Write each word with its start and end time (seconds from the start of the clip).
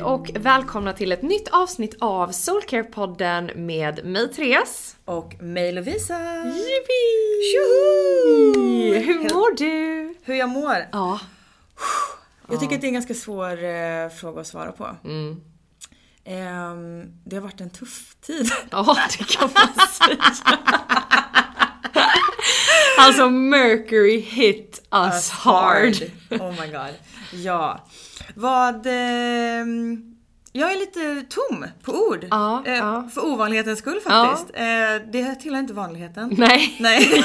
Hej 0.00 0.06
och 0.06 0.30
välkomna 0.34 0.92
till 0.92 1.12
ett 1.12 1.22
nytt 1.22 1.48
avsnitt 1.48 1.96
av 2.00 2.30
Soulcare-podden 2.30 3.54
med 3.54 4.04
mig 4.04 4.32
Therese. 4.32 4.96
Och 5.04 5.42
mig 5.42 5.72
Lovisa! 5.72 6.18
Yippee! 6.44 7.42
Tjoho! 7.52 8.94
Hur 8.94 9.34
mår 9.34 9.56
du? 9.56 10.14
Hur 10.22 10.34
jag 10.34 10.48
mår? 10.48 10.76
Ja. 10.92 11.20
Jag 12.50 12.60
tycker 12.60 12.74
att 12.74 12.80
det 12.80 12.86
är 12.86 12.88
en 12.88 12.94
ganska 12.94 13.14
svår 13.14 13.64
eh, 13.64 14.08
fråga 14.08 14.40
att 14.40 14.46
svara 14.46 14.72
på. 14.72 14.96
Mm. 15.04 15.40
Ehm, 16.24 17.12
det 17.24 17.36
har 17.36 17.42
varit 17.42 17.60
en 17.60 17.70
tuff 17.70 18.16
tid. 18.20 18.50
Ja, 18.70 18.96
det 19.18 19.24
kan 19.24 19.50
man 19.54 19.86
säga. 19.88 20.16
alltså 22.98 23.30
Mercury 23.30 24.20
hit 24.20 24.88
us 24.92 25.30
hard. 25.30 25.94
Oh 26.30 26.50
my 26.50 26.72
god. 26.72 26.94
Ja. 27.32 27.86
Vad... 28.34 28.86
ehm, 28.86 30.16
jag 30.52 30.72
är 30.72 30.76
lite 30.78 31.22
tom 31.28 31.66
på 31.82 31.92
ord. 31.92 32.26
Ja, 32.30 32.62
Eh, 32.66 32.74
ja. 32.76 33.08
För 33.14 33.24
ovanlighetens 33.24 33.78
skull 33.78 34.00
faktiskt. 34.00 34.50
Eh, 34.54 35.10
det 35.12 35.34
tillhör 35.34 35.60
inte 35.60 35.74
vanligheten. 35.74 36.34
Nej, 36.38 36.76
Nej. 36.80 37.24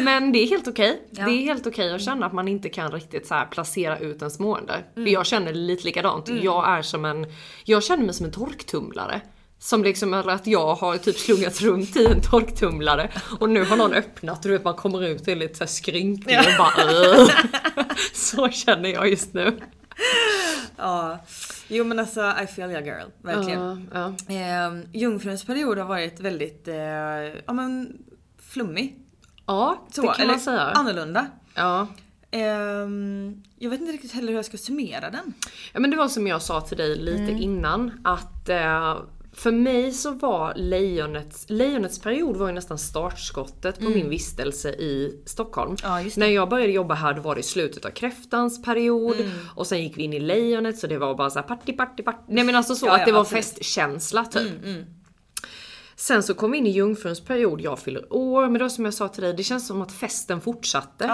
men 0.00 0.32
det 0.32 0.38
är 0.38 0.46
helt 0.46 0.68
okej. 0.68 1.02
Ja. 1.10 1.24
Det 1.24 1.30
är 1.30 1.42
helt 1.42 1.66
okej 1.66 1.94
att 1.94 2.02
känna 2.02 2.26
att 2.26 2.32
man 2.32 2.48
inte 2.48 2.68
kan 2.68 2.90
riktigt 2.92 3.26
så 3.26 3.42
placera 3.50 3.98
ut 3.98 4.18
ens 4.22 4.38
mående. 4.38 4.74
Jag 4.94 5.26
känner 5.26 5.52
lite 5.52 5.84
likadant. 5.84 6.28
Jag 6.28 6.68
är 6.68 6.82
som 6.82 7.04
en, 7.04 7.26
jag 7.64 7.84
känner 7.84 8.04
mig 8.04 8.14
som 8.14 8.26
en 8.26 8.32
torktumlare. 8.32 9.20
Som 9.64 9.84
liksom, 9.84 10.14
eller 10.14 10.32
att 10.32 10.46
jag 10.46 10.74
har 10.74 10.96
typ 10.98 11.18
slungats 11.18 11.60
runt 11.62 11.96
i 11.96 12.06
en 12.06 12.20
torktumlare 12.20 13.10
och 13.40 13.50
nu 13.50 13.64
har 13.64 13.76
någon 13.76 13.92
öppnat 13.92 14.36
och 14.38 14.42
du 14.42 14.50
vet 14.50 14.64
man 14.64 14.74
kommer 14.74 15.02
ut 15.04 15.28
är 15.28 15.36
lite 15.36 15.66
skrynklig 15.66 16.38
och 16.38 16.44
bara. 16.58 17.26
Så 18.12 18.48
känner 18.48 18.88
jag 18.88 19.08
just 19.10 19.34
nu. 19.34 19.60
ja. 20.76 21.18
Jo 21.68 21.84
men 21.84 21.98
alltså, 21.98 22.34
I 22.42 22.46
feel 22.46 22.70
you 22.70 22.80
girl. 22.84 23.06
Verkligen. 23.22 23.88
Ja, 23.92 24.14
ja. 24.28 24.34
Eh, 24.34 24.80
Jungfruns 24.92 25.44
period 25.44 25.78
har 25.78 25.84
varit 25.86 26.20
väldigt, 26.20 26.68
eh, 26.68 26.76
ja 27.46 27.52
men 27.52 27.92
flummig. 28.50 28.98
ja 29.46 29.86
det 29.88 29.94
Så, 29.94 30.02
kan 30.02 30.14
eller 30.14 30.26
man 30.32 30.40
säga. 30.40 30.60
annorlunda. 30.60 31.26
Ja. 31.54 31.86
Ehm, 32.30 33.42
jag 33.58 33.70
vet 33.70 33.80
inte 33.80 33.92
riktigt 33.92 34.12
heller 34.12 34.28
hur 34.28 34.34
jag 34.36 34.44
ska 34.44 34.56
summera 34.58 35.10
den. 35.10 35.34
Ja 35.72 35.80
men 35.80 35.90
det 35.90 35.96
var 35.96 36.08
som 36.08 36.26
jag 36.26 36.42
sa 36.42 36.60
till 36.60 36.76
dig 36.76 36.96
lite 36.98 37.22
Mm. 37.22 37.36
innan 37.42 38.00
att 38.04 38.48
eh, 38.48 38.96
för 39.34 39.52
mig 39.52 39.92
så 39.92 40.10
var 40.10 40.52
lejonets, 40.56 41.44
lejonets 41.48 41.98
period 41.98 42.36
var 42.36 42.46
ju 42.46 42.52
nästan 42.52 42.78
startskottet 42.78 43.78
på 43.80 43.88
min 43.90 44.08
vistelse 44.08 44.70
i 44.70 45.22
Stockholm. 45.26 45.76
Mm. 45.84 46.04
Ja. 46.04 46.10
När 46.16 46.26
jag 46.26 46.48
började 46.48 46.72
jobba 46.72 46.94
här 46.94 47.14
då 47.14 47.22
var 47.22 47.34
det 47.34 47.40
i 47.40 47.44
slutet 47.44 47.84
av 47.84 47.90
kräftans 47.90 48.62
period 48.62 49.20
Mm. 49.20 49.30
och 49.54 49.66
sen 49.66 49.82
gick 49.82 49.98
vi 49.98 50.02
in 50.02 50.12
i 50.12 50.20
lejonet 50.20 50.78
så 50.78 50.86
det 50.86 50.98
var 50.98 51.14
bara 51.14 51.30
så 51.30 51.38
här 51.38 51.46
party 51.46 51.72
party 51.72 52.02
party. 52.02 52.18
Nej 52.28 52.44
men 52.44 52.54
alltså 52.54 52.74
så 52.74 52.86
Ja, 52.86 52.92
att 52.94 53.00
ja, 53.00 53.06
det 53.06 53.12
var 53.12 53.20
absolut. 53.20 53.44
festkänsla 53.44 54.24
typ. 54.24 54.64
Mm, 54.64 54.84
Sen 55.96 56.22
så 56.22 56.34
kom 56.34 56.50
vi 56.50 56.58
in 56.58 56.66
i 56.66 56.70
jungfruns 56.70 57.20
period, 57.20 57.60
jag 57.60 57.78
fyller 57.78 58.12
år, 58.12 58.48
men 58.48 58.58
då 58.60 58.68
som 58.68 58.84
jag 58.84 58.94
sa 58.94 59.08
till 59.08 59.22
dig, 59.22 59.32
det 59.34 59.42
känns 59.42 59.66
som 59.66 59.82
att 59.82 59.92
festen 59.92 60.40
fortsatte. 60.40 61.04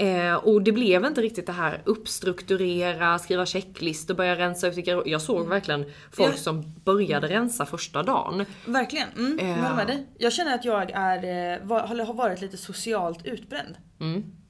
Eh, 0.00 0.34
och 0.34 0.62
det 0.62 0.72
blev 0.72 1.04
inte 1.04 1.20
riktigt 1.20 1.46
det 1.46 1.52
här 1.52 1.82
uppstrukturera, 1.84 3.18
skriva 3.18 3.46
checklistor, 3.46 4.14
börja 4.14 4.36
rensa 4.36 4.66
ut 4.68 4.86
Jag 5.06 5.22
såg 5.22 5.48
verkligen 5.48 5.84
folk 6.12 6.34
Ja. 6.34 6.38
som 6.38 6.74
började 6.84 7.26
rensa 7.28 7.66
första 7.66 8.02
dagen. 8.02 8.44
Verkligen. 8.66 9.08
Mm, 9.16 9.38
jag 9.48 9.54
håller 9.56 9.76
med 9.76 9.86
dig. 9.86 10.06
Jag 10.18 10.32
känner 10.32 10.54
att 10.54 10.64
jag 10.64 10.90
är, 10.90 11.16
eh, 11.54 11.66
var, 11.66 11.80
har 11.80 12.14
varit 12.14 12.40
lite 12.40 12.56
socialt 12.56 13.26
utbränd. 13.26 13.74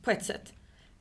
På 0.05 0.11
ett 0.11 0.25
sätt. 0.25 0.53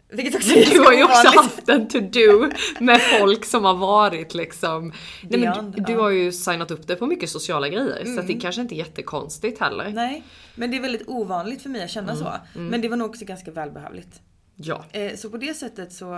Vilket 0.10 0.36
också 0.36 0.52
Mm. 0.56 0.70
Du 0.74 0.80
har 0.80 0.94
ju 0.94 1.04
också 1.04 1.28
haft 1.40 1.70
en 1.70 1.88
to-do 1.88 2.50
med 2.80 3.02
folk 3.02 3.46
som 3.46 3.66
har 3.66 3.74
varit 3.74 4.34
liksom... 4.34 4.94
Nej, 5.22 5.40
men 5.40 5.72
du, 5.72 5.82
du 5.82 5.96
har 5.96 6.10
ju 6.10 6.32
signat 6.32 6.72
upp 6.72 6.88
dig 6.88 6.96
på 6.96 7.06
mycket 7.06 7.30
sociala 7.30 7.70
grejer 7.70 8.06
så 8.06 8.20
att 8.20 8.28
det 8.28 8.34
kanske 8.34 8.62
inte 8.62 8.76
är 8.76 8.78
jättekonstigt 8.78 9.60
heller. 9.60 9.92
Nej, 9.94 10.24
men 10.56 10.72
det 10.72 10.78
är 10.78 10.82
väldigt 10.82 11.08
ovanligt 11.08 11.62
för 11.62 11.70
mig 11.70 11.84
att 11.84 11.90
känna 11.90 12.16
så. 12.16 12.34
Men 12.54 12.82
det 12.82 12.90
var 12.90 12.98
nog 12.98 13.10
också 13.10 13.26
ganska 13.26 13.52
välbehövligt. 13.52 14.22
Ja. 14.58 14.86
Eh, 14.92 15.16
så 15.16 15.30
på 15.30 15.38
det 15.38 15.54
sättet 15.54 15.94
så 15.94 16.14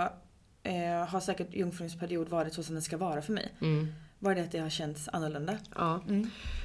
eh, 0.62 1.08
har 1.08 1.20
säkert 1.20 1.54
jungfruns 1.54 1.98
period 1.98 2.28
varit 2.28 2.54
så 2.54 2.62
som 2.62 2.74
den 2.74 2.82
ska 2.82 2.96
vara 2.96 3.22
för 3.22 3.32
mig. 3.32 3.54
Bara 4.18 4.34
det 4.34 4.40
att 4.42 4.52
det 4.52 4.58
har 4.58 4.70
känts 4.70 5.08
annorlunda. 5.08 5.58
Ja. 5.76 6.00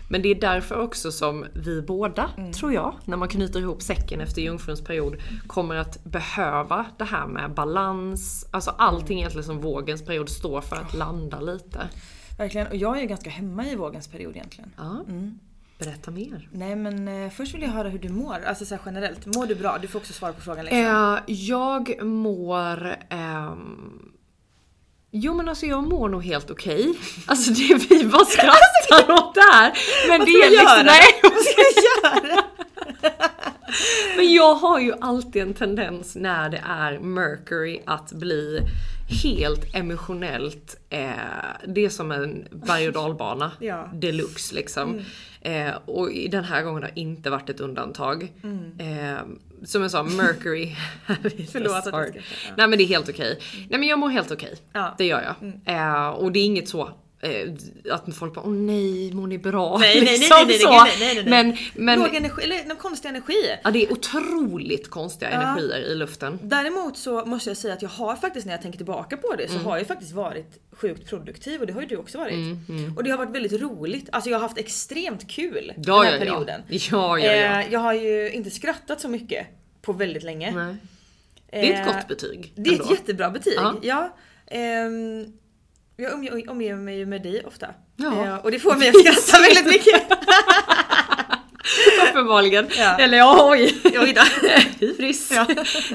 Men 0.10 0.22
det 0.22 0.30
är 0.30 0.36
därför 0.42 0.81
också 0.81 1.12
som 1.12 1.45
vi 1.54 1.81
båda, 1.81 2.30
tror 2.56 2.74
jag, 2.74 2.95
när 3.06 3.18
man 3.18 3.27
knyter 3.27 3.60
ihop 3.60 3.81
säcken 3.81 4.22
efter 4.22 4.42
jungfruns 4.42 4.83
period, 4.83 5.16
kommer 5.48 5.75
att 5.75 6.04
behöva 6.04 6.86
det 6.98 7.04
här 7.04 7.27
med 7.27 7.54
balans, 7.54 8.45
alltså 8.51 8.72
allting 8.72 9.18
egentligen 9.18 9.44
som 9.44 9.62
vågens 9.62 10.06
period 10.06 10.30
står 10.30 10.62
för 10.62 10.75
att 10.75 10.94
landa 10.94 11.39
lite. 11.42 11.89
Verkligen. 12.38 12.68
Och 12.68 12.75
jag 12.75 12.98
är 12.98 13.01
ju 13.01 13.07
ganska 13.07 13.30
hemma 13.30 13.66
i 13.66 13.75
vågens 13.75 14.07
period 14.07 14.36
egentligen. 14.36 14.72
Ja. 14.77 15.06
Berätta 15.80 16.12
mer. 16.12 16.50
Nej 16.51 16.75
men 16.75 17.07
eh, 17.07 17.30
först 17.31 17.54
vill 17.56 17.62
jag 17.62 17.69
höra 17.69 17.89
hur 17.89 18.00
du 18.00 18.10
mår. 18.10 18.38
Alltså 18.48 18.66
så 18.66 18.77
generellt. 18.86 19.25
Mår 19.25 19.45
du 19.45 19.56
bra? 19.56 19.77
Du 19.81 19.88
får 19.88 20.00
också 20.00 20.13
svara 20.13 20.33
på 20.33 20.42
frågan 20.42 20.66
liksom. 20.66 20.80
Eh, 21.27 21.36
jag 21.36 22.04
mår... 22.04 22.95
ehm, 23.10 24.12
Jo 25.12 25.33
men 25.33 25.50
alltså 25.50 25.66
jag 25.66 25.83
mår 25.88 26.10
nog 26.10 26.24
helt 26.25 26.51
okej. 26.51 26.94
Alltså 27.27 27.51
det 27.51 27.89
vi 27.89 28.06
bara 28.06 28.25
skrattar 28.25 29.13
åt 29.13 29.36
det 29.36 29.42
här. 29.54 29.74
Men 30.10 30.19
Vad 30.19 30.27
det 30.27 30.33
ska 30.33 30.45
är 30.45 30.50
liksom, 30.50 30.68
göra? 30.77 30.83
nej, 30.83 31.04
Vad 31.24 31.31
ska 31.33 31.62
jag 31.62 32.24
göra? 32.24 32.44
Men 34.18 34.33
jag 34.33 34.56
har 34.56 34.80
ju 34.80 34.94
alltid 35.01 35.42
en 35.42 35.54
tendens 35.54 36.16
när 36.16 36.50
det 36.50 36.63
är 36.68 37.00
Mercury 37.00 37.81
att 37.86 38.12
bli 38.12 38.60
helt 39.07 39.75
emotionellt, 39.75 40.78
eh, 40.90 41.10
det 41.68 41.86
är 41.86 41.90
som 41.90 42.12
en 42.12 42.48
berg 42.52 42.88
och 42.88 42.94
dalbana 42.94 43.52
Ja. 43.60 43.84
Mm. 43.86 44.00
deluxe 44.00 44.56
liksom. 44.56 45.02
Eh, 45.42 45.75
och 45.86 46.10
den 46.30 46.44
här 46.44 46.63
gången 46.63 46.84
har 46.84 46.92
inte 46.96 47.30
varit 47.30 47.50
ett 47.50 47.60
undantag. 47.60 48.34
Eh, 48.80 49.18
som 49.63 49.81
jag 49.81 49.92
sa, 49.92 50.04
Mercury. 50.04 50.75
Mm. 51.07 51.31
Förlåt 51.52 51.72
att 51.72 51.75
jag 51.75 51.84
skrattar, 51.86 52.12
ja. 52.16 52.54
Nej 52.57 52.68
men 52.68 52.78
det 52.78 52.84
är 52.84 52.88
helt 52.88 53.10
okej. 53.10 53.40
Nej 53.69 53.80
men 53.80 53.90
jag 53.90 54.00
mår 54.00 54.10
helt 54.10 54.31
okej. 54.31 54.56
Ja. 54.74 54.96
Det 54.98 55.06
gör 55.06 55.22
jag. 55.22 55.75
Eh, 55.75 56.08
och 56.10 56.31
det 56.31 56.40
är 56.40 56.46
inget 56.46 56.69
så 56.69 56.90
att 57.92 58.16
folk 58.16 58.34
bara 58.34 58.46
åh 58.46 58.52
nej, 58.54 59.14
mår 59.14 59.28
ni 59.28 59.38
bra? 59.38 59.78
Nej, 59.78 59.96
nej, 59.96 60.20
nej, 60.30 60.46
Liksom 60.48 60.72
nej, 60.72 60.96
nej, 61.00 61.16
nej, 61.16 61.16
nej, 61.16 61.16
nej, 61.16 61.24
nej. 61.24 61.44
Men, 61.76 61.86
men 61.86 62.00
Låg 62.00 62.16
energi, 62.16 62.44
eller 62.44 62.66
någon 62.66 62.78
konstig 62.78 63.10
energi. 63.10 63.56
Ja 63.64 63.72
det 63.72 63.84
är 63.86 63.92
otroligt 63.92 64.90
konstiga 64.90 65.32
energier 65.32 65.80
i 65.92 65.96
luften. 65.96 66.40
Däremot 66.44 66.98
så 66.98 67.26
måste 67.26 67.50
jag 67.50 67.58
säga 67.58 67.74
att 67.74 67.82
jag 67.82 67.90
har 67.90 68.16
faktiskt 68.16 68.46
när 68.46 68.54
jag 68.54 68.62
tänker 68.62 68.78
tillbaka 68.78 69.18
på 69.18 69.36
det 69.36 69.48
så 69.48 69.54
Mm. 69.54 69.66
har 69.66 69.78
jag 69.78 69.88
faktiskt 69.88 70.12
varit 70.12 70.60
sjukt 70.72 71.10
produktiv 71.10 71.62
och 71.62 71.68
det 71.68 71.74
har 71.74 71.82
ju 71.82 71.88
du 71.88 71.98
också 71.98 72.18
varit. 72.18 72.34
Och 72.98 73.04
det 73.04 73.10
har 73.12 73.18
varit 73.18 73.36
väldigt 73.36 73.62
roligt. 73.62 74.10
Alltså 74.12 74.30
jag 74.30 74.38
har 74.38 74.42
haft 74.42 74.58
extremt 74.58 75.28
kul 75.28 75.74
Ja, 75.78 75.84
den 75.84 75.94
här 75.94 76.06
ja, 76.06 76.12
ja. 76.14 76.20
perioden. 76.20 76.62
Ja, 76.70 77.20
ja, 77.20 77.26
ja. 77.34 77.62
Eh, 77.62 77.74
jag 77.74 77.80
har 77.80 77.94
ju 77.94 78.32
inte 78.32 78.50
skrattat 78.50 79.02
så 79.02 79.08
mycket 79.10 79.48
på 79.82 79.94
väldigt 79.94 80.24
länge. 80.24 80.52
Nej. 80.52 80.76
Det 81.52 81.74
är 81.74 81.82
ett 81.82 81.88
Eh, 81.88 81.94
gott 81.96 82.08
betyg. 82.08 82.54
Det 82.56 82.70
är 82.70 82.74
ett 82.74 82.80
ändå. 82.82 82.94
jättebra 82.94 83.30
betyg. 83.30 83.54
Ja. 83.58 83.76
Ja. 83.82 84.16
Ehm, 84.48 85.26
jag 85.96 86.14
omger, 86.50 86.76
mig 86.76 86.98
ju 86.98 87.06
med 87.06 87.22
dig 87.22 87.46
ofta. 87.46 87.68
Ja. 87.96 88.26
Eh, 88.26 88.36
och 88.36 88.52
det 88.52 88.60
får 88.60 88.76
mig 88.76 88.90
att 88.90 89.00
skratta 89.00 89.42
väldigt 89.42 89.66
mycket. 89.66 90.02
Uppenbarligen. 92.10 92.68
Ja. 92.78 92.98
Eller 92.98 93.18
ja, 93.18 93.52
oj. 93.52 93.82
Oj 93.84 94.14
då. 94.14 94.22
Hybris. 94.86 95.32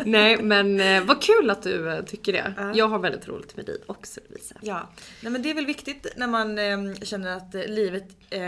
Nej 0.05 0.43
men 0.43 0.81
eh, 0.81 1.03
vad 1.03 1.23
kul 1.23 1.51
att 1.51 1.63
du 1.63 1.93
eh, 1.93 2.05
tycker 2.05 2.33
det. 2.33 2.73
Jag 2.75 2.89
har 2.89 2.99
väldigt 2.99 3.29
roligt 3.29 3.57
med 3.57 3.67
dig 3.67 3.77
också 3.87 4.21
Lovisa. 4.29 4.55
Ja, 4.61 4.89
nej 5.21 5.33
men 5.33 5.43
det 5.43 5.51
är 5.51 5.55
väl 5.55 5.67
viktigt 5.67 6.07
när 6.17 6.27
man 6.27 6.59
eh, 6.59 6.95
känner 7.03 7.37
att 7.37 7.55
livet 7.55 8.09
eh, 8.31 8.41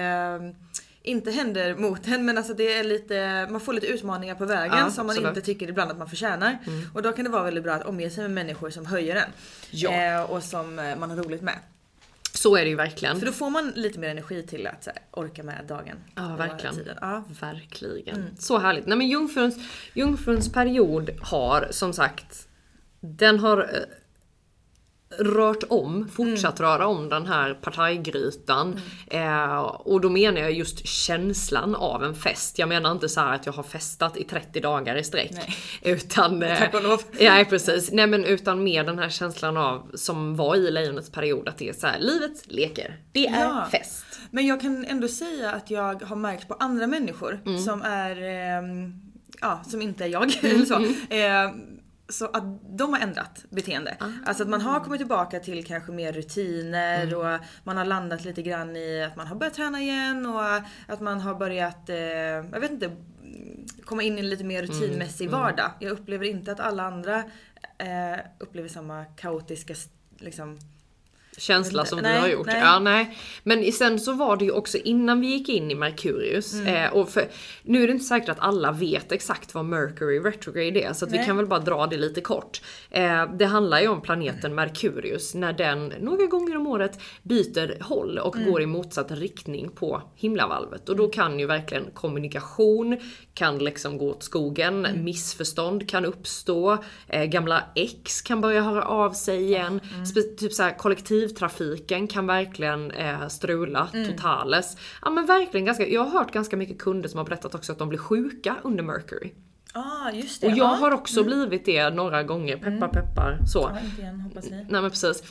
inte 1.05 1.31
händer 1.31 1.75
mot 1.75 2.09
en 2.09 2.25
men 2.25 2.39
alltså 2.39 2.55
det 2.55 2.75
är 2.75 2.85
lite, 2.85 3.47
man 3.51 3.61
får 3.61 3.73
lite 3.73 3.87
utmaningar 3.87 4.35
på 4.35 4.45
vägen 4.45 4.79
Ja, 4.79 4.91
som 4.91 5.07
man 5.07 5.27
inte 5.27 5.41
tycker 5.41 5.69
ibland 5.69 5.91
att 5.91 5.99
man 5.99 6.09
förtjänar. 6.09 6.59
Och 6.95 7.03
då 7.03 7.13
kan 7.13 7.25
det 7.25 7.31
vara 7.31 7.43
väldigt 7.43 7.65
bra 7.65 7.75
att 7.75 7.87
omge 7.87 8.11
sig 8.11 8.23
med 8.23 8.31
människor 8.31 8.71
som 8.71 8.87
höjer 8.87 9.17
en. 9.17 9.31
Ja. 9.71 9.93
Eh, 9.93 10.23
och 10.31 10.43
som 10.43 10.79
eh, 10.79 10.97
man 10.97 11.11
har 11.11 11.17
roligt 11.17 11.43
med. 11.43 11.59
Så 12.35 12.57
är 12.57 12.65
det 12.65 12.71
ju 12.71 12.77
verkligen. 12.77 13.19
För 13.19 13.27
då 13.27 13.33
får 13.33 13.51
man 13.51 13.73
lite 13.75 13.99
mer 13.99 14.09
energi 14.09 14.43
till 14.43 14.67
att 14.67 14.87
här, 14.87 14.97
orka 15.11 15.43
med 15.43 15.65
dagen. 15.69 15.97
Ja 16.17 16.37
verkligen. 16.37 16.75
Ja. 17.01 17.25
Verkligen. 17.41 18.37
Så 18.39 18.59
härligt. 18.59 18.87
Nej 18.87 18.99
men 18.99 19.09
jungfruns, 19.09 19.57
jungfruns 19.95 20.53
period 20.53 21.11
har 21.21 21.69
som 21.71 21.93
sagt, 21.93 22.49
den 23.01 23.39
har 23.39 23.59
eh, 23.59 23.81
rört 25.19 25.62
om, 25.69 26.09
fortsatt 26.09 26.61
röra 26.61 26.87
om 26.87 27.09
den 27.09 27.26
här 27.26 27.55
partajgrytan. 27.55 28.81
Eh, 29.06 29.59
och 29.61 30.00
då 30.00 30.11
menar 30.11 30.41
jag 30.41 30.53
just 30.53 30.87
känslan 30.87 31.75
av 31.75 32.05
en 32.05 32.14
fest. 32.14 32.59
Jag 32.59 32.69
menar 32.69 32.93
inte 32.93 33.09
så 33.09 33.20
här 33.20 33.35
att 33.35 33.47
jag 33.47 33.53
har 33.53 33.62
festat 33.62 34.17
i 34.17 34.25
30 34.25 34.61
dagar 34.61 34.97
i 34.97 35.05
sträck. 35.05 35.31
Nej. 35.32 35.56
Utan... 35.94 36.43
eh, 36.43 36.59
Tack 36.59 36.75
och 36.75 36.82
lov. 36.82 37.03
Ja 37.19 37.44
precis. 37.49 37.93
Nej 37.93 38.06
men 38.06 38.25
utan 38.25 38.64
mer 38.64 38.85
den 38.85 38.99
här 38.99 39.09
känslan 39.09 39.56
av, 39.56 39.91
som 39.94 40.37
var 40.37 40.56
i 40.56 40.70
lejonets 40.70 41.11
period, 41.11 41.49
att 41.49 41.58
det 41.58 41.69
är 41.69 41.73
så 41.73 41.87
här, 41.87 41.99
livet 42.00 42.32
leker. 42.47 42.97
Det 43.12 43.26
är 43.26 43.41
Ja. 43.44 43.67
fest. 43.73 44.05
Men 44.31 44.47
jag 44.47 44.61
kan 44.61 44.85
ändå 44.85 45.08
säga 45.08 45.50
att 45.53 45.70
jag 45.70 46.03
har 46.03 46.17
märkt 46.17 46.49
på 46.49 46.55
andra 46.61 46.87
människor 46.87 47.41
Mm. 47.47 47.58
som 47.58 47.82
är, 47.82 48.17
ehm, 48.23 48.93
ja 49.41 49.62
som 49.67 49.82
inte 49.82 50.05
är 50.05 50.08
jag 50.08 50.32
Mm, 50.44 50.67
så. 50.67 50.75
ehm, 51.11 51.50
så 52.12 52.25
att 52.26 52.44
de 52.79 52.93
har 52.93 53.00
ändrat 53.00 53.44
beteende. 53.50 53.97
Ah. 54.00 54.06
Alltså 54.26 54.43
att 54.43 54.49
man 54.49 54.61
har 54.61 54.81
kommit 54.81 55.00
tillbaka 55.00 55.41
till 55.41 55.64
kanske 55.67 55.93
mer 55.93 56.12
rutiner 56.12 57.03
Mm. 57.03 57.19
och 57.19 57.41
man 57.64 57.76
har 57.76 57.85
landat 57.85 58.25
lite 58.25 58.43
grann 58.43 58.76
i 58.76 59.03
att 59.05 59.17
man 59.17 59.26
har 59.26 59.37
börjat 59.37 59.55
träna 59.55 59.81
igen 59.81 60.26
och 60.26 60.44
att 60.88 61.00
man 61.00 61.20
har 61.20 61.35
börjat, 61.35 61.88
eh, 61.88 61.97
jag 61.97 62.61
vet 62.61 62.70
inte, 62.70 62.91
komma 63.85 64.03
in 64.03 64.17
i 64.17 64.20
en 64.20 64.29
lite 64.31 64.44
mer 64.44 64.62
rutinmässig 64.62 65.26
Mm, 65.29 65.41
vardag. 65.41 65.70
Jag 65.81 65.91
upplever 65.93 66.26
inte 66.26 66.53
att 66.53 66.61
alla 66.61 66.82
andra 66.82 67.17
eh, 67.79 68.19
upplever 68.38 68.69
samma 68.69 69.05
kaotiska 69.05 69.75
liksom, 70.19 70.58
känsla 71.38 71.84
som 71.84 71.99
Nej, 71.99 72.14
vi 72.14 72.20
har 72.20 72.29
gjort. 72.29 72.46
nej. 72.46 72.61
Ja, 72.61 72.79
nej. 72.79 73.17
Men 73.43 73.73
sen 73.73 73.99
så 74.00 74.12
var 74.12 74.37
det 74.37 74.44
ju 74.44 74.50
också 74.50 74.79
innan 74.79 75.20
vi 75.20 75.26
gick 75.26 75.49
in 75.49 75.70
i 75.70 75.75
Merkurius. 75.75 76.55
Mm. 76.55 76.67
Eh, 76.84 76.93
och 76.93 77.08
för, 77.08 77.29
nu 77.62 77.82
är 77.82 77.87
det 77.87 77.93
inte 77.93 78.05
säkert 78.05 78.29
att 78.29 78.40
alla 78.40 78.73
vet 78.73 79.12
exakt 79.12 79.55
vad 79.55 79.64
Mercury 79.64 80.19
retrograde 80.20 80.82
är 80.82 80.93
så 80.93 81.05
att 81.05 81.12
vi 81.12 81.19
kan 81.25 81.37
väl 81.37 81.46
bara 81.46 81.61
dra 81.61 81.87
det 81.87 81.96
lite 81.96 82.20
kort. 82.20 82.61
Eh, 82.90 83.32
det 83.38 83.44
handlar 83.44 83.81
ju 83.81 83.88
om 83.88 84.00
planeten 84.00 84.55
Merkurius 84.55 85.34
när 85.34 85.52
den 85.52 85.93
några 86.00 86.26
gånger 86.26 86.56
om 86.56 86.67
året 86.67 87.00
byter 87.23 87.82
håll 87.82 88.19
och 88.19 88.37
Mm. 88.37 88.50
går 88.50 88.62
i 88.62 88.67
motsatt 88.67 89.11
riktning 89.11 89.69
på 89.70 90.02
himlavalvet. 90.17 90.88
Och 90.88 90.96
då 90.96 91.08
kan 91.08 91.38
ju 91.38 91.46
verkligen 91.46 91.84
kommunikation 91.94 92.99
kan 93.34 93.58
liksom 93.58 93.99
gå 93.99 94.11
åt 94.11 94.23
skogen, 94.23 94.87
Mm. 94.87 95.05
missförstånd 95.05 95.88
kan 95.88 96.05
uppstå, 96.05 96.79
eh, 97.08 97.25
gamla 97.25 97.64
ex 97.75 98.23
kan 98.23 98.40
börja 98.40 98.62
höra 98.62 98.84
av 98.84 99.11
sig 99.12 99.43
igen. 99.43 99.81
Mm. 99.94 100.37
Typ 100.38 100.52
så 100.52 100.62
här, 100.62 100.79
kollektivtrafiken 101.29 102.07
kan 102.09 102.27
verkligen 102.27 102.91
eh, 102.91 103.29
strula 103.29 103.89
Mm. 103.95 104.07
totales. 104.17 104.77
Ja 105.03 105.11
men 105.11 105.27
verkligen 105.27 105.67
ganska, 105.67 105.89
jag 105.89 106.05
har 106.05 106.11
hört 106.19 106.33
ganska 106.33 106.57
mycket 106.57 106.79
kunder 106.79 107.09
som 107.09 107.19
har 107.19 107.25
berättat 107.25 107.55
också 107.55 107.73
att 107.73 107.79
de 107.79 107.89
blir 107.89 107.99
sjuka 107.99 108.57
under 108.63 108.83
Mercury. 108.85 109.33
ah 109.75 110.11
just 110.13 110.41
det. 110.41 110.47
Och 110.47 110.53
jag 110.53 110.59
ja. 110.59 110.67
har 110.67 110.91
också 110.91 111.25
blivit 111.25 111.65
det 111.65 111.91
några 111.91 112.23
gånger, 112.23 112.57
peppar 112.57 112.89
peppar 112.89 113.39
så. 113.47 113.71
Ja, 113.75 113.81
inte 113.85 114.03
igen 114.03 114.21
hoppas 114.21 114.45
ni. 114.51 114.67
Nej 114.69 114.83
men 114.83 114.91
precis. 114.91 115.23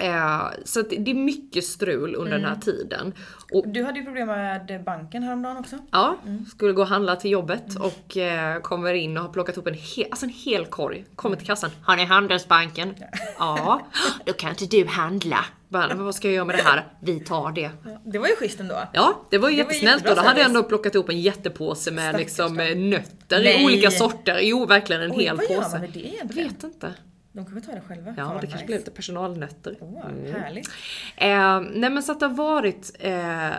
Eh, 0.00 0.42
så 0.64 0.82
det 0.82 1.10
är 1.10 1.14
mycket 1.14 1.64
strul 1.64 2.14
under 2.14 2.30
den 2.32 2.40
Mm. 2.40 2.50
här 2.54 2.60
tiden. 2.60 3.12
Och 3.52 3.68
Du 3.68 3.84
hade 3.84 3.98
ju 3.98 4.04
problem 4.04 4.26
med 4.28 4.82
banken 4.84 5.22
häromdagen 5.22 5.56
också. 5.56 5.76
Ja, 5.92 6.16
Mm. 6.26 6.46
skulle 6.46 6.72
gå 6.72 6.82
och 6.82 6.88
handla 6.88 7.16
till 7.16 7.30
jobbet 7.30 7.64
och 7.80 8.16
eh, 8.16 8.60
kommer 8.60 8.94
in 8.94 9.16
och 9.16 9.22
har 9.22 9.30
plockat 9.32 9.56
upp 9.58 9.66
en, 9.66 9.74
hel, 9.74 10.06
alltså 10.10 10.26
en 10.26 10.32
hel 10.32 10.66
korg. 10.66 11.04
Kommer 11.16 11.36
till 11.36 11.46
kassan. 11.46 11.70
Har 11.82 11.96
ni 11.96 12.04
Handelsbanken? 12.04 12.94
Ja. 13.38 13.80
Då 14.24 14.32
kan 14.32 14.50
inte 14.50 14.66
du 14.66 14.86
handla. 14.86 15.44
Bara, 15.70 15.88
men 15.88 16.04
vad 16.04 16.14
ska 16.14 16.28
jag 16.28 16.34
göra 16.34 16.44
med 16.44 16.56
det 16.58 16.62
här? 16.62 16.86
Vi 17.00 17.20
tar 17.20 17.52
det. 17.52 17.70
Det 18.04 18.18
var 18.18 18.28
ju 18.28 18.36
schysst 18.36 18.60
ändå. 18.60 18.74
Ja, 18.92 19.26
det 19.30 19.38
var 19.38 19.48
ju 19.48 19.56
Det 19.56 19.62
jättesnällt 19.62 20.08
och 20.08 20.16
då 20.16 20.22
hade 20.22 20.40
jag 20.40 20.48
ändå 20.48 20.62
plockat 20.62 20.94
upp 20.96 21.08
en 21.08 21.20
jättepåse 21.20 21.90
med 21.90 22.02
Stackars 22.04 22.18
liksom 22.20 22.60
eh, 22.60 22.76
nötter 22.76 23.38
Nej. 23.42 23.62
i 23.62 23.64
olika 23.64 23.90
sorter. 23.90 24.38
Jo, 24.42 24.66
verkligen 24.66 25.02
en 25.02 25.10
Oj, 25.12 25.22
hel 25.24 25.36
vad 25.36 25.50
gör 25.50 25.56
påse. 25.56 25.70
man 25.72 25.80
med 25.80 25.90
det 25.90 26.08
egentligen? 26.08 26.48
vet 26.48 26.64
inte. 26.64 26.94
De 27.38 27.44
kommer 27.44 27.60
ta 27.60 27.72
det 27.72 27.82
själva. 27.88 28.14
Ja, 28.16 28.24
det 28.24 28.46
kanske 28.46 28.46
nice. 28.56 28.66
blir 28.66 28.76
lite 28.78 28.90
personalnötter. 28.90 29.76
Åh, 29.80 30.06
Mm. 30.06 30.32
härligt. 30.42 30.68
Eh, 31.16 31.60
nej 31.80 31.90
men 31.90 32.02
så 32.02 32.12
att 32.12 32.20
det 32.20 32.26
har 32.26 32.34
varit 32.34 32.96
eh, 33.00 33.50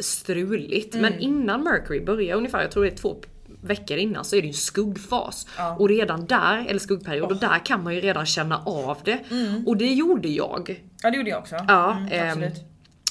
struligt. 0.00 0.94
Mm. 0.94 1.10
Men 1.10 1.20
innan 1.20 1.64
Mercury 1.64 2.00
börjar 2.04 2.36
ungefär, 2.36 2.62
jag 2.62 2.70
tror 2.70 2.84
det 2.84 2.90
är 2.90 2.96
två 2.96 3.16
veckor 3.62 3.96
innan, 3.96 4.24
så 4.24 4.36
är 4.36 4.40
det 4.40 4.46
ju 4.46 4.52
skuggfas. 4.52 5.46
Ja. 5.58 5.76
Och 5.78 5.88
redan 5.88 6.26
där, 6.26 6.66
eller 6.68 6.80
skuggperiod, 6.80 7.32
och 7.32 7.36
där 7.40 7.58
kan 7.64 7.82
man 7.84 7.94
ju 7.94 8.00
redan 8.00 8.26
känna 8.26 8.62
av 8.64 8.98
det. 9.04 9.18
Och 9.66 9.76
det 9.76 9.92
gjorde 9.92 10.28
jag. 10.28 10.84
Ja 11.02 11.10
det 11.10 11.16
gjorde 11.16 11.30
jag 11.30 11.38
också. 11.38 11.56
Ja, 11.68 11.92
mm, 11.96 12.28
absolut. 12.28 12.54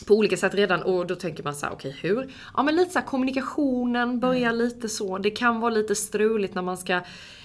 på 0.07 0.13
olika 0.15 0.37
sätt 0.37 0.55
redan 0.55 0.81
och 0.83 1.07
då 1.07 1.15
tänker 1.15 1.43
man 1.43 1.55
så 1.55 1.65
här: 1.65 1.73
okej 1.73 1.97
hur? 2.01 2.31
Ja 2.57 2.63
men 2.63 2.75
lite 2.75 2.91
så 2.91 2.99
här, 2.99 3.05
kommunikationen 3.05 4.19
börjar 4.19 4.49
Mm. 4.53 4.57
lite 4.65 4.89
så, 4.89 5.17
det 5.17 5.29
kan 5.31 5.59
vara 5.59 5.73
lite 5.73 5.95
struligt 5.95 6.55
när 6.55 6.61
man 6.61 6.77
ska 6.77 7.01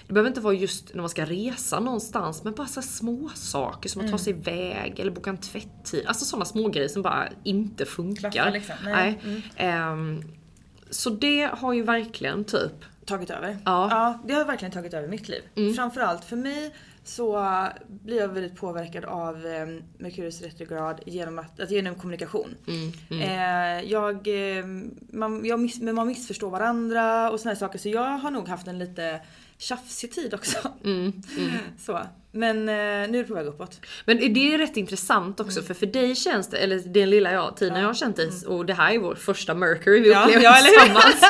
det 0.09 0.13
behöver 0.13 0.27
inte 0.29 0.41
vara 0.41 0.53
just 0.53 0.93
när 0.93 1.01
man 1.01 1.09
ska 1.09 1.25
resa 1.25 1.79
någonstans 1.79 2.43
men 2.43 2.53
bara 2.53 2.67
så 2.67 2.81
små 2.81 3.29
saker 3.35 3.89
som 3.89 4.01
att 4.01 4.07
ta 4.07 4.09
Mm. 4.09 4.19
sig 4.19 4.33
iväg 4.33 4.99
eller 4.99 5.11
boka 5.11 5.29
en 5.29 5.37
tvätttid. 5.37 6.05
Alltså 6.07 6.25
sådana 6.25 6.45
små 6.45 6.67
grejer 6.67 6.87
som 6.87 7.01
bara 7.01 7.29
inte 7.43 7.85
funkar. 7.85 8.51
Liksom. 8.51 8.75
Nej. 8.83 9.19
Mm. 9.23 9.41
Ehm, 9.55 10.23
så 10.89 11.09
det 11.09 11.49
har 11.53 11.73
ju 11.73 11.81
verkligen 11.83 12.43
typ 12.43 12.71
Tagit 13.05 13.29
över. 13.29 13.57
Ja. 13.65 14.07
Mm. 14.07 14.19
det 14.27 14.33
har 14.33 14.45
verkligen 14.45 14.71
tagit 14.71 14.93
över 14.93 15.07
mitt 15.07 15.29
liv. 15.29 15.73
Framförallt 15.75 16.25
för 16.25 16.35
mig 16.35 16.75
så 17.03 17.45
blir 17.87 18.17
jag 18.17 18.27
väldigt 18.27 18.55
påverkad 18.55 19.05
av 19.05 19.45
eh, 19.45 19.67
Merkurius 19.97 20.41
retrograd 20.41 21.01
genom, 21.05 21.39
att, 21.39 21.59
att, 21.59 21.71
genom 21.71 21.95
kommunikation. 21.95 22.55
Mm, 22.67 22.91
Eh, 23.21 23.91
jag, 23.91 24.15
eh, 24.57 24.65
man, 25.13 25.45
jag 25.45 25.59
miss, 25.59 25.81
men 25.81 25.95
man 25.95 26.07
missförstår 26.07 26.49
varandra 26.49 27.31
och 27.31 27.39
såna 27.39 27.51
här 27.51 27.59
saker 27.59 27.79
så 27.79 27.89
jag 27.89 28.17
har 28.17 28.31
nog 28.31 28.47
haft 28.47 28.67
en 28.67 28.79
lite 28.79 29.21
tjafsig 29.59 30.11
tid 30.11 30.33
också. 30.33 30.57
Mm, 30.85 31.13
Så. 31.85 31.99
Men 32.31 32.57
eh, 32.69 32.75
nu 32.75 33.17
är 33.19 33.23
det 33.23 33.23
på 33.23 33.33
väg 33.33 33.47
uppåt. 33.47 33.79
Men 34.05 34.33
det 34.33 34.53
är 34.53 34.57
rätt 34.57 34.77
intressant 34.77 35.39
också 35.39 35.61
för 35.61 35.73
för 35.73 35.85
dig 35.85 36.15
känns 36.15 36.47
det, 36.49 36.57
eller 36.57 36.79
den 36.79 37.09
lilla 37.09 37.31
jag, 37.31 37.57
tiden 37.57 37.79
jag 37.79 37.87
har 37.87 37.93
känt 37.93 38.15
dig 38.15 38.31
och 38.47 38.65
det 38.65 38.73
här 38.73 38.93
är 38.93 38.99
vår 38.99 39.15
första 39.15 39.53
Mercury 39.53 39.99
vi 39.99 40.11
Ja, 40.11 40.23
upplever 40.23 40.43
ja, 40.43 40.55
tillsammans. 40.55 41.21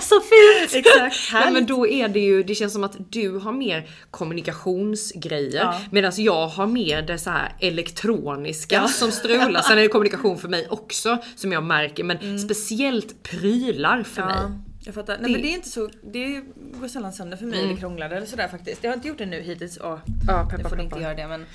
Så 0.08 0.20
fint! 0.20 0.74
Exakt, 0.86 1.16
Ja, 1.32 1.50
men 1.50 1.66
då 1.66 1.86
är 1.86 2.08
det 2.08 2.20
ju, 2.20 2.42
det 2.42 2.54
känns 2.54 2.72
som 2.72 2.84
att 2.84 2.96
du 3.12 3.38
har 3.38 3.52
mer 3.52 3.88
kommunikationsgrejer 4.10 5.62
Ja. 5.62 5.80
medan 5.90 6.12
jag 6.16 6.46
har 6.48 6.66
mer 6.66 7.02
det 7.02 7.18
så 7.18 7.30
här 7.30 7.52
elektroniska 7.60 8.88
som 8.88 9.10
strular. 9.12 9.62
Sen 9.62 9.78
är 9.78 9.82
det 9.82 9.88
kommunikation 9.88 10.38
för 10.38 10.48
mig 10.48 10.66
också 10.70 11.18
som 11.36 11.52
jag 11.52 11.62
märker 11.62 12.04
men 12.04 12.38
speciellt 12.38 13.22
prylar 13.22 14.02
för 14.02 14.22
Mm. 14.22 14.34
Ja, 14.36 14.48
mig. 14.48 14.58
Jag 14.84 14.94
fattar. 14.94 15.16
Det- 15.16 15.22
Nej 15.22 15.32
men 15.32 15.42
det 15.42 15.48
är 15.48 15.54
inte 15.54 15.68
så, 15.68 15.90
det 16.02 16.40
går 16.80 16.88
sällan 16.88 17.12
sönder 17.12 17.36
för 17.36 17.46
mig 17.46 17.64
eller 17.64 17.76
krånglar 17.76 18.10
eller 18.10 18.26
sådär 18.26 18.48
faktiskt. 18.48 18.84
Jag 18.84 18.90
har 18.90 18.96
inte 18.96 19.08
gjort 19.08 19.18
det 19.18 19.26
nu 19.26 19.40
hittills 19.40 19.76
och 19.76 19.98
Ja, 20.26 20.48
det 20.50 20.56
peppar, 20.56 20.68
får 20.70 20.80
inte 20.80 20.98
göra 21.00 21.14
det 21.14 21.28
men 21.28 21.46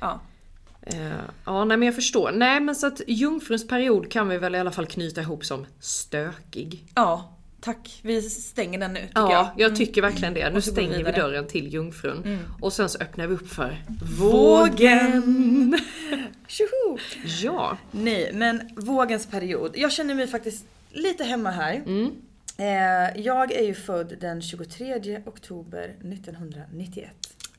ja. 0.00 0.20
Eh, 0.82 1.10
ja, 1.44 1.64
nej 1.64 1.76
men 1.76 1.86
jag 1.86 1.94
förstår. 1.94 2.30
Nej 2.32 2.60
men 2.60 2.74
så 2.74 2.86
att 2.86 3.00
jungfruns 3.06 3.68
period 3.68 4.10
kan 4.12 4.28
vi 4.28 4.38
väl 4.38 4.54
i 4.54 4.58
alla 4.58 4.70
fall 4.72 4.86
knyta 4.86 5.20
ihop 5.20 5.44
som 5.44 5.66
stökig. 5.80 6.84
Ja, 6.94 7.36
tack. 7.60 8.00
Vi 8.02 8.22
stänger 8.22 8.78
den 8.78 8.92
nu 8.92 9.00
tycker 9.00 9.12
Ja, 9.20 9.32
jag. 9.56 9.68
jag 9.70 9.76
tycker 9.76 10.02
verkligen 10.02 10.34
det. 10.34 10.50
Nu 10.50 10.60
stänger 10.60 11.04
vi 11.04 11.12
dörren 11.12 11.46
till 11.46 11.72
jungfrun. 11.72 12.38
Och 12.60 12.72
sen 12.72 12.88
så 12.88 12.98
öppnar 12.98 13.26
vi 13.26 13.34
upp 13.34 13.48
för 13.48 13.76
Vågen! 14.18 15.78
Tjoho! 16.46 16.98
Ja. 17.42 17.78
Nej, 17.90 18.30
men 18.34 18.60
vågens 18.76 19.26
period. 19.26 19.72
Jag 19.76 19.92
känner 19.92 20.14
mig 20.14 20.26
faktiskt 20.26 20.64
lite 20.92 21.24
hemma 21.24 21.50
här. 21.50 21.82
Eh, 22.58 23.20
jag 23.20 23.52
är 23.52 23.62
ju 23.62 23.74
född 23.74 24.16
den 24.20 24.42
23 24.42 25.22
oktober 25.26 25.84
1991. 25.84 27.10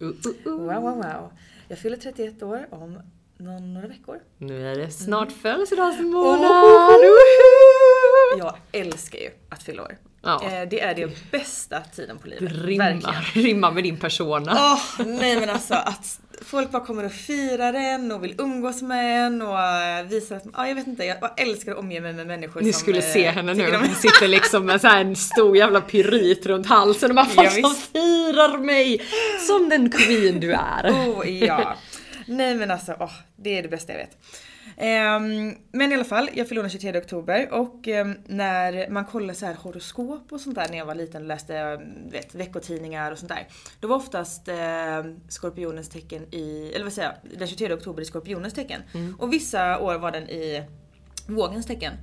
Uh, 0.02 0.08
uh, 0.08 0.16
uh. 0.46 0.54
Wow, 0.54 0.82
wow, 0.82 0.96
wow. 0.96 1.32
Jag 1.68 1.80
fyller 1.80 1.98
31 1.98 2.44
år 2.44 2.68
om 2.70 3.00
någon, 3.38 3.74
några 3.74 3.88
veckor. 3.88 4.20
Nu 4.38 4.72
är 4.72 4.76
det 4.76 4.92
snart 4.92 5.32
födelsedagsmånad! 5.32 6.52
Ohoho! 6.52 8.38
Jag 8.38 8.56
älskar 8.72 9.20
ju 9.20 9.30
att 9.50 9.64
fylla 9.64 9.84
år. 9.84 9.98
Ja. 10.22 10.44
Eh, 10.44 10.70
det 10.70 10.82
är 10.82 10.96
den 10.96 11.12
bästa 11.32 11.82
tiden 11.82 12.18
på 12.18 12.28
livet. 12.28 12.42
Verkligen. 12.44 12.68
Rimmar, 12.68 13.32
rimmar 13.34 13.72
med 13.72 13.84
din 13.84 13.98
persona. 13.98 14.52
Åh, 14.52 15.06
nej 15.08 15.40
men 15.40 15.50
alltså 15.50 15.74
att 15.74 16.20
folk 16.46 16.72
bara 16.72 16.86
kommer 16.86 17.06
och 17.06 17.12
firar 17.12 17.74
en 17.74 18.12
och 18.12 18.24
vill 18.24 18.36
umgås 18.38 18.82
med 18.82 19.26
en 19.26 19.42
och 19.42 19.60
eh, 19.60 20.06
visa 20.06 20.36
att, 20.36 20.44
ja 20.54 20.68
jag 20.68 20.76
vet 20.76 20.88
inte, 20.88 21.04
jag 21.04 21.40
älskar 21.40 21.72
att 21.72 21.78
omge 21.78 22.02
mig 22.02 22.14
med 22.14 22.28
människor 22.28 22.62
Ni 22.62 22.74
som 22.74 22.80
skulle 22.80 22.98
eh, 22.98 23.14
se 23.14 23.30
henne 23.30 23.54
nu, 23.54 23.76
hon 23.76 23.96
sitter 23.96 24.28
liksom 24.28 24.66
med 24.66 24.82
så 24.82 24.88
en 24.88 25.16
stor 25.16 25.58
jävla 25.58 25.82
pyrit 25.82 26.46
runt 26.46 26.68
halsen 26.68 27.12
och 27.12 27.16
bara 27.16 27.26
folk 27.26 27.52
som 27.52 27.76
firar 27.76 28.58
mig 28.58 29.02
som 29.48 29.70
den 29.70 29.92
queen 29.92 30.40
du 30.40 30.54
är. 30.54 30.92
Oh 30.92 31.30
ja. 31.30 31.76
Nej 32.28 32.56
men 32.56 32.72
alltså, 32.72 32.96
åh, 33.00 33.12
det 33.36 33.58
är 33.58 33.64
det 33.64 33.70
bästa 33.70 33.92
jag 33.94 34.00
vet. 34.00 34.18
Ehm, 34.78 35.56
men 35.72 35.92
i 35.92 35.96
alla 35.96 36.04
fall, 36.04 36.30
jag 36.34 36.48
fyllde 36.48 36.60
år 36.60 36.64
den 36.64 36.70
23 36.70 36.98
oktober 36.98 37.54
och 37.54 37.88
ehm, 37.88 38.16
när 38.26 38.90
man 38.90 39.06
kollar 39.06 39.34
så 39.34 39.46
här 39.46 39.54
horoskop 39.54 40.32
och 40.32 40.42
sånt 40.42 40.56
där 40.56 40.70
när 40.70 40.78
jag 40.78 40.86
var 40.86 40.96
liten 40.96 41.22
och 41.22 41.28
läste 41.28 41.58
ehm, 41.58 42.10
vet, 42.10 42.36
veckotidningar 42.36 43.12
och 43.12 43.18
sånt 43.18 43.30
där. 43.30 43.48
Då 43.80 43.88
var 43.88 43.96
oftast 43.96 44.50
skorpionens 45.30 45.90
tecken 45.90 46.34
i, 46.34 46.72
eller 46.76 46.84
vad 46.84 46.94
säger 46.94 47.16
jag, 47.24 47.40
den 47.40 47.48
23 47.48 47.74
oktober 47.74 48.02
i 48.02 48.06
skorpionens 48.06 48.54
tecken. 48.54 48.82
Och 49.18 49.34
vissa 49.34 49.80
år 49.80 49.96
var 49.96 50.12
den 50.12 50.30
i 50.30 50.64
vågens 51.28 51.66
tecken. 51.66 51.94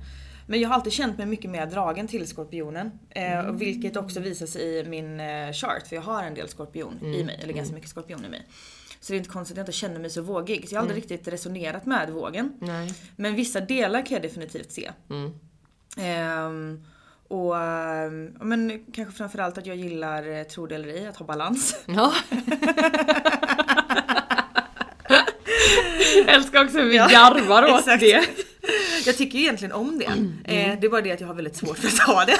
Men 0.47 0.59
jag 0.59 0.69
har 0.69 0.75
alltid 0.75 0.93
känt 0.93 1.17
mig 1.17 1.27
mycket 1.27 1.51
mer 1.51 1.65
dragen 1.65 2.07
till 2.07 2.27
skorpionen. 2.27 2.91
Eh, 3.09 3.39
och 3.39 3.61
Vilket 3.61 3.97
också 3.97 4.19
visar 4.19 4.45
sig 4.45 4.79
i 4.79 4.83
min 4.83 5.19
eh, 5.19 5.51
chart, 5.51 5.87
för 5.87 5.95
jag 5.95 6.03
har 6.03 6.23
en 6.23 6.33
del 6.33 6.47
skorpion 6.49 6.99
i 7.01 7.23
mig, 7.23 7.39
eller 7.43 7.53
ganska 7.53 7.75
mycket 7.75 7.89
skorpion 7.89 8.25
i 8.25 8.29
mig. 8.29 8.47
Så 8.99 9.13
det 9.13 9.15
är 9.15 9.17
inte 9.17 9.29
konstigt 9.29 9.53
att 9.53 9.57
jag 9.57 9.63
inte 9.63 9.71
känner 9.71 9.99
mig 9.99 10.09
så 10.09 10.21
vågig. 10.21 10.69
Så 10.69 10.75
jag 10.75 10.79
har 10.79 10.87
aldrig 10.87 10.97
riktigt 10.97 11.27
resonerat 11.27 11.85
med 11.85 12.09
vågen. 12.09 12.53
Nej. 12.59 12.93
Men 13.15 13.35
vissa 13.35 13.61
delar 13.61 14.05
kan 14.05 14.15
jag 14.15 14.21
definitivt 14.21 14.71
se. 14.71 14.91
Ehm, 15.97 16.83
och 17.27 17.57
ehm, 17.57 18.35
ja, 18.39 18.45
men 18.45 18.85
kanske 18.93 19.17
framförallt 19.17 19.57
att 19.57 19.65
jag 19.65 19.75
gillar, 19.75 20.27
eh, 20.27 20.43
tro 20.43 20.67
det 20.67 20.75
eller 20.75 20.87
ej, 20.87 21.07
att 21.07 21.17
ha 21.17 21.25
balans. 21.25 21.83
Ja. 21.85 22.13
Jag 26.25 26.35
älskar 26.35 26.63
också 26.63 26.77
hur 26.77 26.89
vi 26.89 26.97
garvar 26.97 27.73
åt 27.73 27.85
det. 27.99 28.25
Jag 29.05 29.17
tycker 29.17 29.37
ju 29.37 29.43
egentligen 29.43 29.71
om 29.71 29.99
det. 29.99 30.05
Eh, 30.53 30.79
det 30.79 30.87
är 30.87 30.89
bara 30.89 31.01
det 31.01 31.11
att 31.11 31.19
jag 31.21 31.27
har 31.27 31.33
väldigt 31.35 31.55
svårt 31.55 31.77
för 31.77 31.87
att 31.87 31.99
ha 31.99 32.25
det. 32.25 32.37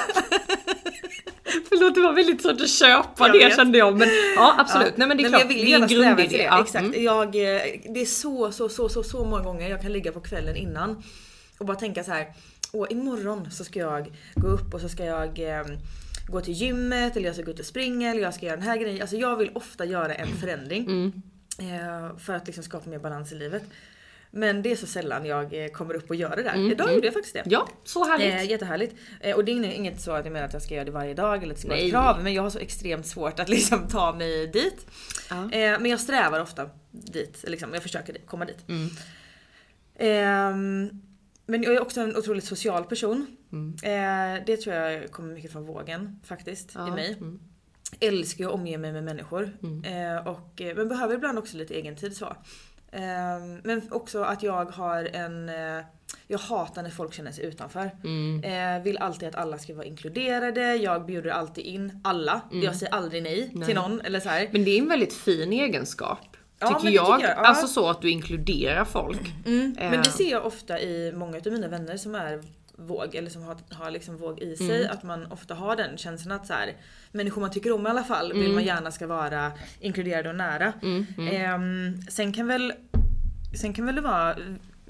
Förlåt 1.68 1.94
det 1.94 2.00
var 2.00 2.12
väldigt 2.12 2.42
svårt 2.42 2.60
att 2.60 2.70
köpa 2.70 3.26
Jag 3.26 3.32
det 3.32 3.38
vet. 3.38 3.56
kände 3.56 3.78
jag 3.78 3.98
men 3.98 4.08
ja 4.36 4.54
absolut. 4.58 4.96
Nej 4.96 5.08
men 5.08 5.16
det 5.16 5.22
är 5.22 5.22
Nej, 5.22 5.30
klart, 5.30 5.40
jag 5.40 5.48
vill 5.48 5.64
det 5.66 5.72
är 5.72 5.80
en 5.82 5.88
grundidé. 5.88 6.36
det. 6.36 6.42
Ja, 6.42 6.60
Exakt. 6.62 6.84
mm. 6.84 7.02
Jag, 7.04 7.26
eh, 7.26 7.60
det 7.94 8.00
är 8.00 8.06
så, 8.06 8.52
så, 8.52 8.68
så, 8.68 8.88
så, 8.88 9.02
så 9.02 9.24
många 9.24 9.42
gånger 9.42 9.68
jag 9.70 9.82
kan 9.82 9.92
ligga 9.92 10.12
på 10.12 10.20
kvällen 10.20 10.56
innan 10.56 11.02
och 11.58 11.66
bara 11.66 11.76
tänka 11.76 12.04
så 12.04 12.10
här. 12.10 12.26
Åh, 12.72 12.86
imorgon 12.90 13.50
så 13.50 13.64
ska 13.64 13.78
jag 13.78 14.12
gå 14.34 14.48
upp 14.48 14.74
och 14.74 14.80
så 14.80 14.88
ska 14.88 15.04
jag 15.04 15.38
eh, 15.38 15.66
gå 16.28 16.40
till 16.40 16.54
gymmet 16.54 17.16
eller 17.16 17.26
jag 17.26 17.34
ska 17.34 17.44
gå 17.44 17.50
ut 17.50 17.60
och 17.60 17.66
springa 17.66 18.10
eller 18.10 18.22
jag 18.22 18.34
ska 18.34 18.46
göra 18.46 18.56
den 18.56 18.66
här 18.68 18.76
grejen. 18.76 19.00
Alltså 19.00 19.16
jag 19.16 19.36
vill 19.36 19.50
ofta 19.54 19.84
göra 19.84 20.14
en 20.14 20.28
förändring. 20.36 20.84
Mm. 20.86 21.12
Eh, 21.58 22.16
för 22.18 22.32
att 22.34 22.46
liksom 22.46 22.64
skapa 22.64 22.90
mer 22.90 22.98
balans 22.98 23.32
i 23.32 23.34
livet. 23.34 23.62
Men 24.36 24.62
det 24.62 24.72
är 24.72 24.76
så 24.76 24.86
sällan 24.86 25.26
jag 25.26 25.64
eh, 25.64 25.68
kommer 25.68 25.94
upp 25.94 26.10
och 26.10 26.16
gör 26.16 26.36
det 26.36 26.42
där. 26.42 26.54
Mm, 26.54 26.70
Idag 26.70 26.94
gjorde 26.94 27.06
jag 27.06 27.14
faktiskt 27.14 27.34
det. 27.34 27.42
Ja, 27.46 27.68
så 27.84 28.04
härligt. 28.04 28.34
Eh, 28.34 28.50
jättehärligt. 28.50 28.94
Eh, 29.20 29.36
och 29.36 29.44
det 29.44 29.52
är 29.52 29.64
inget- 29.64 30.00
så 30.00 30.10
att 30.12 30.24
jag 30.24 30.32
menar 30.32 30.46
att 30.46 30.52
jag 30.52 30.62
ska 30.62 30.74
göra 30.74 30.84
det 30.84 30.90
varje 30.90 31.14
dag 31.14 31.42
eller 31.42 31.54
att 31.54 31.56
det 31.56 31.60
ska 31.60 31.68
vara 31.68 31.90
krav. 31.90 32.22
Men 32.22 32.34
jag 32.34 32.42
har 32.42 32.50
så 32.50 32.58
extremt 32.58 33.06
svårt 33.06 33.40
att 33.40 33.48
liksom 33.56 33.88
ta 33.88 34.12
mig 34.14 34.46
dit. 34.46 34.86
Ja. 35.30 35.36
Eh, 35.36 35.80
men 35.80 35.86
jag 35.86 36.00
strävar 36.00 36.40
ofta 36.40 36.70
dit. 36.90 37.44
Liksom, 37.46 37.74
jag 37.74 37.82
försöker 37.82 38.16
komma 38.26 38.44
dit. 38.44 38.68
Mm. 38.68 38.88
Ehm, 39.98 40.90
men 41.46 41.62
jag 41.62 41.74
är 41.74 41.80
också 41.82 42.00
en 42.00 42.16
otroligt 42.16 42.44
social 42.44 42.84
person. 42.84 43.26
Mm. 43.52 43.74
Eh, 43.82 44.42
det 44.46 44.56
tror 44.56 44.74
jag 44.76 45.10
kommer 45.12 45.34
mycket 45.34 45.52
från 45.52 45.66
vågen 45.66 46.20
faktiskt 46.24 46.70
Ja, 46.74 46.88
i 46.88 46.90
mig. 46.90 47.16
mm. 47.20 47.40
Älskar 48.00 48.46
att 48.46 48.52
omge 48.52 48.78
mig 48.78 48.92
med 48.92 49.04
människor. 49.04 49.42
Eh, 49.84 50.26
och, 50.28 50.60
eh, 50.60 50.76
men 50.76 50.88
behöver 50.88 51.14
ibland 51.14 51.38
också 51.38 51.56
lite 51.56 51.74
egen 51.74 51.96
tid 51.96 52.16
så. 52.16 52.36
Ehm, 52.96 53.60
men 53.64 53.82
också 53.90 54.22
att 54.22 54.42
jag 54.42 54.64
har 54.64 55.04
en... 55.12 55.48
Eh, 55.48 55.84
jag 56.28 56.38
hatar 56.38 56.82
när 56.82 56.90
folk 56.90 57.14
känner 57.14 57.32
sig 57.32 57.44
utanför. 57.44 57.90
Mm. 58.04 58.44
Eh, 58.78 58.82
vill 58.84 58.98
alltid 58.98 59.28
att 59.28 59.34
alla 59.34 59.58
ska 59.58 59.74
vara 59.74 59.84
inkluderade. 59.86 60.74
Jag 60.76 61.06
bjuder 61.06 61.30
alltid 61.30 61.64
in 61.64 62.00
alla. 62.04 62.40
Jag 62.52 62.76
säger 62.76 62.92
aldrig 62.94 63.22
nej, 63.22 63.42
Mm. 63.42 63.52
Nej. 63.54 63.66
till 63.66 63.74
någon. 63.74 64.00
Eller 64.00 64.20
så 64.20 64.28
här. 64.28 64.48
Men 64.52 64.64
det 64.64 64.70
är 64.70 64.78
en 64.82 64.88
väldigt 64.88 65.14
fin 65.14 65.52
egenskap. 65.52 66.36
Ja, 66.58 66.66
tycker 66.68 66.94
jag. 66.94 67.16
tycker 67.16 67.28
jag, 67.28 67.38
ja. 67.38 67.46
Alltså 67.48 67.66
så 67.68 67.90
att 67.90 68.02
du 68.02 68.10
inkluderar 68.10 68.84
folk. 68.84 69.32
Mm. 69.46 69.74
Men 69.78 69.94
Eh. 69.94 70.02
det 70.02 70.10
ser 70.10 70.30
jag 70.30 70.46
ofta 70.46 70.80
i 70.80 71.12
många 71.12 71.36
av 71.36 71.52
mina 71.52 71.68
vänner 71.68 71.96
som 71.96 72.14
är 72.14 72.42
våg, 72.78 73.14
eller 73.14 73.30
som 73.30 73.42
har, 73.42 73.56
har 73.70 73.90
liksom 73.90 74.16
våg 74.16 74.40
i 74.40 74.56
sig. 74.56 74.80
Mm. 74.84 74.90
Att 74.92 75.02
man 75.02 75.32
ofta 75.32 75.54
har 75.54 75.76
den 75.76 75.96
känslan 75.96 76.40
att 76.40 76.46
så 76.46 76.52
här, 76.52 76.76
människor 77.12 77.40
man 77.40 77.50
tycker 77.50 77.72
om 77.72 77.86
i 77.86 77.90
alla 77.90 78.04
fall 78.04 78.32
vill 78.32 78.42
Mm. 78.42 78.54
man 78.54 78.64
gärna 78.64 78.90
ska 78.90 79.06
vara 79.06 79.52
inkluderade 79.80 80.28
och 80.28 80.34
nära. 80.34 80.72
Ehm, 81.32 82.02
sen 82.10 82.32
kan 82.32 82.46
väl 82.46 82.72
Sen 83.56 83.72
kan 83.72 83.86
väl 83.86 83.94
det 83.94 84.00
vara 84.00 84.36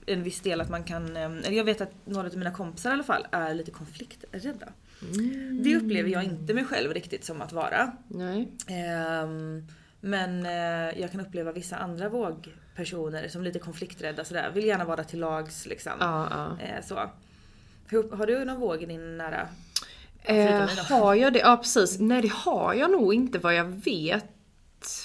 en 0.06 0.22
viss 0.22 0.40
del 0.40 0.60
att 0.60 0.70
man 0.70 0.84
kan, 0.84 1.16
ehm, 1.16 1.38
eller 1.38 1.56
jag 1.56 1.64
vet 1.64 1.80
att 1.80 1.92
några 2.04 2.26
av 2.26 2.36
mina 2.36 2.50
kompisar 2.50 2.90
i 2.90 2.92
alla 2.92 3.02
fall 3.02 3.26
är 3.30 3.54
lite 3.54 3.70
konflikträdda. 3.70 4.68
Mm. 5.02 5.62
Det 5.62 5.76
upplever 5.76 6.10
jag 6.10 6.24
inte 6.24 6.54
mig 6.54 6.64
själv 6.64 6.94
riktigt 6.94 7.24
som 7.24 7.42
att 7.42 7.52
vara. 7.52 7.92
Nej. 8.08 8.48
Ehm, 8.66 9.66
men 10.00 10.46
eh, 10.46 11.00
jag 11.00 11.12
kan 11.12 11.20
uppleva 11.20 11.52
vissa 11.52 11.76
andra 11.76 12.08
vågpersoner 12.08 13.28
som 13.28 13.42
lite 13.42 13.58
konflikträdda 13.58 14.24
sådär. 14.24 14.50
Vill 14.54 14.64
gärna 14.64 14.84
vara 14.84 15.04
till 15.04 15.20
lags 15.20 15.66
liksom. 15.66 15.92
Ja, 16.00 16.28
ja. 16.30 16.64
Eh, 16.64 16.84
så. 16.84 17.10
Hur, 17.88 18.16
har 18.16 18.26
du 18.26 18.44
någon 18.44 18.60
våg 18.60 18.82
i 18.82 18.86
din 18.86 19.18
nära? 19.18 19.48
Eh, 20.22 20.68
har 20.88 21.14
jag 21.14 21.32
det? 21.32 21.38
Ja 21.38 21.56
precis. 21.56 22.00
Nej 22.00 22.22
det 22.22 22.32
har 22.32 22.74
jag 22.74 22.90
nog 22.90 23.14
inte 23.14 23.38
vad 23.38 23.54
jag 23.54 23.64
vet. 23.64 24.24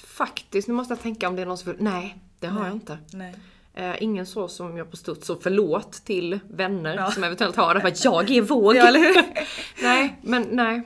Faktiskt. 0.06 0.68
Nu 0.68 0.74
måste 0.74 0.92
jag 0.92 1.02
tänka 1.02 1.28
om 1.28 1.36
det 1.36 1.42
är 1.42 1.46
någon 1.46 1.58
som... 1.58 1.76
Nej, 1.80 2.18
det 2.40 2.48
har 2.48 2.66
jag 2.66 2.76
inte. 2.76 2.98
Nej. 3.14 3.36
Eh, 3.74 4.04
ingen 4.04 4.26
så 4.26 4.48
som 4.48 4.78
jag 4.78 4.92
på 4.92 4.98
studs, 4.98 5.28
så 5.28 5.36
förlåt 5.36 5.92
till 5.92 6.40
vänner 6.50 6.96
Ja. 6.96 7.12
som 7.12 7.24
eventuellt 7.24 7.56
har 7.56 7.74
det 7.74 7.82
för 7.82 7.88
att 7.88 8.04
jag 8.06 8.32
är 8.32 8.42
våg. 8.42 8.76
Ja, 8.76 8.88
eller 8.88 9.00
hur? 9.00 9.18
Mm. 9.18 9.26
nej, 9.82 10.20
men 10.22 10.48
nej. 10.52 10.82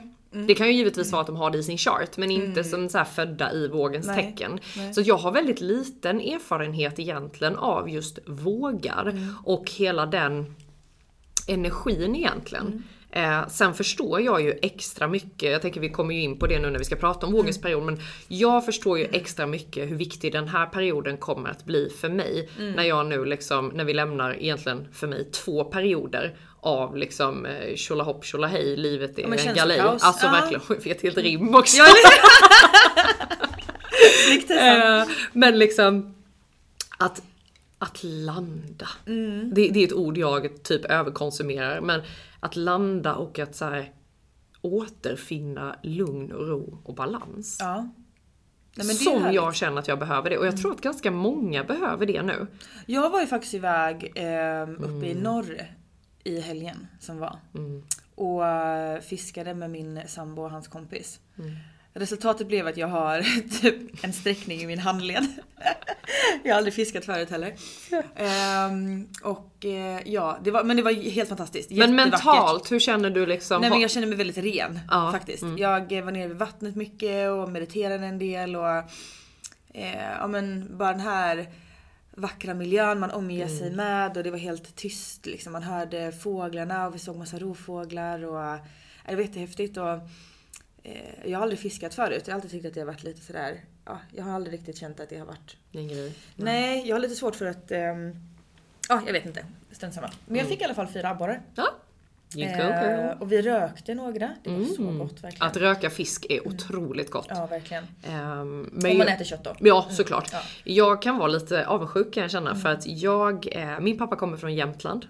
Det 0.46 0.54
kan 0.54 0.66
ju 0.66 0.72
givetvis 0.72 1.12
vara 1.12 1.20
att 1.20 1.26
de 1.26 1.36
har 1.36 1.50
det 1.50 1.58
i 1.58 1.62
sin 1.62 1.78
chart 1.78 2.16
men 2.16 2.30
inte 2.30 2.64
som 2.64 2.88
så 2.88 3.04
födda 3.04 3.52
i 3.52 3.68
vågens 3.68 4.06
Nej, 4.06 4.16
tecken. 4.16 4.60
nej. 4.76 4.94
Så 4.94 5.00
jag 5.00 5.16
har 5.16 5.32
väldigt 5.32 5.60
liten 5.60 6.20
erfarenhet 6.20 6.98
egentligen 6.98 7.56
av 7.56 7.90
just 7.90 8.18
vågar 8.26 9.02
Mm. 9.08 9.34
och 9.44 9.70
hela 9.70 10.06
den 10.06 10.54
energin 11.48 12.16
egentligen. 12.16 12.82
Mm. 13.16 13.40
Eh, 13.40 13.48
sen 13.48 13.74
förstår 13.74 14.20
jag 14.20 14.42
ju 14.42 14.58
extra 14.62 15.08
mycket, 15.08 15.52
jag 15.52 15.62
tänker 15.62 15.80
vi 15.80 15.88
kommer 15.88 16.14
ju 16.14 16.20
in 16.20 16.38
på 16.38 16.46
det 16.46 16.58
nu 16.58 16.70
när 16.70 16.78
vi 16.78 16.84
ska 16.84 16.96
prata 16.96 17.26
om 17.26 17.32
vågens 17.32 17.60
period, 17.60 17.82
men 17.82 18.00
jag 18.28 18.64
förstår 18.64 18.98
ju 18.98 19.04
extra 19.12 19.46
mycket 19.46 19.90
hur 19.90 19.96
viktig 19.96 20.32
den 20.32 20.48
här 20.48 20.66
perioden 20.66 21.16
kommer 21.16 21.50
att 21.50 21.64
bli 21.64 21.90
för 22.00 22.08
mig. 22.08 22.48
När 22.58 22.82
jag 22.82 23.06
nu 23.06 23.24
liksom, 23.24 23.68
när 23.68 23.84
vi 23.84 23.94
lämnar 23.94 24.42
egentligen 24.42 24.88
för 24.92 25.06
mig 25.06 25.30
två 25.30 25.64
perioder 25.64 26.36
av 26.60 26.96
liksom 26.96 27.46
eh, 27.46 27.74
tjolahopp 27.76 28.24
tjolahej, 28.24 28.76
livet 28.76 29.18
är 29.18 29.22
en 29.48 29.54
galej. 29.54 29.80
Alltså 29.80 30.26
Ja. 30.26 30.32
verkligen, 30.32 30.62
jag 30.68 30.84
vet 30.84 31.02
helt 31.02 31.18
rim 31.18 31.54
också. 31.54 31.82
Eh, 34.50 35.04
Men 35.32 35.58
liksom 35.58 36.14
att, 36.98 37.22
att 37.78 38.04
landa. 38.04 38.88
Mm. 39.06 39.50
Det, 39.54 39.68
det 39.68 39.80
är 39.82 39.86
ett 39.86 39.92
ord 39.92 40.18
jag 40.18 40.62
typ 40.62 40.84
överkonsumerar. 40.84 41.80
Men 41.80 42.00
att 42.40 42.56
landa 42.56 43.14
och 43.14 43.38
att 43.38 43.54
så 43.54 43.64
här, 43.64 43.92
återfinna 44.60 45.76
lugn 45.82 46.32
och 46.32 46.48
ro 46.48 46.78
och 46.84 46.94
balans. 46.94 47.56
Ja. 47.60 47.88
Nej, 48.76 48.86
Som 48.86 49.06
härligt. 49.12 49.22
Mm. 49.22 49.34
jag 49.34 49.54
känner 49.54 49.78
att 49.78 49.88
jag 49.88 49.98
behöver 49.98 50.30
det. 50.30 50.38
Och 50.38 50.46
jag 50.46 50.56
tror 50.62 50.72
att 50.72 50.80
ganska 50.80 51.10
många 51.10 51.64
behöver 51.64 52.06
det 52.06 52.22
nu. 52.22 52.46
Jag 52.86 53.10
var 53.10 53.20
ju 53.20 53.26
faktiskt 53.26 53.54
iväg 53.54 54.04
eh, 54.14 54.62
uppe 54.70 54.84
Mm. 54.84 55.04
i 55.04 55.14
norr 55.14 55.62
i 56.24 56.40
helgen 56.40 56.86
som 57.00 57.18
var. 57.18 57.36
Och 58.14 58.46
eh, 58.46 59.00
fiskade 59.00 59.54
med 59.54 59.70
min 59.70 60.00
sambo 60.06 60.42
och 60.42 60.50
hans 60.50 60.68
kompis. 60.68 61.20
Resultatet 61.98 62.46
blev 62.46 62.66
att 62.66 62.76
jag 62.76 62.88
har 62.88 63.20
typ 63.60 64.04
en 64.04 64.12
sträckning 64.12 64.60
i 64.60 64.66
min 64.66 64.78
handled. 64.78 65.26
jag 66.44 66.52
har 66.52 66.58
aldrig 66.58 66.74
fiskat 66.74 67.04
förut 67.04 67.30
heller. 67.30 67.54
Ehm, 68.16 69.08
och 69.22 69.64
eh, 69.64 70.00
ja, 70.04 70.38
det 70.44 70.50
var, 70.50 70.64
men 70.64 70.76
det 70.76 70.82
var 70.82 70.92
helt 71.10 71.28
fantastiskt. 71.28 71.70
Men 71.70 71.94
mentalt, 71.94 72.72
hur 72.72 72.80
känner 72.80 73.10
du 73.10 73.26
liksom? 73.26 73.60
Nej 73.60 73.70
men 73.70 73.80
jag 73.80 73.90
känner 73.90 74.06
mig 74.06 74.16
väldigt 74.16 74.38
ren 74.38 74.80
Ja, 74.90 75.12
faktiskt. 75.12 75.42
mm. 75.42 75.58
Jag 75.58 76.02
var 76.04 76.12
nere 76.12 76.28
vid 76.28 76.36
vattnet 76.36 76.76
mycket 76.76 77.30
och 77.30 77.48
mediterade 77.50 78.06
en 78.06 78.18
del 78.18 78.56
och 78.56 78.68
eh, 79.74 80.12
ja 80.20 80.26
men 80.26 80.76
bara 80.78 80.92
den 80.92 81.00
här 81.00 81.46
vackra 82.16 82.54
miljön 82.54 83.00
man 83.00 83.10
omger 83.10 83.48
sig 83.48 83.62
Mm. 83.66 83.76
med 83.76 84.16
och 84.16 84.22
det 84.22 84.30
var 84.30 84.38
helt 84.38 84.76
tyst 84.76 85.26
liksom. 85.26 85.52
Man 85.52 85.62
hörde 85.62 86.12
fåglarna 86.12 86.86
och 86.86 86.94
vi 86.94 86.98
såg 86.98 87.16
massa 87.16 87.38
rovfåglar 87.38 88.24
och 88.24 88.44
eh, 88.44 88.56
det 89.08 89.14
var 89.14 89.22
jättehäftigt 89.22 89.76
och 89.76 89.84
eh, 90.90 91.30
jag 91.30 91.38
har 91.38 91.42
aldrig 91.42 91.58
fiskat 91.60 91.94
förut. 91.94 92.22
Jag 92.26 92.32
har 92.32 92.36
alltid 92.36 92.50
tyckt 92.50 92.66
att 92.66 92.74
det 92.74 92.80
har 92.80 92.86
varit 92.86 93.02
lite 93.04 93.20
sådär, 93.20 93.60
ja, 93.84 93.98
jag 94.12 94.24
har 94.24 94.32
aldrig 94.32 94.54
riktigt 94.54 94.76
känt 94.78 95.00
att 95.00 95.08
det 95.08 95.18
har 95.18 95.26
varit 95.26 95.56
En 95.72 95.88
grej. 95.88 96.12
Nej, 96.36 96.88
jag 96.88 96.94
har 96.96 97.00
lite 97.00 97.14
svårt 97.14 97.34
för 97.36 97.46
att, 97.46 97.70
ehm, 97.70 98.14
ja 98.88 99.02
jag 99.06 99.12
vet 99.12 99.26
inte. 99.26 99.44
Strunt 99.72 99.94
samma. 99.94 100.10
Men 100.26 100.36
jag 100.36 100.46
fick 100.48 100.60
i 100.60 100.64
alla 100.64 100.74
fall 100.74 100.86
fyra 100.86 101.08
abborrar. 101.10 101.40
Ja. 101.54 101.68
Eh, 102.38 103.10
och 103.20 103.32
vi 103.32 103.42
rökte 103.42 103.94
några. 103.94 104.34
Det 104.42 104.50
var 104.50 104.64
så 104.64 104.82
Mm. 104.82 104.98
gott 104.98 105.24
verkligen. 105.24 105.46
Att 105.46 105.56
röka 105.56 105.90
fisk 105.90 106.26
är 106.28 106.48
otroligt 106.48 107.10
gott. 107.10 107.26
Ja, 107.28 107.46
verkligen. 107.46 107.84
Ehm, 108.02 108.70
men 108.72 108.90
Om 108.92 108.98
man 108.98 109.06
jag- 109.06 109.14
äter 109.16 109.24
kött 109.24 109.44
då. 109.44 109.54
Ja 109.60 109.86
såklart. 109.90 110.28
Ja. 110.32 110.40
Jag 110.64 111.02
kan 111.02 111.18
vara 111.18 111.28
lite 111.28 111.66
avundsjuk 111.66 112.14
kan 112.14 112.20
jag 112.22 112.30
känna 112.30 112.54
för 112.54 112.68
att 112.68 112.86
jag, 112.86 113.48
eh, 113.56 113.80
min 113.80 113.98
pappa 113.98 114.16
kommer 114.16 114.36
från 114.36 114.54
Jämtland. 114.54 115.06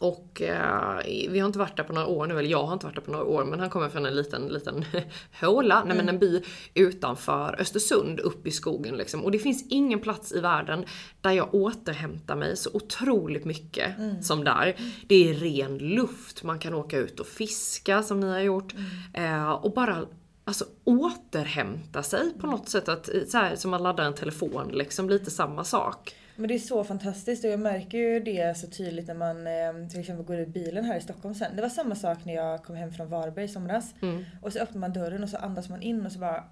Mm. 0.00 0.14
Och 0.14 0.42
eh, 0.42 1.28
vi 1.30 1.38
har 1.38 1.46
inte 1.46 1.58
varit 1.58 1.76
där 1.76 1.84
på 1.84 1.92
några 1.92 2.06
år 2.06 2.26
nu, 2.26 2.38
eller 2.38 2.48
jag 2.50 2.62
har 2.62 2.72
inte 2.72 2.86
varit 2.86 2.94
där 2.94 3.02
på 3.02 3.10
några 3.10 3.24
år, 3.24 3.44
men 3.44 3.60
han 3.60 3.70
kommer 3.70 3.88
från 3.88 4.06
en 4.06 4.16
liten, 4.16 4.48
liten 4.48 4.84
håla, 5.40 5.84
nej 5.84 5.96
men 5.96 6.08
en 6.08 6.18
by 6.18 6.42
utanför 6.74 7.56
Östersund, 7.60 8.20
upp 8.20 8.46
i 8.46 8.50
skogen 8.50 8.96
liksom. 8.96 9.24
Och 9.24 9.30
det 9.30 9.38
finns 9.38 9.66
ingen 9.70 10.00
plats 10.00 10.32
i 10.32 10.40
världen 10.40 10.84
där 11.20 11.30
jag 11.30 11.54
återhämtar 11.54 12.36
mig 12.36 12.56
så 12.56 12.70
otroligt 12.72 13.44
mycket 13.44 13.94
som 14.22 14.44
där. 14.44 14.76
Det 15.06 15.30
är 15.30 15.34
ren 15.34 15.78
luft, 15.78 16.42
man 16.42 16.58
kan 16.58 16.74
åka 16.74 16.98
ut 16.98 17.20
och 17.20 17.26
fiska 17.26 18.02
som 18.02 18.20
ni 18.20 18.28
har 18.30 18.40
gjort. 18.40 18.74
Eh, 19.14 19.50
och 19.50 19.72
bara 19.72 20.06
Alltså 20.44 20.64
återhämta 20.84 22.02
sig 22.02 22.34
på 22.40 22.46
något 22.46 22.68
sätt, 22.68 22.88
att, 22.88 23.08
så 23.28 23.38
här, 23.38 23.56
som 23.56 23.70
man 23.70 23.82
laddar 23.82 24.04
en 24.04 24.14
telefon 24.14 24.68
liksom, 24.72 25.10
lite 25.10 25.30
samma 25.30 25.64
sak. 25.64 26.14
Men 26.40 26.48
det 26.48 26.54
är 26.54 26.58
så 26.58 26.84
fantastiskt 26.84 27.44
och 27.44 27.50
jag 27.50 27.60
märker 27.60 27.98
ju 27.98 28.20
det 28.20 28.56
så 28.56 28.66
tydligt 28.66 29.06
när 29.06 29.14
man 29.14 29.46
eh, 29.46 29.88
till 29.90 30.00
exempel 30.00 30.26
går 30.26 30.36
ur 30.36 30.46
bilen 30.46 30.84
här 30.84 30.96
i 30.96 31.00
Stockholm 31.00 31.34
sen. 31.34 31.56
Det 31.56 31.62
var 31.62 31.68
samma 31.68 31.94
sak 31.94 32.24
när 32.24 32.34
jag 32.34 32.64
kom 32.64 32.76
hem 32.76 32.92
från 32.92 33.08
Varberg 33.08 33.44
i 33.44 33.48
somras. 33.48 33.94
Mm. 34.02 34.24
Och 34.42 34.52
så 34.52 34.58
öppnar 34.58 34.80
man 34.80 34.92
dörren 34.92 35.22
och 35.22 35.28
så 35.28 35.36
andas 35.36 35.68
man 35.68 35.82
in 35.82 36.06
och 36.06 36.12
så 36.12 36.18
bara 36.18 36.44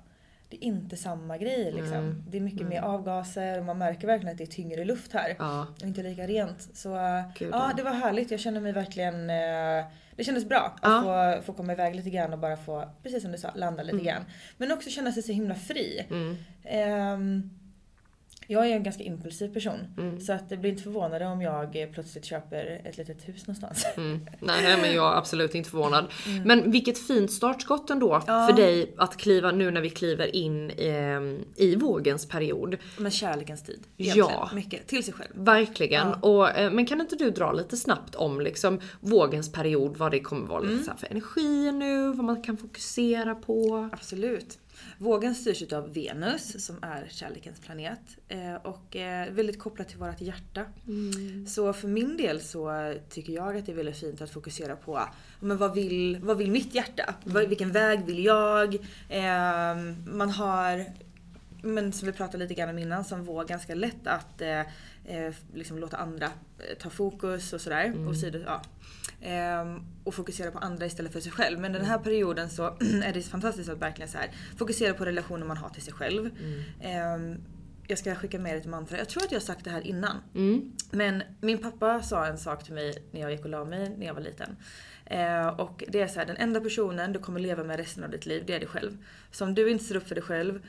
det 0.48 0.56
är 0.56 0.64
inte 0.64 0.96
samma 0.96 1.38
grej 1.38 1.72
liksom. 1.72 2.24
Det 2.28 2.36
är 2.36 2.40
mycket 2.40 2.66
mer 2.66 2.80
avgaser 2.80 3.58
och 3.58 3.64
man 3.64 3.78
märker 3.78 4.06
verkligen 4.06 4.32
att 4.32 4.38
det 4.38 4.44
är 4.44 4.46
tyngre 4.46 4.84
luft 4.84 5.12
här. 5.12 5.36
Ja. 5.38 5.66
Och 5.80 5.86
inte 5.86 6.02
lika 6.02 6.26
rent. 6.26 6.68
Så 6.74 6.96
eh, 6.96 7.22
Gud, 7.38 7.48
ja, 7.52 7.68
ja. 7.68 7.72
det 7.76 7.82
var 7.82 7.92
härligt. 7.92 8.30
Jag 8.30 8.40
känner 8.40 8.60
mig 8.60 8.72
verkligen... 8.72 9.30
Eh, 9.30 9.84
det 10.16 10.24
kändes 10.24 10.44
bra 10.48 10.58
att 10.58 10.80
Ja. 10.82 11.36
få, 11.38 11.42
få 11.42 11.52
komma 11.52 11.72
iväg 11.72 11.94
lite 11.94 12.10
grann 12.10 12.32
och 12.32 12.38
bara 12.38 12.56
få, 12.56 12.88
precis 13.02 13.22
som 13.22 13.32
du 13.32 13.38
sa, 13.38 13.50
landa 13.54 13.82
lite 13.82 14.04
grann. 14.04 14.24
Men 14.56 14.72
också 14.72 14.90
känna 14.90 15.12
sig 15.12 15.22
så 15.22 15.32
himla 15.32 15.54
fri. 15.54 16.06
Mm. 16.10 16.36
Ehm, 18.48 18.54
jag 18.56 18.66
är 18.70 18.76
en 18.76 18.82
ganska 18.82 19.02
impulsiv 19.04 19.48
person. 19.54 19.78
Så 20.26 20.32
att 20.32 20.48
det 20.48 20.56
blir 20.56 20.70
inte 20.70 20.82
förvånade 20.82 21.26
om 21.26 21.42
jag 21.42 21.82
eh, 21.82 21.88
plötsligt 21.88 22.24
köper 22.24 22.80
ett 22.84 22.98
litet 22.98 23.28
hus 23.28 23.46
någonstans. 23.46 23.86
Mm. 23.96 24.20
Nej, 24.40 24.62
nej 24.62 24.76
men 24.80 24.92
jag 24.94 25.12
är 25.12 25.16
absolut 25.18 25.54
inte 25.54 25.70
förvånad. 25.70 26.04
Men 26.44 26.70
vilket 26.70 26.98
fint 27.06 27.32
startskott 27.32 27.90
ändå 27.90 28.08
Mm. 28.14 28.22
Ja. 28.26 28.46
för 28.46 28.56
dig 28.56 28.94
att 28.96 29.16
kliva 29.16 29.50
nu 29.50 29.70
när 29.70 29.80
vi 29.80 29.90
kliver 29.90 30.36
in 30.36 30.70
i, 30.70 31.38
i 31.56 31.76
vågens 31.76 32.28
period. 32.28 32.76
Men 32.98 33.10
kärlekens 33.10 33.62
tid. 33.62 33.80
Ja. 33.96 34.50
Mycket. 34.54 34.86
Till 34.86 35.04
sig 35.04 35.14
själv. 35.14 35.30
Verkligen. 35.34 36.08
Och, 36.14 36.50
eh, 36.58 36.70
men 36.70 36.86
kan 36.86 37.00
inte 37.00 37.16
du 37.16 37.30
dra 37.30 37.52
lite 37.52 37.76
snabbt 37.76 38.14
om 38.14 38.40
liksom 38.40 38.80
vågens 39.00 39.52
period, 39.52 39.96
vad 39.96 40.10
det 40.10 40.20
kommer 40.20 40.46
vara 40.46 40.60
Mm. 40.62 40.84
så 40.84 40.90
här 40.90 40.98
för 40.98 41.06
energier 41.10 41.72
nu, 41.72 42.06
vad 42.12 42.24
man 42.24 42.42
kan 42.42 42.56
fokusera 42.56 43.34
på? 43.34 43.88
Absolut. 43.92 44.58
Vågen 44.98 45.34
styrs 45.34 45.72
av 45.72 45.94
Venus 45.94 46.64
som 46.66 46.76
är 46.82 47.06
kärlekens 47.10 47.60
planet 47.60 48.00
eh, 48.28 48.54
och 48.54 48.96
är 48.96 49.30
väldigt 49.30 49.58
kopplat 49.58 49.88
till 49.88 49.98
vårt 49.98 50.20
hjärta. 50.20 50.64
Så 51.46 51.72
för 51.72 51.88
min 51.88 52.16
del 52.16 52.40
så 52.40 52.94
tycker 53.10 53.32
jag 53.32 53.56
att 53.56 53.66
det 53.66 53.72
är 53.72 53.76
väldigt 53.76 53.96
fint 53.98 54.20
att 54.22 54.30
fokusera 54.30 54.76
på 54.76 55.00
men 55.40 55.56
vad, 55.56 55.74
vill, 55.74 56.18
vad 56.22 56.38
vill 56.38 56.50
mitt 56.50 56.74
hjärta? 56.74 57.14
Vad- 57.24 57.48
Vilken 57.48 57.72
väg 57.72 58.04
vill 58.06 58.24
jag? 58.24 58.74
Eh, 59.08 59.76
man 60.06 60.30
har, 60.30 60.84
men 61.62 61.92
som 61.92 62.06
vi 62.06 62.12
pratade 62.12 62.38
lite 62.38 62.54
grann 62.54 62.68
om 62.68 62.78
innan, 62.78 63.04
som 63.04 63.24
våg 63.24 63.46
ganska 63.48 63.74
lätt 63.74 64.06
att 64.06 64.40
eh, 64.42 64.60
eh, 65.04 65.34
liksom 65.54 65.78
låta 65.78 65.96
andra 65.96 66.26
eh, 66.26 66.78
ta 66.80 66.90
fokus 66.90 67.52
och 67.52 67.60
sådär. 67.60 67.94
Och, 68.08 68.16
sidor, 68.16 68.42
ja. 68.46 68.62
Ehm, 69.20 69.82
och 70.04 70.14
fokusera 70.14 70.50
på 70.50 70.58
andra 70.58 70.86
istället 70.86 71.12
för 71.12 71.20
sig 71.20 71.32
själv. 71.32 71.60
Men 71.60 71.72
den 71.72 71.84
här 71.84 71.98
perioden 71.98 72.50
så 72.50 72.62
är 73.04 73.12
det 73.12 73.22
fantastiskt 73.22 73.70
att 73.70 73.78
verkligen 73.78 74.08
så 74.08 74.18
här, 74.18 74.30
fokusera 74.56 74.94
på 74.94 75.04
relationer 75.04 75.46
man 75.46 75.56
har 75.56 75.68
till 75.68 75.82
sig 75.82 75.92
själv. 75.92 76.30
Ehm, 76.82 77.36
jag 77.86 77.98
ska 77.98 78.14
skicka 78.14 78.38
med 78.38 78.56
ett 78.56 78.66
mantra. 78.66 78.98
Jag 78.98 79.08
tror 79.08 79.22
att 79.22 79.32
jag 79.32 79.40
har 79.40 79.44
sagt 79.44 79.64
det 79.64 79.70
här 79.70 79.86
innan. 79.86 80.16
Mm. 80.34 80.72
Men 80.90 81.22
min 81.40 81.58
pappa 81.58 82.02
sa 82.02 82.26
en 82.26 82.38
sak 82.38 82.64
till 82.64 82.74
mig 82.74 83.02
när 83.12 83.20
jag 83.20 83.30
gick 83.30 83.44
och 83.44 83.50
la 83.50 83.64
mig 83.64 83.96
när 83.98 84.06
jag 84.06 84.14
var 84.14 84.20
liten. 84.20 84.56
Eh, 85.04 85.46
och 85.46 85.84
det 85.88 86.00
är 86.00 86.06
så 86.06 86.18
här, 86.18 86.26
den 86.26 86.36
enda 86.36 86.60
personen 86.60 87.12
du 87.12 87.18
kommer 87.18 87.40
leva 87.40 87.64
med 87.64 87.76
resten 87.76 88.04
av 88.04 88.10
ditt 88.10 88.26
liv, 88.26 88.44
det 88.46 88.54
är 88.54 88.58
dig 88.58 88.68
själv. 88.68 88.98
Så 89.30 89.44
om 89.44 89.54
du 89.54 89.70
inte 89.70 89.84
står 89.84 89.96
upp 89.96 90.08
för 90.08 90.14
dig 90.14 90.24
själv, 90.24 90.54
ehm, 90.54 90.62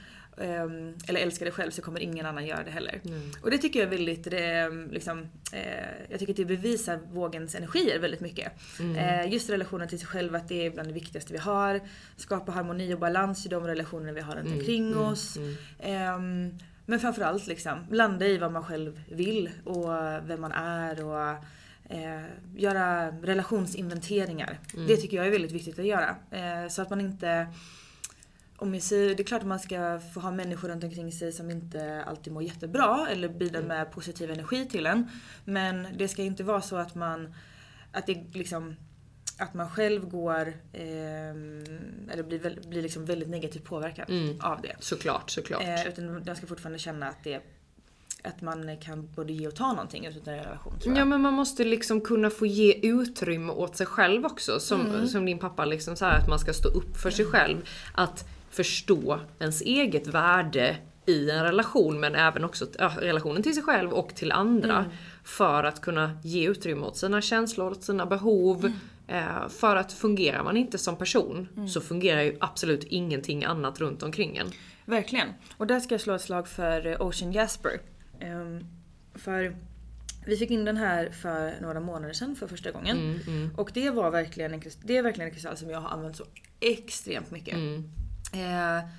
eller 1.08 1.20
älskar 1.20 1.46
dig 1.46 1.54
själv, 1.54 1.72
så 1.72 1.82
kommer 1.82 2.00
ingen 2.00 2.26
annan 2.26 2.46
göra 2.46 2.64
det 2.64 2.72
heller. 2.72 3.02
Och 3.42 3.52
det 3.52 3.58
tycker 3.58 3.80
jag 3.80 3.88
är 3.88 3.98
väldigt, 3.98 4.24
det, 4.24 4.70
liksom, 4.92 5.30
eh, 5.54 5.62
jag 6.10 6.20
tycker 6.20 6.34
att 6.34 6.38
det 6.38 6.46
bevisar 6.46 7.00
vågens 7.12 7.56
energier 7.56 8.00
väldigt 8.00 8.22
mycket. 8.22 8.52
Eh, 8.98 9.34
just 9.34 9.50
relationen 9.50 9.88
till 9.88 10.00
sig 10.00 10.08
själv, 10.08 10.36
att 10.36 10.48
det 10.48 10.66
är 10.66 10.72
bland 10.72 10.90
det 10.90 10.94
viktigaste 10.94 11.34
vi 11.34 11.40
har. 11.40 11.82
Skapa 12.18 12.52
harmoni 12.52 12.94
och 12.94 13.00
balans 13.00 13.46
i 13.46 13.50
de 13.50 13.68
relationer 13.68 14.14
vi 14.14 14.22
har 14.22 14.36
runt 14.36 14.48
omkring 14.60 14.98
oss. 14.98 15.38
Ehm, 15.80 16.58
men 16.86 17.00
framförallt 17.00 17.48
liksom, 17.48 17.86
landa 17.92 18.28
i 18.28 18.38
vad 18.38 18.52
man 18.52 18.64
själv 18.64 19.02
vill 19.10 19.50
och 19.64 19.90
vem 20.24 20.42
man 20.42 20.52
är 20.52 21.06
och 21.06 21.44
eh, 21.90 22.24
göra 22.56 23.12
relationsinventeringar. 23.12 24.60
Det 24.88 24.98
tycker 24.98 25.18
jag 25.18 25.28
är 25.28 25.32
väldigt 25.32 25.52
viktigt 25.52 25.80
att 25.80 25.86
göra. 25.86 26.16
Eh, 26.32 26.70
så 26.70 26.82
att 26.82 26.90
man 26.90 27.02
inte 27.02 27.48
om 28.62 28.80
sig, 28.82 29.16
det 29.16 29.24
är 29.24 29.26
klart 29.26 29.42
att 29.42 29.48
man 29.48 29.60
ska 29.60 30.00
få 30.14 30.20
ha 30.20 30.32
människor 30.32 30.70
runt 30.70 30.84
omkring 30.84 31.12
sig 31.12 31.32
som 31.32 31.52
inte 31.52 32.04
alltid 32.08 32.34
mår 32.34 32.44
jättebra 32.44 33.08
eller 33.12 33.30
bidrar 33.30 33.62
med 33.62 33.92
positiv 33.92 34.32
energi 34.32 34.66
till 34.66 34.86
en. 34.86 35.10
Men 35.46 35.88
det 35.98 36.08
ska 36.08 36.24
inte 36.24 36.44
vara 36.44 36.62
så 36.62 36.76
att 36.76 36.96
man, 36.96 37.34
att 37.92 38.08
det 38.08 38.24
liksom 38.34 38.76
att 39.38 39.54
man 39.54 39.70
själv 39.70 40.10
går, 40.10 40.54
ehm, 40.74 41.64
eller 42.12 42.24
blir, 42.24 42.68
blir 42.70 42.82
liksom 42.82 43.06
väldigt 43.06 43.30
negativt 43.30 43.64
påverkad 43.64 44.06
av 44.42 44.62
det. 44.62 44.76
Såklart, 44.80 45.30
såklart. 45.30 45.64
Eh, 45.64 45.88
utan 45.88 46.24
man 46.26 46.36
ska 46.36 46.48
fortfarande 46.48 46.80
känna 46.80 47.08
att 47.08 47.24
det 47.24 47.42
att 48.24 48.42
man 48.42 48.78
kan 48.78 49.10
både 49.16 49.34
ge 49.34 49.48
och 49.48 49.56
ta 49.56 49.68
någonting 49.74 50.06
utan 50.06 50.34
en 50.34 50.44
relation 50.44 50.80
tror 50.80 50.94
jag. 50.94 51.02
Ja 51.02 51.06
men 51.06 51.22
man 51.22 51.34
måste 51.34 51.64
liksom 51.64 52.02
kunna 52.02 52.30
få 52.30 52.46
ge 52.46 52.74
utrymme 52.74 53.54
åt 53.54 53.76
sig 53.76 53.86
själv 53.86 54.26
också. 54.26 54.60
Som, 54.60 54.82
Mm. 54.82 55.08
som 55.08 55.26
din 55.26 55.40
pappa 55.40 55.66
liksom 55.66 55.96
så 55.96 56.06
här 56.06 56.20
att 56.20 56.30
man 56.30 56.40
ska 56.40 56.54
stå 56.54 56.70
upp 56.70 56.98
för 56.98 57.10
sig 57.10 57.26
själv. 57.26 57.58
Att 57.94 58.26
förstå 58.50 59.20
ens 59.40 59.62
eget 59.62 60.08
värde 60.08 60.78
i 61.06 61.30
en 61.30 61.44
relation 61.44 62.00
men 62.00 62.16
även 62.16 62.44
också 62.44 62.68
ja, 62.78 62.92
relationen 63.02 63.44
till 63.44 63.54
sig 63.54 63.64
själv 63.64 63.92
och 63.92 64.16
till 64.16 64.32
andra. 64.32 64.78
Mm. 64.78 64.92
För 65.24 65.64
att 65.64 65.82
kunna 65.82 66.20
ge 66.24 66.50
utrymme 66.50 66.86
åt 66.86 66.98
sina 66.98 67.22
känslor, 67.22 67.72
åt 67.72 67.84
sina 67.84 68.06
behov. 68.06 68.66
Mm. 68.66 68.78
Eh, 69.08 69.50
för 69.50 69.76
att 69.76 69.94
fungerar 69.94 70.44
man 70.44 70.58
inte 70.58 70.78
som 70.78 70.96
person 70.96 71.68
så 71.74 71.82
fungerar 71.82 72.22
ju 72.22 72.38
absolut 72.40 72.84
ingenting 72.84 73.46
annat 73.46 73.80
runt 73.80 74.04
omkring 74.04 74.38
en. 74.38 74.52
Verkligen. 74.86 75.28
Och 75.58 75.68
där 75.68 75.80
ska 75.80 75.94
jag 75.94 76.02
slå 76.02 76.14
ett 76.14 76.22
slag 76.22 76.48
för 76.48 76.88
eh, 76.88 77.02
Ocean 77.02 77.32
Jasper. 77.32 77.80
Ehm, 78.20 78.66
för 79.16 79.56
vi 80.26 80.38
fick 80.38 80.52
in 80.52 80.66
den 80.66 80.78
här 80.78 81.10
för 81.10 81.62
några 81.62 81.80
månader 81.80 82.14
sedan 82.14 82.36
för 82.36 82.48
första 82.48 82.72
gången. 82.72 83.20
Och 83.58 83.72
det 83.74 83.90
var 83.90 84.12
verkligen 84.12 84.54
en, 84.54 84.62
det 84.84 84.98
är 84.98 85.04
verkligen 85.04 85.28
en 85.28 85.34
kristall 85.34 85.58
som 85.58 85.70
jag 85.70 85.82
har 85.82 85.90
använt 85.90 86.18
så 86.18 86.24
extremt 86.60 87.32
mycket. 87.32 87.56
Eh, 88.32 88.90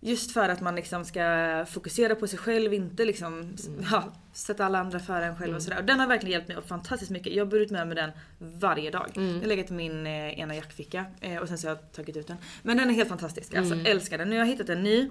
just 0.00 0.32
för 0.32 0.48
att 0.48 0.60
man 0.60 0.74
liksom 0.74 1.04
ska 1.04 1.66
fokusera 1.70 2.14
på 2.14 2.26
sig 2.26 2.38
själv, 2.38 2.74
inte 2.74 3.04
liksom 3.04 3.56
ja, 3.90 4.12
sätta 4.32 4.64
alla 4.64 4.78
andra 4.78 5.00
före 5.00 5.26
en 5.26 5.36
själv 5.36 5.56
och 5.56 5.62
sådär. 5.62 5.78
Och 5.78 5.84
den 5.84 6.00
har 6.00 6.06
verkligen 6.06 6.32
hjälpt 6.32 6.48
mig 6.48 6.56
fantastiskt 6.66 7.10
mycket. 7.10 7.32
Jag 7.32 7.44
har 7.44 7.50
burit 7.50 7.70
med 7.70 7.86
mig 7.86 7.96
den 7.96 8.10
varje 8.38 8.90
dag. 8.90 9.10
Jag 9.14 9.22
har 9.22 9.46
legat 9.46 9.70
i 9.70 9.74
min 9.74 10.06
eh, 10.06 10.38
ena 10.38 10.54
jackficka 10.54 11.04
eh, 11.20 11.36
och 11.36 11.48
sen 11.48 11.58
så 11.58 11.68
har 11.68 11.74
jag 11.74 11.92
tagit 11.92 12.16
ut 12.16 12.26
den. 12.26 12.36
Men 12.62 12.76
den 12.76 12.90
är 12.90 12.94
helt 12.94 13.08
fantastisk. 13.08 13.54
Alltså 13.54 13.74
älskar 13.74 14.18
den. 14.18 14.30
Nu 14.30 14.36
har 14.36 14.44
jag 14.44 14.52
hittat 14.52 14.68
en 14.68 14.82
ny. 14.82 15.08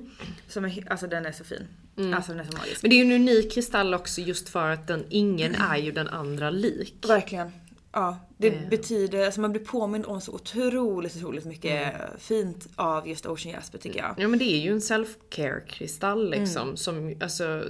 Som 0.47 0.65
är, 0.65 0.91
alltså 0.91 1.07
den 1.07 1.25
är 1.25 1.31
så 1.31 1.43
fin. 1.43 1.67
Alltså 2.15 2.31
den 2.31 2.39
är 2.39 2.43
så 2.43 2.57
magisk. 2.57 2.81
Men 2.81 2.89
det 2.89 2.95
är 2.95 3.05
ju 3.05 3.15
en 3.15 3.21
unik 3.21 3.53
kristall 3.53 3.93
också 3.93 4.21
just 4.21 4.49
för 4.49 4.69
att 4.69 4.87
den, 4.87 5.05
ingen 5.09 5.55
är 5.55 5.77
ju 5.77 5.91
den 5.91 6.07
andra 6.07 6.49
lik. 6.49 7.05
Verkligen. 7.07 7.51
Ja, 7.91 8.19
det 8.37 8.47
Eh. 8.47 8.69
betyder, 8.69 9.25
alltså 9.25 9.41
man 9.41 9.51
blir 9.51 9.63
påmind 9.65 10.05
om 10.05 10.21
så 10.21 10.31
otroligt, 10.33 11.15
otroligt 11.15 11.45
mycket 11.45 11.93
Mm. 11.95 12.01
fint 12.17 12.67
av 12.75 13.07
just 13.07 13.25
Ocean 13.25 13.53
Jasper 13.53 13.77
tycker 13.77 13.99
jag. 13.99 14.15
Ja 14.17 14.27
men 14.27 14.39
det 14.39 14.45
är 14.45 14.59
ju 14.59 14.71
en 14.71 14.79
self-care 14.79 15.65
kristall 15.67 16.29
liksom 16.29 16.77
som 16.77 17.15
alltså 17.21 17.63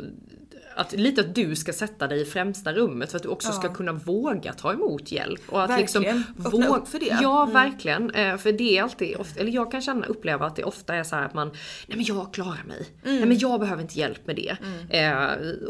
att, 0.75 0.93
lite 0.93 1.21
att 1.21 1.35
du 1.35 1.55
ska 1.55 1.73
sätta 1.73 2.07
dig 2.07 2.21
i 2.21 2.25
främsta 2.25 2.73
rummet 2.73 3.09
för 3.11 3.17
att 3.17 3.23
du 3.23 3.29
också 3.29 3.51
ska 3.51 3.73
kunna 3.73 3.93
våga 3.93 4.53
ta 4.53 4.73
emot 4.73 5.11
hjälp. 5.11 5.41
Och 5.49 5.63
att 5.63 5.69
Verkligen. 5.69 6.03
liksom 6.13 6.45
Öppna 6.45 6.67
våg- 6.67 6.77
upp 6.77 6.87
för 6.87 6.99
det. 6.99 7.17
Ja 7.21 7.45
verkligen. 7.53 8.11
Eh, 8.11 8.37
För 8.37 8.51
det 8.51 8.77
är 8.77 8.83
alltid, 8.83 9.15
ofta, 9.17 9.39
eller 9.39 9.51
jag 9.51 9.71
kan 9.71 9.81
känna, 9.81 10.05
uppleva 10.05 10.45
att 10.45 10.55
det 10.55 10.63
ofta 10.63 10.95
är 10.95 11.03
så 11.03 11.15
här 11.15 11.25
att 11.25 11.33
man, 11.33 11.47
nej 11.87 11.97
men 11.97 12.03
jag 12.05 12.33
klarar 12.33 12.63
mig. 12.67 12.87
Nej 13.03 13.25
men 13.25 13.37
jag 13.39 13.59
behöver 13.59 13.81
inte 13.81 13.99
hjälp 13.99 14.27
med 14.27 14.35
det. 14.35 14.57
Eh, 14.97 15.27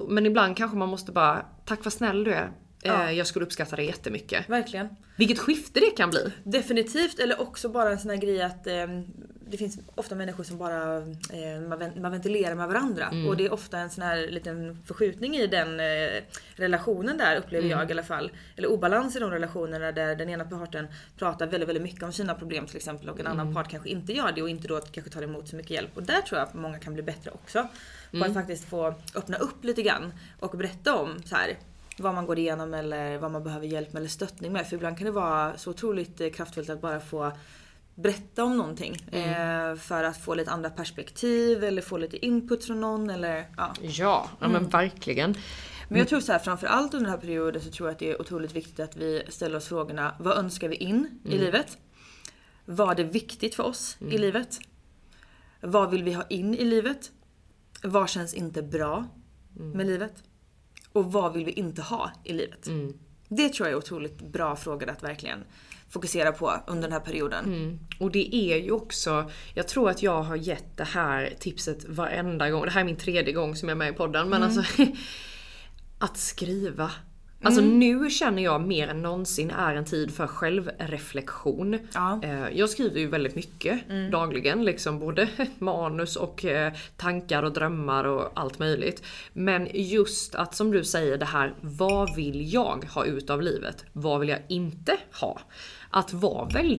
Men 0.10 0.26
ibland 0.26 0.58
kanske 0.58 0.78
man 0.78 0.90
måste 0.90 1.12
bara, 1.12 1.46
tack 1.66 1.80
vad 1.84 1.94
snäll 1.94 2.24
du 2.24 2.34
är. 2.34 2.52
Eh, 2.84 3.12
Jag 3.12 3.28
skulle 3.28 3.46
uppskatta 3.46 3.76
det 3.76 3.84
jättemycket. 3.84 4.50
Verkligen. 4.50 4.90
Vilket 5.16 5.40
skifte 5.40 5.80
det 5.80 5.90
kan 5.98 6.10
bli. 6.10 6.32
Definitivt, 6.44 7.20
eller 7.20 7.42
också 7.42 7.70
bara 7.70 7.92
en 7.92 8.00
sån 8.00 8.10
här 8.10 8.18
grej 8.18 8.42
att 8.42 8.68
eh, 8.68 8.88
det 9.52 9.58
finns 9.58 9.80
ofta 9.96 10.16
människor 10.16 10.44
som 10.44 10.58
bara 10.58 10.98
eh, 10.98 11.62
man, 11.70 11.80
ven- 11.80 12.02
man 12.02 12.12
ventilerar 12.12 12.56
med 12.56 12.68
varandra. 12.68 13.06
Mm. 13.12 13.28
Och 13.28 13.38
det 13.38 13.46
är 13.46 13.54
ofta 13.54 13.78
en 13.78 13.90
sån 13.90 14.04
här 14.04 14.28
liten 14.28 14.84
förskjutning 14.86 15.36
i 15.36 15.48
den 15.48 15.80
eh, 15.80 16.24
relationen 16.56 17.18
där 17.18 17.36
upplever 17.36 17.66
Mm. 17.66 17.80
jag 17.80 17.90
i 17.90 17.94
alla 17.94 18.04
fall. 18.04 18.32
Eller 18.56 18.72
obalans 18.72 19.16
i 19.16 19.20
de 19.20 19.32
relationerna 19.32 19.92
där 19.92 20.16
den 20.16 20.30
ena 20.30 20.46
parten 20.46 20.88
pratar 21.18 21.48
väldigt, 21.48 21.70
väldigt 21.70 21.84
mycket 21.84 22.04
om 22.04 22.14
sina 22.14 22.36
problem 22.36 22.66
till 22.66 22.76
exempel 22.76 23.10
och 23.10 23.20
en 23.20 23.26
Mm. 23.28 23.40
annan 23.40 23.54
part 23.54 23.70
kanske 23.70 23.90
inte 23.90 24.14
gör 24.14 24.32
det 24.32 24.42
och 24.42 24.50
inte 24.50 24.68
då 24.68 24.80
kanske 24.80 25.12
tar 25.12 25.22
emot 25.22 25.48
så 25.48 25.56
mycket 25.56 25.72
hjälp. 25.72 25.92
Och 25.98 26.04
där 26.04 26.22
tror 26.22 26.40
jag 26.40 26.48
att 26.48 26.54
många 26.54 26.80
kan 26.80 26.94
bli 26.94 27.04
bättre 27.04 27.32
också. 27.32 27.68
På 28.12 28.18
Mm. 28.18 28.28
att 28.30 28.34
faktiskt 28.34 28.70
få 28.70 28.94
öppna 29.16 29.38
upp 29.38 29.64
lite 29.64 29.82
grann 29.82 30.14
och 30.40 30.58
berätta 30.58 30.96
om 30.96 31.24
så 31.26 31.36
här 31.36 31.58
vad 32.00 32.16
man 32.16 32.26
går 32.26 32.40
igenom 32.40 32.74
eller 32.74 33.18
vad 33.18 33.32
man 33.32 33.44
behöver 33.44 33.68
hjälp 33.68 33.94
med 33.94 34.00
eller 34.00 34.10
stöttning 34.10 34.54
med. 34.54 34.68
För 34.68 34.76
ibland 34.76 34.98
kan 34.98 35.06
det 35.06 35.12
vara 35.12 35.58
så 35.58 35.70
otroligt 35.70 36.22
eh, 36.22 36.30
kraftfullt 36.30 36.70
att 36.70 36.82
bara 36.82 37.00
få 37.00 37.32
berätta 37.96 38.44
om 38.44 38.58
någonting. 38.58 38.96
Eh, 39.12 39.76
för 39.76 40.04
att 40.04 40.18
få 40.18 40.36
lite 40.36 40.52
andra 40.52 40.70
perspektiv 40.70 41.64
eller 41.64 41.82
få 41.82 41.98
lite 41.98 42.26
input 42.26 42.66
från 42.66 42.82
någon 42.82 43.10
eller 43.10 43.46
ja. 43.58 43.74
Ja, 43.82 44.30
ja 44.40 44.48
men 44.48 44.70
verkligen. 44.70 45.36
Men 45.90 46.00
jag 46.00 46.08
tror 46.08 46.20
så 46.20 46.32
här, 46.32 46.40
framförallt 46.40 46.94
under 46.94 47.06
den 47.06 47.12
här 47.16 47.22
perioden 47.22 47.62
så 47.62 47.72
tror 47.72 47.90
jag 47.90 47.94
att 47.94 48.00
det 48.00 48.12
är 48.12 48.22
otroligt 48.22 48.56
viktigt 48.56 48.80
att 48.80 48.98
vi 48.98 49.24
ställer 49.30 49.58
oss 49.58 49.68
frågorna 49.68 50.16
vad 50.20 50.38
önskar 50.38 50.68
vi 50.68 50.76
in 50.76 51.20
i 51.26 51.38
livet? 51.38 51.78
Vad 52.66 53.00
är 53.00 53.04
viktigt 53.04 53.56
för 53.56 53.64
oss 53.64 53.98
i 54.00 54.18
livet? 54.18 54.60
Vad 55.62 55.92
vill 55.92 56.04
vi 56.04 56.14
ha 56.14 56.24
in 56.24 56.56
i 56.56 56.66
livet? 56.66 57.12
Vad 57.84 58.10
känns 58.10 58.34
inte 58.34 58.62
bra 58.62 59.06
med 59.54 59.88
livet? 59.88 60.24
Och 60.94 61.12
vad 61.12 61.34
vill 61.34 61.46
vi 61.46 61.52
inte 61.52 61.82
ha 61.82 62.12
i 62.24 62.34
livet? 62.34 62.68
Det 63.28 63.50
tror 63.50 63.68
jag 63.68 63.74
är 63.74 63.78
otroligt 63.78 64.22
bra 64.22 64.56
frågor 64.56 64.90
att 64.90 65.04
verkligen 65.04 65.44
fokusera 65.90 66.32
på 66.32 66.54
under 66.68 66.84
den 66.84 66.92
här 66.92 67.00
perioden. 67.00 67.44
Och 68.00 68.12
det 68.12 68.36
är 68.36 68.58
ju 68.58 68.72
också, 68.72 69.32
jag 69.54 69.68
tror 69.68 69.90
att 69.90 70.04
jag 70.04 70.24
har 70.24 70.36
gett 70.36 70.78
det 70.78 70.84
här 70.84 71.34
tipset 71.40 71.86
varenda 71.90 72.50
gång. 72.50 72.66
Det 72.66 72.72
här 72.72 72.82
är 72.82 72.86
min 72.86 72.96
tredje 72.96 73.34
gång 73.34 73.56
som 73.56 73.70
jag 73.70 73.76
är 73.76 73.80
med 73.80 73.90
i 73.90 73.94
podden. 73.98 74.30
Men 74.30 74.44
alltså 74.44 74.64
att 76.00 76.18
skriva. 76.18 76.92
Alltså 77.44 77.62
nu 77.62 78.10
känner 78.10 78.44
jag 78.44 78.62
mer 78.62 78.88
än 78.88 79.02
någonsin 79.02 79.52
är 79.52 79.76
en 79.76 79.86
tid 79.86 80.14
för 80.14 80.28
självreflektion. 80.28 81.80
Ja. 81.94 82.20
Eh, 82.24 82.50
Jag 82.58 82.70
skriver 82.70 83.00
ju 83.00 83.08
väldigt 83.08 83.36
mycket 83.36 83.80
dagligen, 84.12 84.66
liksom 84.66 85.00
både 85.00 85.28
manus 85.60 86.16
och 86.16 86.46
eh, 86.46 86.74
tankar 86.98 87.44
och 87.44 87.52
drömmar 87.54 88.04
och 88.04 88.32
allt 88.34 88.60
möjligt. 88.60 89.04
Men 89.34 89.68
just 89.74 90.36
att 90.36 90.56
som 90.56 90.72
du 90.72 90.84
säger 90.84 91.18
det 91.18 91.26
här, 91.26 91.54
vad 91.62 92.16
vill 92.16 92.54
jag 92.54 92.86
ha 92.94 93.06
ut 93.06 93.30
av 93.30 93.42
livet? 93.42 93.86
Vad 93.94 94.20
vill 94.20 94.30
jag 94.30 94.40
inte 94.48 94.98
ha? 95.22 95.40
Att 95.90 96.14
vara 96.14 96.46
väldigt 96.46 96.79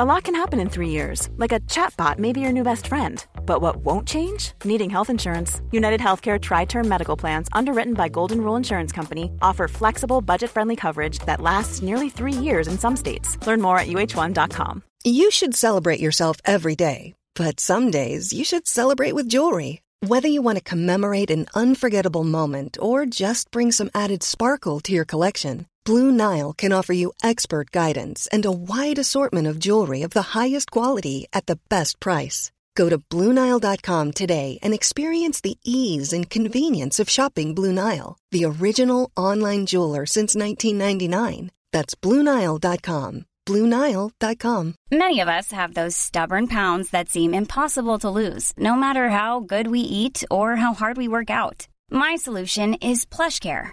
A 0.00 0.06
lot 0.06 0.24
can 0.24 0.34
happen 0.34 0.58
in 0.58 0.70
three 0.70 0.88
years, 0.88 1.28
like 1.36 1.52
a 1.52 1.60
chatbot 1.60 2.18
may 2.18 2.32
be 2.32 2.40
your 2.40 2.50
new 2.50 2.62
best 2.62 2.86
friend. 2.86 3.22
But 3.44 3.60
what 3.60 3.84
won't 3.84 4.08
change? 4.08 4.52
Needing 4.64 4.88
health 4.88 5.10
insurance. 5.10 5.60
United 5.70 6.00
Healthcare 6.00 6.40
Tri 6.40 6.64
Term 6.64 6.88
Medical 6.88 7.14
Plans, 7.14 7.48
underwritten 7.52 7.92
by 7.92 8.08
Golden 8.08 8.40
Rule 8.40 8.56
Insurance 8.56 8.90
Company, 8.90 9.30
offer 9.42 9.68
flexible, 9.68 10.22
budget 10.22 10.48
friendly 10.48 10.76
coverage 10.76 11.18
that 11.26 11.42
lasts 11.42 11.82
nearly 11.82 12.08
three 12.08 12.32
years 12.32 12.68
in 12.68 12.78
some 12.78 12.96
states. 12.96 13.36
Learn 13.46 13.60
more 13.60 13.76
at 13.76 13.86
uh1.com. 13.86 14.82
You 15.04 15.30
should 15.30 15.54
celebrate 15.54 16.00
yourself 16.00 16.38
every 16.46 16.74
day, 16.74 17.12
but 17.34 17.60
some 17.60 17.90
days 17.90 18.32
you 18.32 18.46
should 18.46 18.66
celebrate 18.66 19.14
with 19.14 19.28
jewelry. 19.28 19.82
Whether 20.06 20.28
you 20.28 20.40
want 20.40 20.56
to 20.56 20.64
commemorate 20.64 21.30
an 21.30 21.48
unforgettable 21.54 22.24
moment 22.24 22.78
or 22.80 23.04
just 23.04 23.50
bring 23.50 23.70
some 23.72 23.90
added 23.94 24.22
sparkle 24.22 24.80
to 24.80 24.92
your 24.92 25.04
collection, 25.04 25.66
Blue 25.84 26.12
Nile 26.12 26.52
can 26.52 26.72
offer 26.72 26.92
you 26.92 27.12
expert 27.24 27.72
guidance 27.72 28.28
and 28.30 28.44
a 28.44 28.52
wide 28.52 28.98
assortment 28.98 29.48
of 29.48 29.58
jewelry 29.58 30.02
of 30.02 30.10
the 30.10 30.30
highest 30.38 30.70
quality 30.70 31.26
at 31.32 31.46
the 31.46 31.58
best 31.68 31.98
price. 31.98 32.52
Go 32.76 32.88
to 32.88 32.98
BlueNile.com 32.98 34.12
today 34.12 34.58
and 34.62 34.72
experience 34.72 35.40
the 35.40 35.58
ease 35.64 36.12
and 36.12 36.30
convenience 36.30 37.00
of 37.00 37.10
shopping 37.10 37.54
Blue 37.54 37.72
Nile, 37.72 38.16
the 38.30 38.44
original 38.44 39.10
online 39.16 39.66
jeweler 39.66 40.06
since 40.06 40.34
1999. 40.36 41.50
That's 41.72 41.94
BlueNile.com. 41.96 43.26
BlueNile.com. 43.44 44.74
Many 44.90 45.20
of 45.20 45.28
us 45.28 45.50
have 45.50 45.74
those 45.74 45.96
stubborn 45.96 46.46
pounds 46.46 46.90
that 46.90 47.08
seem 47.08 47.34
impossible 47.34 47.98
to 47.98 48.08
lose, 48.08 48.52
no 48.56 48.76
matter 48.76 49.10
how 49.10 49.40
good 49.40 49.66
we 49.66 49.80
eat 49.80 50.22
or 50.30 50.56
how 50.56 50.74
hard 50.74 50.96
we 50.96 51.08
work 51.08 51.28
out. 51.28 51.66
My 51.90 52.14
solution 52.14 52.74
is 52.74 53.04
PlushCare. 53.04 53.72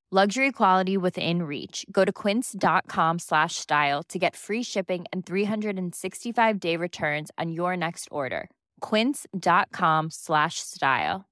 Luxury 0.13 0.51
quality 0.51 0.97
within 0.97 1.43
reach. 1.43 1.85
Go 1.89 2.03
to 2.03 2.11
quince.com 2.11 3.19
slash 3.19 3.55
style 3.55 4.03
to 4.09 4.19
get 4.19 4.35
free 4.35 4.61
shipping 4.61 5.05
and 5.13 5.25
365 5.25 6.59
day 6.59 6.75
returns 6.75 7.31
on 7.37 7.51
your 7.51 7.77
next 7.77 8.09
order. 8.11 8.49
Quince.com 8.81 10.09
slash 10.11 10.55
style. 10.59 11.23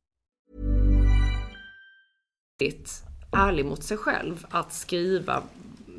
ärlig 3.32 3.66
mot 3.66 3.84
sig 3.84 3.98
själv 3.98 4.46
att 4.50 4.74
skriva 4.74 5.44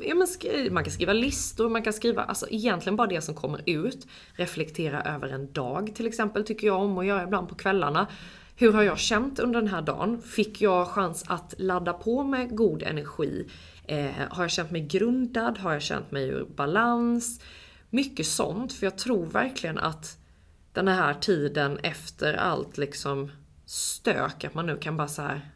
Ja, 0.03 0.15
men 0.15 0.27
skri 0.27 0.69
man 0.69 0.83
kan 0.83 0.93
skriva 0.93 1.13
listor, 1.13 1.69
man 1.69 1.83
kan 1.83 1.93
skriva 1.93 2.23
alltså 2.23 2.47
egentligen 2.49 2.95
bara 2.95 3.07
det 3.07 3.21
som 3.21 3.35
kommer 3.35 3.61
ut. 3.65 4.07
Reflektera 4.33 5.01
över 5.01 5.27
en 5.27 5.51
dag 5.51 5.95
till 5.95 6.07
exempel 6.07 6.45
tycker 6.45 6.67
jag 6.67 6.81
om 6.81 6.97
att 6.97 7.05
göra 7.05 7.23
ibland 7.23 7.49
på 7.49 7.55
kvällarna. 7.55 8.07
Hur 8.55 8.73
har 8.73 8.83
jag 8.83 8.99
känt 8.99 9.39
under 9.39 9.61
den 9.61 9.69
här 9.69 9.81
dagen? 9.81 10.21
Fick 10.21 10.61
jag 10.61 10.87
chans 10.87 11.23
att 11.27 11.53
ladda 11.57 11.93
på 11.93 12.23
med 12.23 12.55
god 12.55 12.83
energi? 12.83 13.47
Eh, 13.87 14.11
har 14.29 14.43
jag 14.43 14.51
känt 14.51 14.71
mig 14.71 14.81
grundad? 14.81 15.57
Har 15.57 15.73
jag 15.73 15.81
känt 15.81 16.11
mig 16.11 16.27
ur 16.29 16.45
balans? 16.55 17.41
Mycket 17.89 18.25
sånt, 18.25 18.73
för 18.73 18.85
jag 18.85 18.97
tror 18.97 19.25
verkligen 19.25 19.77
att 19.77 20.17
den 20.73 20.87
här 20.87 21.13
tiden 21.13 21.77
efter 21.77 22.33
allt 22.33 22.77
liksom 22.77 23.31
stök, 23.65 24.43
att 24.43 24.53
man 24.53 24.65
nu 24.65 24.77
kan 24.77 24.97
bara 24.97 25.07
så 25.07 25.21
här 25.21 25.51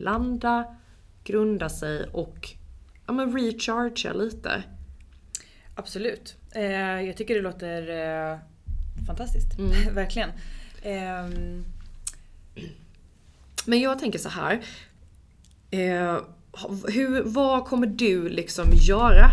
landa, 0.00 0.76
grunda 1.24 1.68
sig 1.68 2.04
och 2.12 2.48
ja, 3.06 3.12
men 3.12 3.38
rechargea 3.38 4.12
lite. 4.12 4.62
Absolut. 5.74 6.36
Eh, 6.54 7.00
jag 7.02 7.16
tycker 7.16 7.34
det 7.34 7.40
låter 7.40 7.88
eh, 7.88 8.38
fantastiskt. 9.06 9.58
Mm. 9.58 9.94
Verkligen. 9.94 10.30
Eh, 10.82 11.28
men 13.68 13.80
jag 13.80 13.98
tänker 13.98 14.18
så 14.18 14.28
här. 14.28 14.60
Eh, 15.70 16.16
hur, 16.88 17.22
vad 17.22 17.64
kommer 17.64 17.86
du 17.86 18.28
liksom 18.28 18.64
göra 18.72 19.30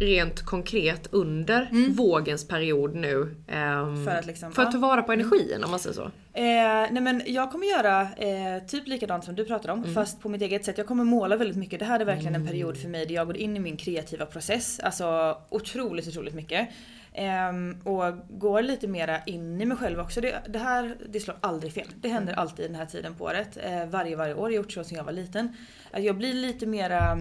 rent 0.00 0.42
konkret 0.42 1.08
under 1.10 1.68
mm. 1.70 1.94
vågens 1.94 2.48
period 2.48 2.94
nu. 2.94 3.14
Um, 3.16 4.04
för 4.04 4.10
att, 4.10 4.26
liksom, 4.26 4.52
för 4.52 4.62
att 4.62 4.72
ta 4.72 4.78
vara 4.78 5.02
på 5.02 5.12
energin 5.12 5.64
om 5.64 5.70
man 5.70 5.80
säger 5.80 5.94
så. 5.94 6.02
Eh, 6.32 6.90
nej 6.90 7.00
men 7.00 7.22
jag 7.26 7.52
kommer 7.52 7.66
göra 7.66 8.00
eh, 8.02 8.66
typ 8.66 8.86
likadant 8.86 9.24
som 9.24 9.34
du 9.34 9.44
pratar 9.44 9.68
om 9.68 9.78
mm. 9.78 9.94
fast 9.94 10.20
på 10.20 10.28
mitt 10.28 10.42
eget 10.42 10.64
sätt. 10.64 10.78
Jag 10.78 10.86
kommer 10.86 11.04
måla 11.04 11.36
väldigt 11.36 11.56
mycket. 11.56 11.78
Det 11.78 11.84
här 11.84 12.00
är 12.00 12.04
verkligen 12.04 12.34
mm. 12.34 12.46
en 12.46 12.48
period 12.48 12.76
för 12.76 12.88
mig 12.88 13.06
där 13.06 13.14
jag 13.14 13.26
går 13.26 13.36
in 13.36 13.56
i 13.56 13.60
min 13.60 13.76
kreativa 13.76 14.26
process. 14.26 14.80
Alltså 14.80 15.38
otroligt, 15.48 16.08
otroligt 16.08 16.34
mycket. 16.34 16.68
Um, 17.50 17.80
och 17.84 18.14
går 18.28 18.62
lite 18.62 18.88
mera 18.88 19.22
in 19.24 19.60
i 19.60 19.64
mig 19.64 19.76
själv 19.76 20.00
också. 20.00 20.20
Det, 20.20 20.42
det, 20.48 20.58
här 20.58 20.96
det 21.08 21.20
slår 21.20 21.36
aldrig 21.40 21.72
fel. 21.72 21.86
Det 22.00 22.08
händer 22.08 22.32
mm. 22.32 22.42
alltid 22.42 22.70
den 22.70 22.74
här 22.74 22.86
tiden 22.86 23.14
på 23.14 23.24
året. 23.24 23.58
Uh, 23.66 23.86
varje, 23.86 24.16
varje 24.16 24.34
år. 24.34 24.50
Jag 24.50 24.58
har 24.58 24.62
gjort 24.62 24.72
så 24.72 24.84
sedan 24.84 24.98
jag 24.98 25.04
var 25.04 25.12
liten. 25.12 25.56
Att 25.90 26.02
jag 26.02 26.16
blir 26.16 26.34
lite 26.34 26.66
mera 26.66 27.18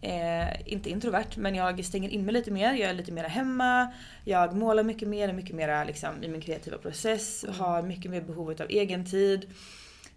Eh, 0.00 0.72
inte 0.72 0.90
introvert 0.90 1.36
men 1.36 1.54
jag 1.54 1.84
stänger 1.84 2.08
in 2.08 2.24
mig 2.24 2.32
lite 2.32 2.50
mer, 2.50 2.72
jag 2.72 2.90
är 2.90 2.94
lite 2.94 3.12
mer 3.12 3.24
hemma. 3.24 3.92
Jag 4.24 4.56
målar 4.56 4.82
mycket 4.82 5.08
mer, 5.08 5.28
är 5.28 5.32
mycket 5.32 5.56
mer 5.56 5.84
liksom, 5.84 6.24
i 6.24 6.28
min 6.28 6.40
kreativa 6.40 6.78
process. 6.78 7.44
Mm. 7.44 7.56
Har 7.56 7.82
mycket 7.82 8.10
mer 8.10 8.20
behov 8.20 8.50
av 8.50 8.66
egen 8.68 9.04
tid. 9.04 9.50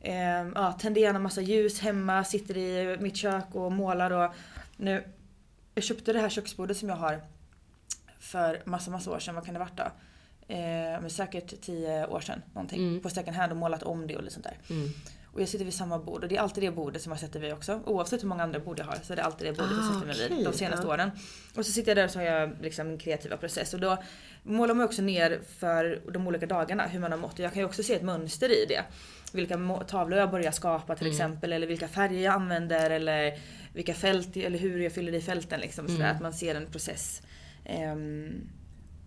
Eh, 0.02 0.48
ja, 0.56 0.78
tänder 0.82 1.02
gärna 1.02 1.20
massa 1.20 1.42
ljus 1.42 1.80
hemma, 1.80 2.24
sitter 2.24 2.58
i 2.58 2.98
mitt 3.00 3.16
kök 3.16 3.46
och 3.52 3.72
målar. 3.72 4.12
Och 4.12 4.34
nu, 4.78 5.04
jag 5.76 5.84
köpte 5.84 6.14
det 6.14 6.20
här 6.20 6.30
köksbordet 6.30 6.78
som 6.78 6.90
jag 6.90 6.96
har 6.96 7.22
för 8.20 8.62
massa 8.66 8.92
massa 8.92 9.12
år 9.12 9.20
sedan, 9.20 9.36
vad 9.36 9.46
kan 9.46 9.54
det 9.54 9.60
varit 9.60 9.78
då? 9.78 9.92
Eh, 10.54 11.02
men 11.02 11.10
säkert 11.10 11.62
tio 11.62 12.08
år 12.08 12.20
sedan 12.20 12.42
någonting. 12.54 12.88
Mm. 12.88 13.02
På 13.02 13.10
second 13.10 13.38
hand 13.38 13.52
och 13.52 13.58
målat 13.58 13.84
om 13.84 14.08
det 14.08 14.16
och 14.16 14.24
lite 14.24 14.34
sånt 14.34 14.46
där. 14.46 14.58
Mm. 14.70 14.90
Och 15.34 15.42
jag 15.42 15.50
sitter 15.50 15.66
vid 15.66 15.74
samma 15.74 16.00
bord 16.00 16.24
och 16.24 16.30
det 16.30 16.38
är 16.38 16.42
alltid 16.42 16.64
det 16.64 16.72
bordet 16.72 17.02
som 17.02 17.12
jag 17.12 17.20
sätter 17.20 17.40
vid 17.40 17.54
också. 17.54 17.82
Oavsett 17.86 18.24
hur 18.24 18.28
många 18.28 18.44
andra 18.44 18.60
bord 18.60 18.80
jag 18.80 18.86
har 18.86 18.98
så 19.04 19.14
är 19.14 19.18
det 19.18 19.24
alltid 19.24 19.48
det 19.48 19.54
bordet 19.54 19.72
ah, 19.72 19.76
jag 19.76 19.94
sätter 19.94 20.08
mig 20.08 20.26
okay, 20.26 20.38
vid 20.38 20.46
de 20.46 20.54
senaste 20.54 20.88
ja. 20.88 20.94
åren. 20.94 21.12
Och 21.56 21.66
så 21.66 21.72
sitter 21.72 21.90
jag 21.90 21.98
där 21.98 22.06
och 22.06 22.12
så 22.12 22.20
har 22.20 22.26
jag 22.26 22.52
liksom 22.62 22.88
min 22.88 22.98
kreativa 22.98 23.38
process 23.38 23.74
och 23.74 23.80
då 23.80 23.98
målar 24.44 24.76
man 24.76 24.86
också 24.86 25.02
ner 25.02 25.40
för 25.60 26.02
de 26.12 26.28
olika 26.28 26.46
dagarna 26.46 26.88
hur 26.88 27.00
man 27.00 27.12
har 27.12 27.20
mått. 27.20 27.34
Och 27.34 27.40
jag 27.40 27.54
kan 27.54 27.60
ju 27.60 27.66
också 27.66 27.84
se 27.84 27.94
ett 27.94 28.02
mönster 28.02 28.50
i 28.50 28.66
det. 28.66 28.84
Vilka 29.34 29.84
tavlor 29.88 30.20
jag 30.20 30.32
börjar 30.32 30.52
skapa 30.52 30.96
till 30.96 31.08
mm. 31.08 31.16
exempel 31.16 31.54
eller 31.54 31.68
vilka 31.68 31.88
färger 31.88 32.24
jag 32.24 32.34
använder 32.34 32.90
eller 32.90 33.40
vilka 33.74 33.94
fält 33.94 34.38
eller 34.38 34.60
hur 34.60 34.80
jag 34.80 34.92
fyller 34.92 35.14
i 35.14 35.22
fälten 35.22 35.60
liksom. 35.60 35.86
Mm. 35.86 35.98
Sådär, 35.98 36.12
att 36.12 36.22
man 36.22 36.34
ser 36.34 36.56
en 36.56 36.66
process. 36.66 37.22
Um, 37.94 38.50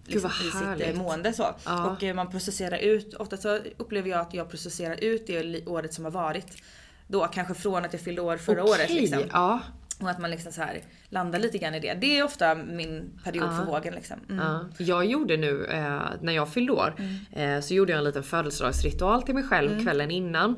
liksom, 0.06 0.30
i 0.30 0.76
sitt 0.78 0.88
eh, 0.88 1.02
mående 1.02 1.32
så. 1.32 1.54
Ja. 1.64 1.90
Och 1.90 2.02
eh, 2.02 2.14
man 2.14 2.30
processerar 2.30 2.78
ut, 2.78 3.14
ofta 3.14 3.36
så 3.36 3.58
upplever 3.76 4.10
jag 4.10 4.20
att 4.20 4.34
jag 4.34 4.50
processerar 4.50 5.04
ut 5.04 5.26
det 5.26 5.66
året 5.66 5.94
som 5.94 6.04
har 6.04 6.12
varit. 6.12 6.62
Då 7.06 7.26
kanske 7.26 7.54
från 7.54 7.84
att 7.84 7.92
jag 7.92 8.02
fyllde 8.02 8.22
år 8.22 8.36
förra 8.36 8.62
okay. 8.62 8.74
året 8.74 8.90
liksom. 8.90 9.22
Ja. 9.32 9.60
Och 10.00 10.10
att 10.10 10.18
man 10.18 10.30
liksom 10.30 10.52
så 10.52 10.62
här 10.62 10.82
landar 11.08 11.38
lite 11.38 11.58
grann 11.58 11.74
i 11.74 11.80
det. 11.80 11.94
Det 11.94 12.18
är 12.18 12.24
ofta 12.24 12.54
min 12.54 13.20
period 13.24 13.46
ja. 13.46 13.56
för 13.56 13.64
vågen. 13.64 13.94
Liksom. 13.94 14.16
Mm. 14.30 14.44
Ja. 14.44 14.68
Jag 14.78 15.04
gjorde 15.04 15.36
nu, 15.36 15.64
eh, 15.64 16.02
när 16.20 16.32
jag 16.32 16.52
fyllde 16.52 16.72
år, 16.72 16.94
mm. 16.98 17.56
eh, 17.56 17.60
så 17.60 17.74
gjorde 17.74 17.92
jag 17.92 17.98
en 17.98 18.04
liten 18.04 18.22
födelsedagsritual 18.22 19.22
till 19.22 19.34
mig 19.34 19.44
själv 19.44 19.72
mm. 19.72 19.84
kvällen 19.84 20.10
innan. 20.10 20.56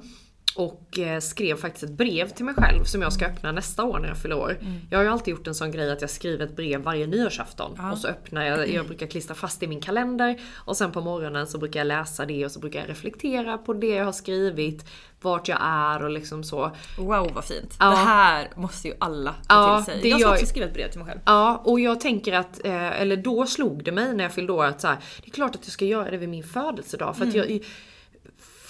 Och 0.57 0.99
eh, 0.99 1.21
skrev 1.21 1.57
faktiskt 1.57 1.85
ett 1.85 1.91
brev 1.91 2.29
till 2.29 2.45
mig 2.45 2.55
själv 2.55 2.85
som 2.85 3.03
jag 3.03 3.13
ska 3.13 3.27
öppna 3.27 3.53
nästa 3.53 3.85
år 3.85 3.99
när 3.99 4.09
jag 4.09 4.17
fyller 4.17 4.39
år. 4.39 4.59
Mm. 4.61 4.81
Jag 4.91 4.99
har 4.99 5.05
ju 5.05 5.11
alltid 5.11 5.33
gjort 5.33 5.47
en 5.47 5.55
sån 5.55 5.71
grej 5.71 5.93
att 5.93 6.01
jag 6.01 6.11
skriver 6.11 6.45
ett 6.45 6.57
brev 6.57 6.81
varje 6.81 7.07
nyårsafton. 7.07 7.75
Ja. 7.79 7.93
Och 7.93 7.99
så 7.99 8.09
öppnar 8.09 8.45
jag, 8.45 8.69
jag 8.69 8.87
brukar 8.87 9.07
klistra 9.07 9.35
fast 9.35 9.61
det 9.61 9.67
i 9.67 9.69
min 9.69 9.81
kalender. 9.81 10.41
Och 10.55 10.77
sen 10.77 10.93
på 10.93 11.01
morgonen 11.01 11.47
så 11.47 11.59
brukar 11.59 11.81
jag 11.81 11.87
läsa 11.87 12.27
det 12.27 12.45
och 12.45 12.51
så 12.51 12.61
brukar 12.61 12.81
jag 12.81 12.89
reflektera 12.89 13.59
på 13.59 13.73
det 13.73 13.87
jag 13.87 14.05
har 14.05 14.13
skrivit. 14.13 14.87
Vart 15.21 15.49
jag 15.49 15.59
är 15.63 16.03
och 16.03 16.11
liksom 16.11 16.45
så. 16.45 16.77
Wow 16.99 17.31
vad 17.35 17.45
fint. 17.45 17.77
Ja. 17.81 17.91
Det 17.91 17.97
här 17.97 18.51
måste 18.57 18.89
ju 18.89 18.95
alla 18.99 19.33
ta 19.33 19.55
ja, 19.55 19.77
till 19.77 19.93
sig. 19.93 20.03
Det 20.03 20.09
jag 20.09 20.21
ska 20.21 20.29
jag... 20.29 20.35
också 20.35 20.47
skriva 20.47 20.67
ett 20.67 20.75
brev 20.75 20.91
till 20.91 20.99
mig 20.99 21.09
själv. 21.09 21.21
Ja 21.25 21.63
och 21.65 21.81
jag 21.81 22.01
tänker 22.01 22.33
att, 22.33 22.65
eh, 22.65 23.01
eller 23.01 23.17
då 23.17 23.47
slog 23.47 23.85
det 23.85 23.93
mig 23.93 24.15
när 24.15 24.25
jag 24.25 24.33
fyllde 24.33 24.53
år 24.53 24.65
att 24.65 24.81
så 24.81 24.89
här, 24.89 24.97
det 25.23 25.29
är 25.29 25.33
klart 25.33 25.55
att 25.55 25.61
jag 25.65 25.73
ska 25.73 25.85
göra 25.85 26.11
det 26.11 26.17
vid 26.17 26.29
min 26.29 26.45
födelsedag. 26.45 27.17
För 27.17 27.27
att 27.27 27.35
mm. 27.35 27.49
jag 27.49 27.61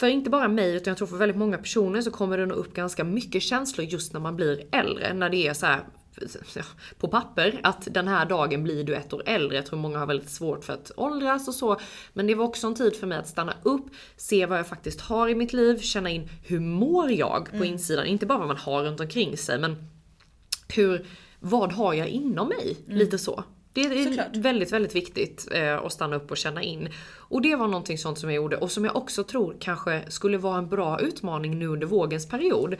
för 0.04 0.08
inte 0.08 0.30
bara 0.30 0.48
mig 0.48 0.74
utan 0.74 0.90
jag 0.90 0.98
tror 0.98 1.08
för 1.08 1.16
väldigt 1.16 1.36
många 1.36 1.58
personer 1.58 2.00
så 2.00 2.10
kommer 2.10 2.38
det 2.38 2.46
nog 2.46 2.56
upp 2.56 2.74
ganska 2.74 3.04
mycket 3.04 3.42
känslor 3.42 3.86
just 3.86 4.12
när 4.12 4.20
man 4.20 4.36
blir 4.36 4.66
äldre. 4.72 5.14
När 5.14 5.30
det 5.30 5.36
är 5.46 5.54
så 5.54 5.66
här, 5.66 5.80
på 6.98 7.08
papper 7.08 7.60
att 7.62 7.88
den 7.90 8.08
här 8.08 8.26
dagen 8.26 8.62
blir 8.62 8.84
du 8.84 8.94
ett 8.94 9.12
år 9.12 9.22
äldre. 9.26 9.56
Jag 9.56 9.66
tror 9.66 9.78
många 9.78 9.98
har 9.98 10.06
väldigt 10.06 10.30
svårt 10.30 10.64
för 10.64 10.72
att 10.72 10.90
åldras 10.96 11.48
och 11.48 11.54
så. 11.54 11.80
Men 12.12 12.26
det 12.26 12.34
var 12.34 12.44
också 12.44 12.66
en 12.66 12.74
tid 12.74 12.96
för 12.96 13.06
mig 13.06 13.18
att 13.18 13.28
stanna 13.28 13.54
upp, 13.62 13.86
se 14.16 14.46
vad 14.46 14.58
jag 14.58 14.66
faktiskt 14.66 15.00
har 15.00 15.28
i 15.28 15.34
mitt 15.34 15.52
liv, 15.52 15.78
känna 15.78 16.10
in 16.10 16.28
hur 16.44 16.60
mår 16.60 17.10
jag 17.10 17.50
på 17.50 17.56
mm. 17.56 17.68
insidan. 17.68 18.06
Inte 18.06 18.26
bara 18.26 18.38
vad 18.38 18.48
man 18.48 18.56
har 18.56 18.82
runt 18.84 19.00
omkring 19.00 19.36
sig 19.36 19.58
men 19.58 19.76
hur, 20.74 21.06
vad 21.40 21.72
har 21.72 21.94
jag 21.94 22.08
inom 22.08 22.48
mig? 22.48 22.76
Mm. 22.86 22.98
Lite 22.98 23.18
så. 23.18 23.44
Det 23.74 23.80
är 23.80 24.04
Såklart. 24.04 24.36
väldigt, 24.36 24.72
väldigt 24.72 24.94
viktigt 24.94 25.48
eh, 25.52 25.78
att 25.78 25.92
stanna 25.92 26.16
upp 26.16 26.30
och 26.30 26.36
känna 26.36 26.62
in. 26.62 26.88
Och 27.16 27.42
det 27.42 27.56
var 27.56 27.68
någonting 27.68 27.98
sånt 27.98 28.18
som 28.18 28.30
jag 28.30 28.36
gjorde 28.36 28.56
och 28.56 28.70
som 28.70 28.84
jag 28.84 28.96
också 28.96 29.24
tror 29.24 29.56
kanske 29.60 30.02
skulle 30.08 30.38
vara 30.38 30.58
en 30.58 30.68
bra 30.68 31.00
utmaning 31.00 31.58
nu 31.58 31.66
under 31.66 31.86
vågens 31.86 32.28
period. 32.28 32.76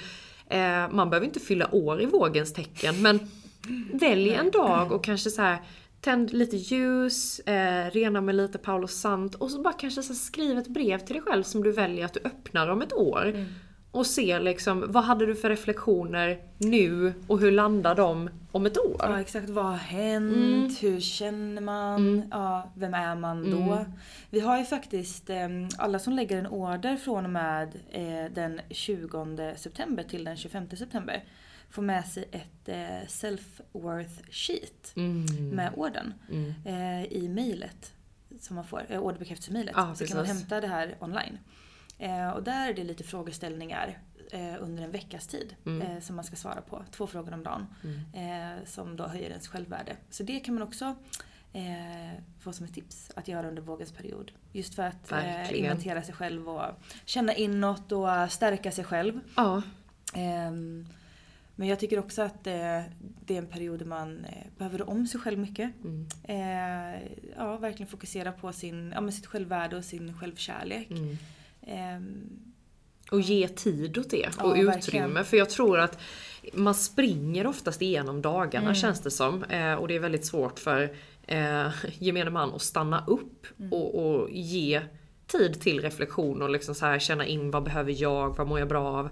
Eh, 0.48 0.90
man 0.90 1.10
behöver 1.10 1.26
inte 1.26 1.40
fylla 1.40 1.74
år 1.74 2.02
i 2.02 2.06
vågens 2.06 2.52
tecken 2.52 3.02
men 3.02 3.20
välj 3.92 4.30
en 4.30 4.50
dag 4.50 4.92
och 4.92 5.04
kanske 5.04 5.30
så 5.30 5.42
här 5.42 5.58
Tänd 6.00 6.32
lite 6.32 6.56
ljus, 6.56 7.38
eh, 7.38 7.90
rena 7.90 8.20
med 8.20 8.34
lite 8.34 8.58
Paolo 8.58 8.86
Sant 8.86 9.34
och 9.34 9.50
så 9.50 9.62
bara 9.62 9.72
kanske 9.72 10.02
så 10.02 10.14
skriv 10.14 10.58
ett 10.58 10.68
brev 10.68 10.98
till 10.98 11.14
dig 11.14 11.22
själv 11.22 11.42
som 11.42 11.62
du 11.62 11.72
väljer 11.72 12.04
att 12.04 12.14
du 12.14 12.20
öppnar 12.24 12.68
om 12.68 12.82
ett 12.82 12.92
år. 12.92 13.26
Mm 13.26 13.46
och 13.94 14.06
se 14.06 14.38
liksom 14.38 14.84
vad 14.92 15.04
hade 15.04 15.26
du 15.26 15.34
för 15.34 15.48
reflektioner 15.48 16.38
nu 16.58 17.14
och 17.26 17.40
hur 17.40 17.52
landar 17.52 17.94
de 17.94 18.30
om 18.52 18.66
ett 18.66 18.78
år? 18.78 18.96
Ja 18.98 19.20
exakt, 19.20 19.48
vad 19.48 19.64
har 19.64 19.76
hänt? 19.76 20.36
Mm. 20.36 20.74
Hur 20.80 21.00
känner 21.00 21.62
man? 21.62 21.96
Mm. 21.96 22.28
Ja, 22.30 22.72
vem 22.74 22.94
är 22.94 23.14
man 23.16 23.50
då? 23.50 23.72
Mm. 23.72 23.84
Vi 24.30 24.40
har 24.40 24.58
ju 24.58 24.64
faktiskt 24.64 25.30
eh, 25.30 25.48
alla 25.78 25.98
som 25.98 26.12
lägger 26.12 26.38
en 26.38 26.46
order 26.46 26.96
från 26.96 27.24
och 27.24 27.30
med 27.30 27.74
eh, 27.90 28.32
den 28.34 28.60
20 28.70 29.54
september 29.56 30.02
till 30.02 30.24
den 30.24 30.36
25 30.36 30.68
september 30.70 31.24
får 31.70 31.82
med 31.82 32.06
sig 32.06 32.28
ett 32.32 32.68
eh, 32.68 33.06
self-worth 33.06 34.30
sheet 34.30 34.92
mm. 34.96 35.48
med 35.48 35.72
orden 35.76 36.14
mm. 36.30 36.54
eh, 36.64 37.12
i 37.12 37.28
mejlet 37.28 37.92
som 38.40 38.56
man 38.56 38.64
får, 38.64 38.86
eh, 38.88 39.00
orderbekräftelsemejlet. 39.00 39.76
Ah, 39.76 39.94
så 39.94 40.06
kan 40.06 40.16
man 40.16 40.26
hämta 40.26 40.60
det 40.60 40.66
här 40.66 40.96
online. 41.00 41.38
Eh, 41.98 42.28
och 42.28 42.42
där 42.42 42.68
är 42.68 42.74
det 42.74 42.84
lite 42.84 43.04
frågeställningar 43.04 43.98
eh, 44.30 44.54
under 44.60 44.82
en 44.82 44.90
veckas 44.90 45.26
tid 45.26 45.56
mm. 45.66 45.82
eh, 45.82 46.00
som 46.00 46.16
man 46.16 46.24
ska 46.24 46.36
svara 46.36 46.60
på. 46.60 46.84
Två 46.90 47.06
frågor 47.06 47.34
om 47.34 47.42
dagen. 47.42 47.66
Mm. 47.84 48.58
Eh, 48.58 48.64
som 48.64 48.96
då 48.96 49.06
höjer 49.06 49.30
ens 49.30 49.48
självvärde. 49.48 49.96
Så 50.10 50.22
det 50.22 50.40
kan 50.40 50.54
man 50.54 50.62
också 50.62 50.96
eh, 51.52 52.20
få 52.40 52.52
som 52.52 52.66
ett 52.66 52.74
tips 52.74 53.10
att 53.16 53.28
göra 53.28 53.48
under 53.48 53.62
vågens 53.62 53.92
period. 53.92 54.32
Just 54.52 54.74
för 54.74 54.82
att 54.82 55.12
eh, 55.12 55.58
inventera 55.58 56.02
sig 56.02 56.14
själv 56.14 56.48
och 56.48 56.62
känna 57.04 57.34
inåt 57.34 57.92
och 57.92 58.08
stärka 58.32 58.70
sig 58.72 58.84
själv. 58.84 59.20
Ja. 59.36 59.62
Ehm, 60.14 60.86
Men 61.56 61.68
jag 61.68 61.80
tycker 61.80 61.98
också 61.98 62.22
att 62.22 62.46
eh, 62.46 62.82
det 63.24 63.34
är 63.34 63.38
en 63.38 63.46
period 63.46 63.78
där 63.78 63.86
man 63.86 64.24
eh, 64.24 64.46
behöver 64.58 64.78
rå 64.78 64.84
om 64.84 65.06
sig 65.06 65.20
själv 65.20 65.38
mycket. 65.38 65.72
Mm. 65.84 66.06
Eh, 66.22 67.02
ja, 67.36 67.56
verkligen 67.56 67.90
fokusera 67.90 68.32
på 68.32 68.52
sin, 68.52 68.92
ja, 68.96 69.10
sitt 69.10 69.26
självvärde 69.26 69.76
och 69.76 69.84
sin 69.84 70.18
självkärlek. 70.18 70.90
Mm. 70.90 71.16
Ehm, 71.66 72.30
Och 73.10 73.20
ge 73.20 73.48
tid 73.48 73.98
åt 73.98 74.10
det 74.10 74.28
Ja, 74.38 74.44
och 74.44 74.50
verkligen. 74.56 74.78
utrymme. 74.78 75.24
För 75.24 75.36
jag 75.36 75.50
tror 75.50 75.78
att 75.80 75.98
man 76.52 76.74
springer 76.74 77.46
oftast 77.46 77.82
igenom 77.82 78.22
dagarna 78.22 78.64
Mm. 78.66 78.74
känns 78.74 79.00
det 79.00 79.10
som. 79.10 79.44
Eh, 79.44 79.74
och 79.74 79.88
det 79.88 79.94
är 79.94 80.00
väldigt 80.00 80.26
svårt 80.26 80.58
för 80.58 80.96
eh, 81.26 81.66
gemene 81.98 82.30
man 82.30 82.54
att 82.54 82.62
stanna 82.62 83.04
upp 83.06 83.46
Mm. 83.58 83.72
och, 83.72 83.94
och 84.06 84.30
ge 84.30 84.82
tid 85.26 85.60
till 85.60 85.80
reflektion 85.80 86.42
och 86.42 86.50
liksom 86.50 86.74
så 86.74 86.86
här 86.86 86.98
känna 86.98 87.26
in 87.26 87.50
vad 87.50 87.62
behöver 87.62 88.02
jag, 88.02 88.36
vad 88.36 88.46
mår 88.48 88.58
jag 88.58 88.68
bra 88.68 88.86
av. 88.98 89.08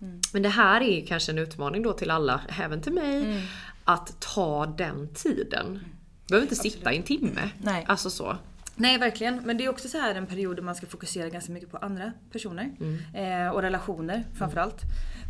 Mm. 0.00 0.20
Men 0.32 0.42
det 0.42 0.48
här 0.48 0.80
är 0.80 1.06
kanske 1.06 1.32
en 1.32 1.38
utmaning 1.38 1.82
då 1.82 1.92
till 1.92 2.10
alla, 2.10 2.40
även 2.60 2.82
till 2.82 2.92
mig, 2.92 3.24
Mm. 3.24 3.42
att 3.84 4.20
ta 4.20 4.66
den 4.66 5.08
tiden. 5.14 5.80
behöver 6.28 6.44
inte 6.44 6.56
sitta 6.56 6.92
i 6.92 6.96
en 6.96 7.02
timme. 7.02 7.50
Nej. 7.62 7.84
Alltså 7.88 8.10
så. 8.10 8.36
Nej 8.76 8.98
verkligen, 8.98 9.40
men 9.44 9.56
det 9.56 9.64
är 9.64 9.68
också 9.68 9.88
så 9.88 9.98
här 9.98 10.14
en 10.14 10.26
period 10.26 10.56
där 10.56 10.62
man 10.62 10.74
ska 10.74 10.86
fokusera 10.86 11.28
ganska 11.28 11.52
mycket 11.52 11.70
på 11.70 11.76
andra 11.76 12.12
personer. 12.32 12.70
Eh, 13.14 13.48
och 13.48 13.62
relationer 13.62 14.24
framförallt. 14.38 14.80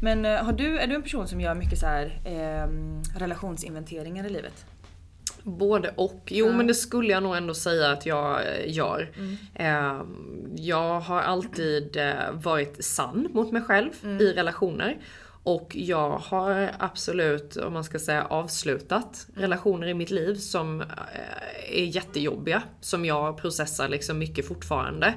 Men 0.02 0.24
eh, 0.24 0.44
har 0.44 0.52
du, 0.52 0.78
är 0.78 0.86
du 0.86 0.94
en 0.94 1.02
person 1.02 1.28
som 1.28 1.40
gör 1.40 1.54
mycket 1.54 1.78
så 1.78 1.86
här 1.86 2.20
eh, 2.24 2.68
relationsinventeringar 3.18 4.24
i 4.24 4.28
livet? 4.30 4.66
Både 5.42 5.92
och. 5.96 6.22
Jo 6.26 6.52
men 6.52 6.66
det 6.66 6.74
skulle 6.74 7.12
jag 7.12 7.22
nog 7.22 7.36
ändå 7.36 7.54
säga 7.54 7.90
att 7.90 8.06
jag 8.06 8.40
eh, 8.46 8.74
gör. 8.74 9.10
Eh, 9.54 10.02
jag 10.56 11.00
har 11.00 11.20
alltid 11.20 11.96
eh, 11.96 12.32
varit 12.32 12.84
sann 12.84 13.28
mot 13.32 13.52
mig 13.52 13.62
själv 13.62 13.90
i 14.20 14.32
relationer. 14.32 14.96
Och 15.44 15.76
jag 15.76 16.10
har 16.10 16.70
absolut, 16.78 17.56
om 17.56 17.72
man 17.72 17.84
ska 17.84 17.98
säga 17.98 18.24
avslutat 18.24 19.26
relationer 19.34 19.86
i 19.86 19.94
mitt 19.94 20.10
liv 20.10 20.34
som 20.34 20.80
eh, 20.80 20.86
är 21.68 21.84
jättejobbiga. 21.84 22.62
Som 22.80 23.04
jag 23.04 23.36
processar 23.36 23.88
liksom 23.88 24.18
mycket 24.18 24.48
fortfarande. 24.48 25.14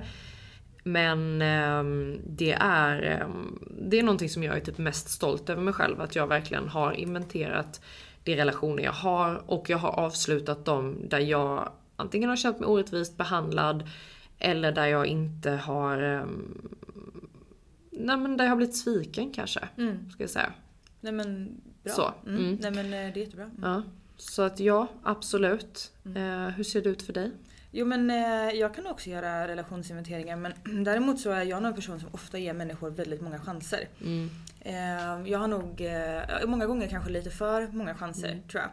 Men 0.84 1.42
ehm, 1.42 2.20
det 2.26 2.52
är, 2.60 3.02
ehm, 3.02 3.60
det 3.82 4.00
är 4.00 4.04
någonting 4.04 4.30
som 4.30 4.44
jag 4.44 4.58
är 4.58 4.60
typ 4.60 4.78
mest 4.78 5.10
stolt 5.10 5.50
över 5.50 5.62
mig 5.62 5.74
själv. 5.74 6.02
Att 6.02 6.16
jag 6.16 6.28
verkligen 6.28 6.68
har 6.68 6.92
inventerat 6.92 7.82
de 8.24 8.36
relationer 8.36 8.84
jag 8.84 8.92
har 8.92 9.44
och 9.52 9.70
jag 9.70 9.78
har 9.78 10.00
avslutat 10.00 10.66
dem 10.66 10.98
där 11.10 11.20
jag 11.20 11.72
antingen 11.96 12.30
har 12.30 12.36
känt 12.36 12.60
mig 12.60 12.68
orättvist 12.68 13.18
behandlad 13.18 13.90
eller 14.40 14.72
där 14.72 14.88
jag 14.88 15.06
inte 15.06 15.52
har... 15.52 15.98
Ehm, 15.98 16.70
ehm, 17.96 18.06
nej 18.06 18.18
men 18.18 18.38
där 18.38 18.46
jag 18.46 18.52
har 18.52 18.58
blivit 18.58 18.76
sviken 18.76 19.32
kanske. 19.32 19.60
Ska 20.12 20.24
jag 20.24 20.30
säga. 20.30 20.54
Nej 21.02 21.14
men 21.14 21.62
bra. 21.84 21.94
Så, 21.94 22.14
Mm. 22.26 22.40
mm. 22.46 22.58
Nej 22.62 22.72
men 22.72 22.86
eh, 22.86 22.92
det 23.14 23.20
är 23.20 23.24
jättebra. 23.24 23.44
Mm. 23.46 23.58
Ja. 23.62 23.84
Så 24.18 24.42
att 24.42 24.60
ja, 24.60 24.88
absolut. 25.04 25.92
Eh, 26.16 26.48
hur 26.48 26.64
ser 26.64 26.82
det 26.82 26.90
ut 26.90 27.02
för 27.02 27.14
dig? 27.14 27.32
Jo 27.72 27.86
men 27.86 28.10
eh, 28.10 28.56
jag 28.60 28.76
kan 28.76 28.88
också 28.88 29.10
göra 29.10 29.48
relationsinventeringar 29.48 30.36
men 30.36 30.54
däremot 30.86 31.20
så 31.20 31.32
är 31.32 31.44
jag 31.44 31.64
nog 31.64 31.70
en 31.70 31.76
person 31.76 32.00
som 32.00 32.10
ofta 32.12 32.38
ger 32.38 32.54
människor 32.54 32.90
väldigt 32.90 33.22
många 33.22 33.40
chanser. 33.40 33.88
Mm. 34.02 34.30
Eh, 34.60 35.32
jag 35.32 35.40
har 35.40 35.48
nog, 35.48 35.82
eh, 35.82 36.48
många 36.48 36.66
gånger 36.66 36.88
kanske 36.88 37.12
lite 37.12 37.30
för 37.30 37.68
många 37.68 37.96
chanser 37.96 38.32
Mm. 38.32 38.48
tror 38.48 38.64
jag. 38.64 38.72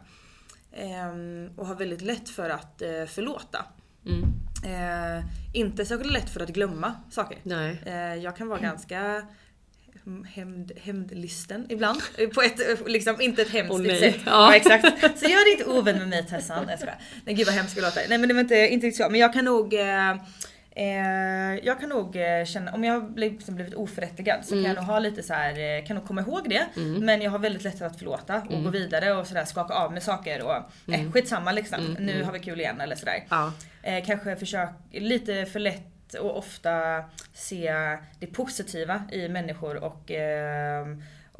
Eh, 0.72 1.50
och 1.56 1.66
har 1.66 1.74
väldigt 1.74 2.02
lätt 2.02 2.28
för 2.28 2.50
att 2.50 2.82
eh, 2.82 3.04
förlåta. 3.06 3.64
Mm. 4.64 5.18
Eh, 5.18 5.24
inte 5.52 5.86
särskilt 5.86 6.12
lätt 6.12 6.30
för 6.30 6.40
att 6.40 6.48
glömma 6.48 6.94
saker. 7.10 7.38
Nej. 7.42 7.82
Eh, 7.86 8.14
jag 8.14 8.36
kan 8.36 8.48
vara 8.48 8.60
ganska 8.60 9.22
hämnd, 10.34 10.72
hämndlysten 10.82 11.66
ibland. 11.68 12.00
Eh, 12.18 12.28
På 12.28 12.42
ett, 12.42 12.60
eh, 12.80 12.86
liksom, 12.86 13.20
inte 13.20 13.42
ett 13.42 13.50
hemskt 13.50 13.98
sätt. 13.98 14.14
Ja. 14.26 14.30
Ja. 14.30 14.56
exakt. 14.56 15.18
Så 15.18 15.28
gör 15.30 15.52
inte 15.52 15.64
ovän 15.64 15.98
med 15.98 16.08
mig 16.08 16.26
Tessan. 16.26 16.66
Jag 16.68 16.78
skojar. 16.78 16.98
Nej 17.24 17.34
gud 17.34 17.46
vad 17.46 17.54
hemskt 17.54 17.74
det 17.74 17.80
låter. 17.82 18.08
Nej 18.08 18.18
men 18.18 18.28
det 18.28 18.34
var 18.34 18.40
inte, 18.40 18.54
inte 18.56 18.86
riktigt 18.86 19.04
så. 19.04 19.10
Men 19.10 19.20
jag 19.20 19.32
kan 19.32 19.44
nog 19.44 19.74
eh, 19.74 20.14
eh, 20.76 21.64
jag 21.66 21.80
kan 21.80 21.88
nog 21.88 22.16
eh, 22.16 22.44
känna, 22.44 22.72
om 22.72 22.84
jag 22.84 23.00
har 23.00 23.16
liksom 23.16 23.54
blivit 23.54 23.74
oförrättigad 23.74 24.44
så 24.44 24.54
kan 24.54 24.62
jag 24.62 24.74
nog 24.76 24.84
ha 24.84 24.98
lite 24.98 25.22
så 25.22 25.34
här, 25.34 25.78
eh, 25.78 25.84
kan 25.86 25.96
nog 25.96 26.06
komma 26.06 26.20
ihåg 26.20 26.48
det. 26.48 26.66
Men 27.00 27.22
jag 27.22 27.30
har 27.30 27.38
väldigt 27.38 27.64
lätt 27.64 27.82
att 27.82 27.98
förlåta 27.98 28.42
och 28.50 28.64
gå 28.64 28.70
vidare 28.70 29.14
och 29.14 29.26
sådär 29.26 29.44
skaka 29.44 29.74
av 29.74 29.92
med 29.92 30.02
saker 30.02 30.42
och 30.42 30.92
eh, 30.94 31.12
skitsamma 31.12 31.52
liksom. 31.52 31.96
Nu 32.00 32.22
har 32.22 32.32
vi 32.32 32.38
kul 32.38 32.60
igen 32.60 32.80
eller 32.80 32.96
sådär. 32.96 33.24
Ja. 33.28 33.52
Eh, 33.82 34.04
kanske 34.04 34.36
försök, 34.36 34.68
lite 34.90 35.46
för 35.46 35.60
lätt 35.60 36.14
och 36.20 36.38
ofta 36.38 37.04
se 37.32 37.72
det 38.20 38.26
positiva 38.26 39.02
i 39.12 39.28
människor 39.28 39.84
och 39.84 40.10
eh, 40.10 40.86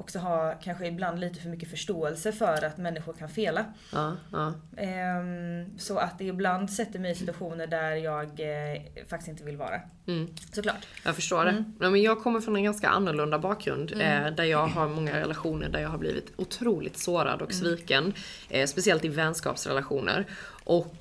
också 0.03 0.19
ha 0.19 0.55
kanske 0.63 0.87
ibland 0.87 1.21
lite 1.21 1.41
för 1.41 1.49
mycket 1.49 1.71
förståelse 1.71 2.33
för 2.33 2.65
att 2.65 2.79
människor 2.79 3.13
kan 3.13 3.29
fela. 3.29 3.65
Ja, 3.93 4.17
ja. 4.33 4.55
Ehm, 4.77 5.79
så 5.79 5.99
att 5.99 6.19
det 6.19 6.25
ibland 6.25 6.71
sätter 6.71 6.99
mig 6.99 7.13
i 7.13 7.15
situationer 7.15 7.67
där 7.67 7.91
jag 7.91 8.25
eh, 8.25 8.83
faktiskt 9.09 9.29
inte 9.29 9.45
vill 9.45 9.57
vara. 9.57 9.81
Mm. 10.07 10.29
Såklart. 10.53 10.87
Jag 11.05 11.15
förstår 11.15 11.45
det. 11.45 11.65
Nej, 11.79 11.91
men 11.91 12.03
jag 12.03 12.23
kommer 12.23 12.41
från 12.41 12.57
en 12.57 12.65
ganska 12.65 12.89
annorlunda 12.89 13.39
bakgrund. 13.39 13.93
Eh, 13.93 14.27
där 14.37 14.45
jag 14.45 14.67
har 14.67 14.89
många 14.89 15.21
relationer 15.21 15.69
där 15.69 15.81
jag 15.81 15.89
har 15.89 15.99
blivit 15.99 16.33
otroligt 16.37 16.99
sårad 16.99 17.43
och 17.43 17.53
sviken. 17.53 18.13
Eh, 18.49 18.67
speciellt 18.67 19.05
i 19.05 19.09
vänskapsrelationer. 19.09 20.27
Och 20.65 20.97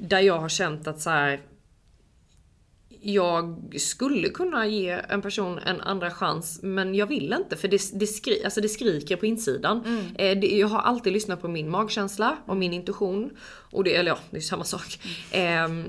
där 0.00 0.20
jag 0.20 0.38
har 0.38 0.48
känt 0.48 0.86
att 0.86 1.00
så 1.00 1.10
här. 1.10 1.40
Jag 3.00 3.74
skulle 3.76 4.28
kunna 4.28 4.66
ge 4.66 5.00
en 5.08 5.22
person 5.22 5.58
en 5.58 5.80
andra 5.80 6.10
chans 6.10 6.60
men 6.62 6.94
jag 6.94 7.06
vill 7.06 7.32
inte 7.32 7.56
för 7.56 7.68
det, 7.68 7.80
det, 7.94 8.06
skri, 8.06 8.44
alltså 8.44 8.60
det 8.60 8.68
skriker 8.68 9.16
på 9.16 9.26
insidan. 9.26 9.82
Eh, 10.18 10.38
det, 10.38 10.46
jag 10.46 10.68
har 10.68 10.80
alltid 10.80 11.12
lyssnat 11.12 11.40
på 11.40 11.48
min 11.48 11.70
magkänsla 11.70 12.36
och 12.46 12.56
min 12.56 12.72
intuition. 12.72 13.30
Och 13.70 13.84
det, 13.84 13.96
eller 13.96 14.10
ja, 14.10 14.18
det 14.30 14.36
är 14.36 14.40
samma 14.40 14.64
sak. 14.64 15.00
Ehm, 15.32 15.84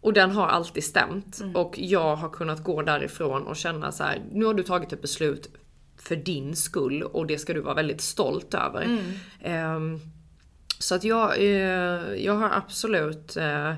och 0.00 0.12
den 0.12 0.30
har 0.30 0.46
alltid 0.46 0.84
stämt. 0.84 1.42
Och 1.54 1.74
jag 1.78 2.16
har 2.16 2.28
kunnat 2.28 2.64
gå 2.64 2.82
därifrån 2.82 3.42
och 3.42 3.56
känna 3.56 3.92
så 3.92 4.04
här: 4.04 4.22
nu 4.32 4.44
har 4.44 4.54
du 4.54 4.62
tagit 4.62 4.92
ett 4.92 5.02
beslut 5.02 5.50
för 5.96 6.16
din 6.16 6.56
skull 6.56 7.02
och 7.02 7.26
det 7.26 7.38
ska 7.38 7.54
du 7.54 7.60
vara 7.60 7.74
väldigt 7.74 8.00
stolt 8.00 8.54
över. 8.54 8.98
Ehm, 9.42 10.00
så 10.78 10.94
att 10.94 11.04
jag, 11.04 11.38
eh, 11.38 12.14
jag 12.24 12.34
har 12.34 12.50
absolut 12.50 13.36
eh, 13.36 13.74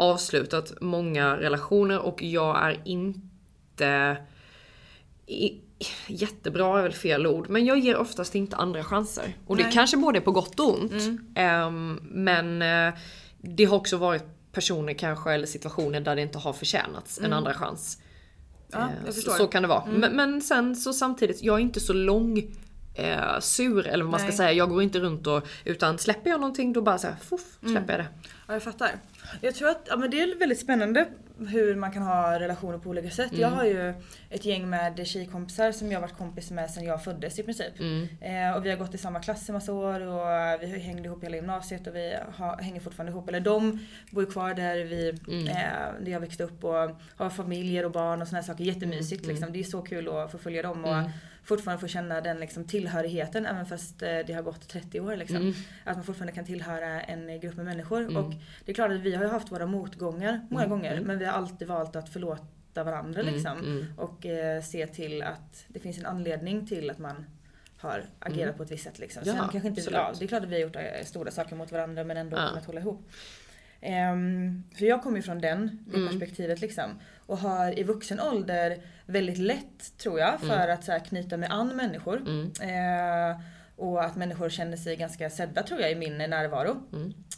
avslutat 0.00 0.72
många 0.80 1.36
relationer 1.36 1.98
och 1.98 2.22
jag 2.22 2.62
är 2.62 2.80
inte 2.84 4.16
i, 5.26 5.60
jättebra 6.06 6.78
är 6.78 6.82
väl 6.82 6.92
fel 6.92 7.26
ord, 7.26 7.48
men 7.48 7.66
jag 7.66 7.78
ger 7.78 7.96
oftast 7.96 8.34
inte 8.34 8.56
andra 8.56 8.84
chanser. 8.84 9.36
Och 9.46 9.56
det 9.56 9.62
Nej. 9.62 9.72
kanske 9.72 9.96
både 9.96 10.18
är 10.18 10.20
på 10.20 10.32
gott 10.32 10.60
och 10.60 10.74
ont. 10.74 10.92
Ehm, 11.34 12.00
men 12.02 12.62
eh, 12.62 12.94
det 13.38 13.64
har 13.64 13.76
också 13.76 13.96
varit 13.96 14.24
personer 14.52 14.92
kanske 14.92 15.32
eller 15.32 15.46
situationer 15.46 16.00
där 16.00 16.16
det 16.16 16.22
inte 16.22 16.38
har 16.38 16.52
förtjänats 16.52 17.18
en 17.18 17.32
andra 17.32 17.54
chans. 17.54 17.98
Ja, 18.72 18.88
jag 19.04 19.14
så, 19.14 19.46
kan 19.46 19.62
det 19.62 19.68
vara. 19.68 19.86
Men, 19.86 20.16
men 20.16 20.40
sen 20.40 20.76
så 20.76 20.92
samtidigt, 20.92 21.42
jag 21.42 21.56
är 21.56 21.60
inte 21.60 21.80
så 21.80 21.92
lång 21.92 22.38
eh, 22.94 23.40
sur 23.40 23.86
eller 23.86 24.04
vad 24.04 24.10
man 24.10 24.20
ska 24.20 24.28
Nej. 24.28 24.36
säga. 24.36 24.52
Jag 24.52 24.68
går 24.68 24.82
inte 24.82 25.00
runt 25.00 25.26
och 25.26 25.46
utan 25.64 25.98
släpper 25.98 26.30
jag 26.30 26.40
någonting 26.40 26.72
då 26.72 26.82
bara 26.82 26.98
såhär 26.98 27.16
fuff 27.16 27.58
släpper 27.60 27.92
jag 27.92 28.00
det. 28.00 28.08
Ja, 28.46 28.54
jag 28.54 28.62
fattar. 28.62 28.90
Jag 29.40 29.54
tror 29.54 29.68
att 29.68 29.86
ja, 29.88 29.96
men 29.96 30.10
det 30.10 30.22
är 30.22 30.38
väldigt 30.38 30.60
spännande 30.60 31.08
hur 31.48 31.74
man 31.76 31.92
kan 31.92 32.02
ha 32.02 32.40
relationer 32.40 32.78
på 32.78 32.90
olika 32.90 33.10
sätt. 33.10 33.32
Jag 33.32 33.48
har 33.48 33.64
ju 33.64 33.94
ett 34.30 34.44
gäng 34.44 34.70
med 34.70 35.06
tjejkompisar 35.06 35.72
som 35.72 35.92
jag 35.92 36.00
varit 36.00 36.16
kompis 36.16 36.50
med 36.50 36.70
sedan 36.70 36.84
jag 36.84 37.04
föddes 37.04 37.38
i 37.38 37.42
princip. 37.42 37.80
Eh, 38.20 38.56
och 38.56 38.66
vi 38.66 38.70
har 38.70 38.76
gått 38.76 38.94
i 38.94 38.98
samma 38.98 39.20
klass 39.20 39.48
i 39.48 39.52
massa 39.52 39.72
år 39.72 40.00
och 40.00 40.62
vi 40.62 40.66
hängde 40.66 41.02
ihop 41.08 41.24
hela 41.24 41.36
gymnasiet 41.36 41.86
och 41.86 41.94
vi 41.94 42.16
har, 42.32 42.56
hänger 42.62 42.80
fortfarande 42.80 43.12
ihop. 43.12 43.28
Eller 43.28 43.40
de 43.40 43.86
bor 44.10 44.24
ju 44.24 44.30
kvar 44.30 44.54
där 44.54 44.84
vi, 44.84 45.08
eh, 45.48 45.54
där 46.04 46.12
jag 46.12 46.20
växte 46.20 46.44
upp 46.44 46.64
och 46.64 46.90
har 47.16 47.30
familjer 47.30 47.84
och 47.84 47.90
barn 47.92 48.22
och 48.22 48.28
såna 48.28 48.40
här 48.40 48.46
saker. 48.46 48.64
Jättemysigt 48.64 49.26
liksom. 49.26 49.52
Det 49.52 49.60
är 49.60 49.64
så 49.64 49.82
kul 49.82 50.08
att 50.08 50.32
få 50.32 50.38
följa 50.38 50.62
dem 50.62 50.84
och 50.84 51.10
fortfarande 51.44 51.80
få 51.80 51.88
känna 51.88 52.20
den 52.20 52.36
liksom, 52.40 52.64
tillhörigheten 52.64 53.46
även 53.46 53.66
fast 53.66 54.02
eh, 54.02 54.18
det 54.26 54.32
har 54.32 54.42
gått 54.42 54.68
30 54.68 55.00
år. 55.00 55.16
Liksom. 55.16 55.54
Att 55.84 55.96
man 55.96 56.04
fortfarande 56.04 56.32
kan 56.32 56.44
tillhöra 56.44 57.00
en 57.02 57.40
grupp 57.40 57.56
med 57.56 57.64
människor. 57.64 58.16
Och 58.16 58.32
det 58.64 58.72
är 58.72 58.74
klart 58.74 58.90
att 58.90 59.00
vi 59.00 59.14
har 59.14 59.24
ju 59.24 59.30
haft 59.30 59.52
våra 59.52 59.66
motgångar 59.66 60.46
många 60.50 60.66
gånger 60.66 61.00
men 61.00 61.18
vi 61.18 61.24
har 61.24 61.32
alltid 61.32 61.68
valt 61.68 61.96
att 61.96 62.08
förlåta 62.08 62.84
varandra 62.84 63.22
liksom. 63.22 63.86
Och 63.96 64.26
eh, 64.26 64.62
se 64.62 64.86
till 64.86 65.22
att 65.22 65.64
det 65.68 65.80
finns 65.80 65.98
en 65.98 66.06
anledning 66.06 66.66
till 66.66 66.90
att 66.90 66.98
man 66.98 67.24
har 67.76 68.04
agerat 68.18 68.56
på 68.56 68.62
ett 68.62 68.70
visst 68.70 68.84
sätt. 68.84 68.98
Liksom. 68.98 69.22
Ja, 69.26 69.32
Sen 69.32 69.48
kanske 69.48 69.68
inte, 69.68 69.80
ja, 69.92 70.12
det 70.18 70.24
är 70.24 70.28
klart 70.28 70.42
att 70.42 70.48
vi 70.48 70.54
har 70.54 70.60
gjort 70.60 70.76
eh, 70.76 70.82
stora 71.04 71.30
saker 71.30 71.56
mot 71.56 71.72
varandra 71.72 72.04
men 72.04 72.16
ändå 72.16 72.36
Ja. 72.36 72.48
kunnat 72.48 72.64
hålla 72.64 72.80
ihop. 72.80 73.08
Um, 73.82 74.64
för 74.78 74.86
jag 74.86 75.02
kommer 75.02 75.16
ju 75.16 75.22
från 75.22 75.40
den, 75.40 75.78
det 75.86 75.96
Mm. 75.96 76.08
perspektivet 76.08 76.60
liksom. 76.60 76.98
Och 77.26 77.38
har 77.38 77.78
i 77.78 77.82
vuxen 77.82 78.20
ålder 78.20 78.78
väldigt 79.06 79.38
lätt 79.38 79.98
tror 79.98 80.18
jag 80.20 80.40
för 80.40 80.54
Mm. 80.64 80.74
att 80.74 80.84
så 80.84 80.92
här, 80.92 80.98
knyta 80.98 81.36
mig 81.36 81.48
an 81.52 81.76
människor. 81.76 82.16
Eh, 82.60 83.40
och 83.76 84.04
att 84.04 84.16
människor 84.16 84.48
känner 84.48 84.76
sig 84.76 84.96
ganska 84.96 85.30
sedda 85.30 85.62
tror 85.62 85.80
jag 85.80 85.90
i 85.92 85.94
min 85.94 86.18
närvaro. 86.18 86.82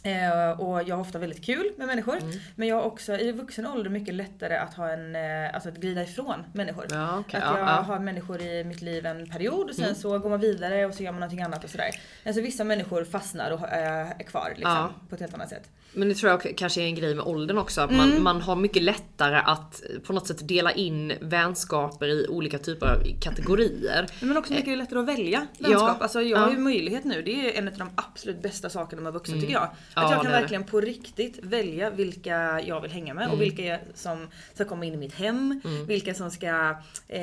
Eh, 0.03 0.51
och 0.61 0.83
jag 0.83 0.95
har 0.95 1.01
ofta 1.01 1.19
väldigt 1.19 1.45
kul 1.45 1.71
med 1.77 1.87
människor. 1.87 2.17
Men 2.55 2.67
jag 2.67 2.75
har 2.75 2.83
också 2.83 3.13
i 3.17 3.31
vuxen 3.31 3.67
ålder 3.67 3.89
mycket 3.89 4.13
lättare 4.13 4.55
att 4.57 4.73
ha 4.73 4.89
en, 4.89 5.15
eh, 5.15 5.53
alltså 5.53 5.69
att 5.69 5.75
glida 5.77 6.03
ifrån 6.03 6.43
människor. 6.53 6.85
Ja, 6.89 7.19
okej, 7.19 7.37
att 7.37 7.43
ja, 7.43 7.59
jag 7.59 7.67
ja. 7.67 7.71
har 7.81 7.99
människor 7.99 8.41
i 8.41 8.63
mitt 8.63 8.81
liv 8.81 9.05
en 9.05 9.29
period 9.29 9.69
och 9.69 9.75
sen 9.75 9.83
Mm. 9.85 9.95
så 9.95 10.19
går 10.19 10.29
man 10.29 10.39
vidare 10.39 10.85
och 10.85 10.93
så 10.93 11.03
gör 11.03 11.11
man 11.11 11.19
någonting 11.19 11.41
annat 11.41 11.63
och 11.63 11.69
sådär. 11.69 11.89
Alltså 12.25 12.41
vissa 12.41 12.63
människor 12.63 13.03
fastnar 13.03 13.51
och 13.51 13.67
eh, 13.69 14.09
är 14.11 14.23
kvar 14.23 14.49
liksom, 14.55 14.71
Ja. 14.71 14.93
på 15.09 15.15
ett 15.15 15.21
helt 15.21 15.33
annat 15.33 15.49
sätt. 15.49 15.69
Men 15.95 16.09
det 16.09 16.15
tror 16.15 16.31
jag 16.31 16.57
kanske 16.57 16.81
är 16.81 16.85
en 16.85 16.95
grej 16.95 17.15
med 17.15 17.25
åldern 17.25 17.57
också. 17.57 17.81
Att 17.81 17.91
Mm. 17.91 18.09
man, 18.09 18.23
man 18.23 18.41
har 18.41 18.55
mycket 18.55 18.83
lättare 18.83 19.35
att 19.45 19.83
eh, 19.89 19.99
på 19.99 20.13
något 20.13 20.27
sätt 20.27 20.47
dela 20.47 20.71
in 20.71 21.13
vänskaper 21.21 22.07
i 22.07 22.27
olika 22.27 22.57
typer 22.59 22.87
av 22.87 22.97
kategorier. 23.21 24.07
Men 24.21 24.37
också 24.37 24.53
mycket 24.53 24.77
lättare 24.77 24.99
att 24.99 25.05
välja 25.07 25.47
Ja. 25.57 25.69
vänskap. 25.69 26.01
Alltså 26.01 26.21
jag 26.21 26.37
har 26.37 26.47
Ja. 26.47 26.53
ju 26.53 26.59
möjlighet 26.59 27.03
nu, 27.03 27.21
det 27.21 27.31
är 27.49 27.57
en 27.59 27.67
av 27.67 27.73
de 27.77 27.89
absolut 27.95 28.41
bästa 28.41 28.69
sakerna 28.69 29.01
med 29.01 29.13
vuxen 29.13 29.33
Mm. 29.33 29.41
tycker 29.41 29.53
jag. 29.53 29.63
Att 29.63 29.73
Ja, 29.95 30.11
jag 30.13 30.21
kan 30.21 30.31
verkligen 30.31 30.63
på 30.63 30.81
riktigt 30.81 31.39
välja 31.43 31.89
vilka 31.89 32.61
jag 32.65 32.81
vill 32.81 32.91
hänga 32.91 33.13
med 33.13 33.23
Mm. 33.23 33.35
och 33.35 33.41
vilka 33.41 33.79
som 33.95 34.27
ska 34.53 34.65
komma 34.65 34.85
in 34.85 34.93
i 34.93 34.97
mitt 34.97 35.15
hem. 35.15 35.61
Mm. 35.65 35.85
Vilka 35.85 36.13
som 36.13 36.31
ska 36.31 36.75
eh, 37.07 37.21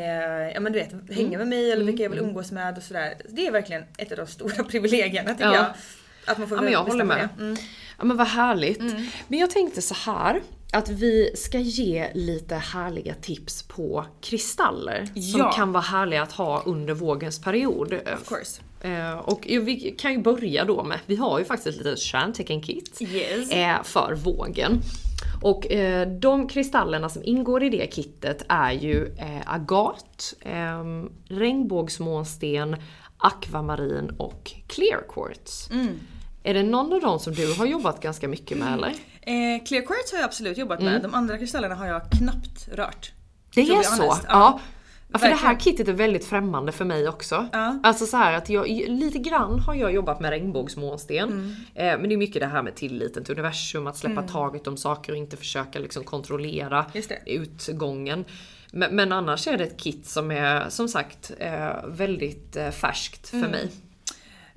ja, 0.55 0.61
men 0.61 0.73
du 0.73 0.79
vet, 0.79 0.91
hänga 1.11 1.27
Mm. 1.27 1.39
med 1.39 1.49
mig 1.49 1.73
eller 1.73 1.85
vilka 1.85 2.03
jag 2.03 2.11
vill 2.11 2.19
Mm. 2.19 2.29
umgås 2.31 2.53
med 2.53 2.77
och 2.77 2.83
sådär. 2.83 3.15
Det 3.29 3.47
är 3.47 3.53
verkligen 3.53 3.83
ett 3.99 4.11
av 4.13 4.19
de 4.19 4.27
stora 4.27 4.65
privilegierna 4.71 5.31
tycker 5.35 5.45
Ja. 5.45 5.55
jag. 5.55 5.67
Att 6.27 6.39
man 6.39 6.49
får 6.49 6.59
Ja 6.59 6.63
men 6.63 6.73
jag 6.73 6.79
håller 6.85 7.05
bestämma 7.05 7.29
med. 7.39 7.59
Mm. 8.01 8.03
Ja 8.03 8.05
men 8.05 8.17
vad 8.17 8.27
härligt. 8.27 8.81
Men 9.29 9.39
jag 9.39 9.51
tänkte 9.51 9.83
så 9.83 9.95
här 9.95 10.41
att 10.73 10.89
vi 10.89 11.31
ska 11.37 11.59
ge 11.59 12.11
lite 12.15 12.55
härliga 12.55 13.15
tips 13.15 13.63
på 13.63 14.07
kristaller 14.21 15.05
som 15.07 15.41
Ja. 15.41 15.53
kan 15.53 15.73
vara 15.73 15.83
härliga 15.83 16.23
att 16.23 16.33
ha 16.33 16.63
under 16.67 16.95
vågens 16.95 17.41
period. 17.41 17.93
Of 17.95 18.29
course. 18.29 18.61
Eh, 18.81 19.19
Och 19.19 19.47
vi 19.47 19.95
kan 19.99 20.13
ju 20.13 20.19
börja 20.19 20.65
då 20.65 20.83
med, 20.85 20.99
vi 21.07 21.17
har 21.17 21.39
ju 21.39 21.45
faktiskt 21.45 21.67
ett 21.69 21.77
litet 21.87 21.99
stjärntecken-kit 21.99 22.99
Yes. 23.01 23.51
eh, 23.51 23.83
för 23.83 24.15
vågen. 24.15 24.81
Och 25.43 25.73
eh, 25.73 26.09
de 26.09 26.49
kristallerna 26.49 27.09
som 27.09 27.23
ingår 27.25 27.63
i 27.63 27.69
det 27.71 27.95
kittet 27.95 28.45
är 28.49 28.73
ju 28.73 29.15
agat, 29.47 30.35
eh, 30.41 30.85
regnbågsmånsten, 31.29 32.77
akvamarin 33.19 34.11
och 34.19 34.53
clear 34.67 35.01
quartz. 35.09 35.71
Mm. 35.71 36.01
Är 36.43 36.55
det 36.55 36.63
någon 36.63 36.93
av 36.93 37.01
dem 37.01 37.19
som 37.19 37.33
du 37.35 37.53
har 37.55 37.67
jobbat 37.67 38.01
ganska 38.03 38.29
mycket 38.29 38.59
med 38.59 38.73
eller? 38.75 38.89
Eh, 39.23 39.65
clear 39.65 39.83
quartz 39.87 40.13
har 40.13 40.19
jag 40.19 40.25
absolut 40.25 40.59
jobbat 40.59 40.81
med. 40.81 40.89
Mm. 40.91 41.03
De 41.03 41.15
andra 41.15 41.39
kristallerna 41.39 41.75
har 41.75 41.87
jag 41.87 42.03
knappt 42.19 42.69
rört. 42.73 43.13
Det 43.55 43.61
är 43.61 43.83
så? 43.83 44.17
Ja. 44.29 44.61
Ja, 45.13 45.19
för 45.19 45.29
det 45.29 45.35
här 45.35 45.43
Verkligen. 45.55 45.77
kittet 45.77 45.89
är 45.89 45.93
väldigt 45.93 46.25
främmande 46.25 46.73
för 46.73 46.85
mig 46.85 47.09
också. 47.09 47.47
Ja. 47.53 47.79
Alltså 47.83 48.07
så 48.07 48.17
här 48.17 48.33
att 48.33 48.49
jag, 48.49 48.69
lite 48.89 49.19
grann 49.19 49.61
har 49.61 49.75
jag 49.75 49.93
jobbat 49.93 50.21
med 50.21 50.31
regnbågsmånsten. 50.31 51.29
Mm. 51.29 51.55
Eh, 51.75 52.01
men 52.01 52.09
det 52.09 52.15
är 52.15 52.17
mycket 52.17 52.41
det 52.43 52.47
här 52.47 52.63
med 52.63 52.75
tilliten 52.75 53.25
till 53.25 53.33
universum, 53.35 53.87
att 53.87 53.97
släppa 53.97 54.13
Mm. 54.21 54.29
taget 54.29 54.67
om 54.67 54.77
saker 54.77 55.13
och 55.13 55.19
inte 55.19 55.37
försöka 55.37 55.79
liksom 55.79 56.05
kontrollera 56.05 56.87
utgången. 57.27 58.25
Men, 58.73 58.97
men 58.97 59.13
annars 59.13 59.47
är 59.47 59.59
det 59.59 59.65
ett 59.65 59.81
kit 59.81 60.07
som 60.07 60.31
är 60.31 60.69
som 60.69 60.89
sagt 60.89 61.33
eh, 61.39 61.71
väldigt 61.87 62.57
eh, 62.57 62.71
färskt 62.71 63.29
för 63.29 63.37
Mm. 63.37 63.51
mig. 63.51 63.69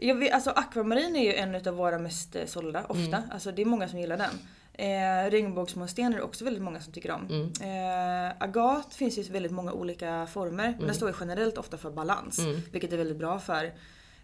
Jag 0.08 0.16
vet, 0.16 0.34
alltså 0.34 0.50
akvamarin 0.50 1.16
är 1.16 1.24
ju 1.24 1.34
en 1.34 1.56
av 1.68 1.76
våra 1.76 2.00
mest 2.00 2.36
eh, 2.36 2.46
sålda 2.46 2.86
ofta. 2.86 3.18
Mm. 3.18 3.30
Alltså 3.32 3.52
det 3.52 3.62
är 3.62 3.66
många 3.66 3.88
som 3.88 4.00
gillar 4.00 4.18
den. 4.18 4.40
Eh, 4.74 5.32
regnbågsmånsten 5.32 6.14
är 6.14 6.18
det 6.18 6.24
också 6.24 6.46
väldigt 6.46 6.64
många 6.64 6.80
som 6.82 6.94
tycker 6.94 7.12
om. 7.12 7.28
Mm. 7.62 8.28
Eh, 8.28 8.34
agat 8.40 8.94
finns 8.94 9.18
ju 9.18 9.24
väldigt 9.24 9.52
många 9.52 9.72
olika 9.74 10.28
former. 10.34 10.64
Men 10.64 10.74
Mm. 10.74 10.86
den 10.86 10.96
står 10.96 11.10
ju 11.10 11.16
generellt 11.20 11.58
ofta 11.58 11.78
för 11.78 11.92
balans. 11.92 12.40
Mm. 12.40 12.62
Vilket 12.72 12.94
är 12.94 12.98
väldigt 12.98 13.18
bra 13.18 13.40
för 13.40 13.66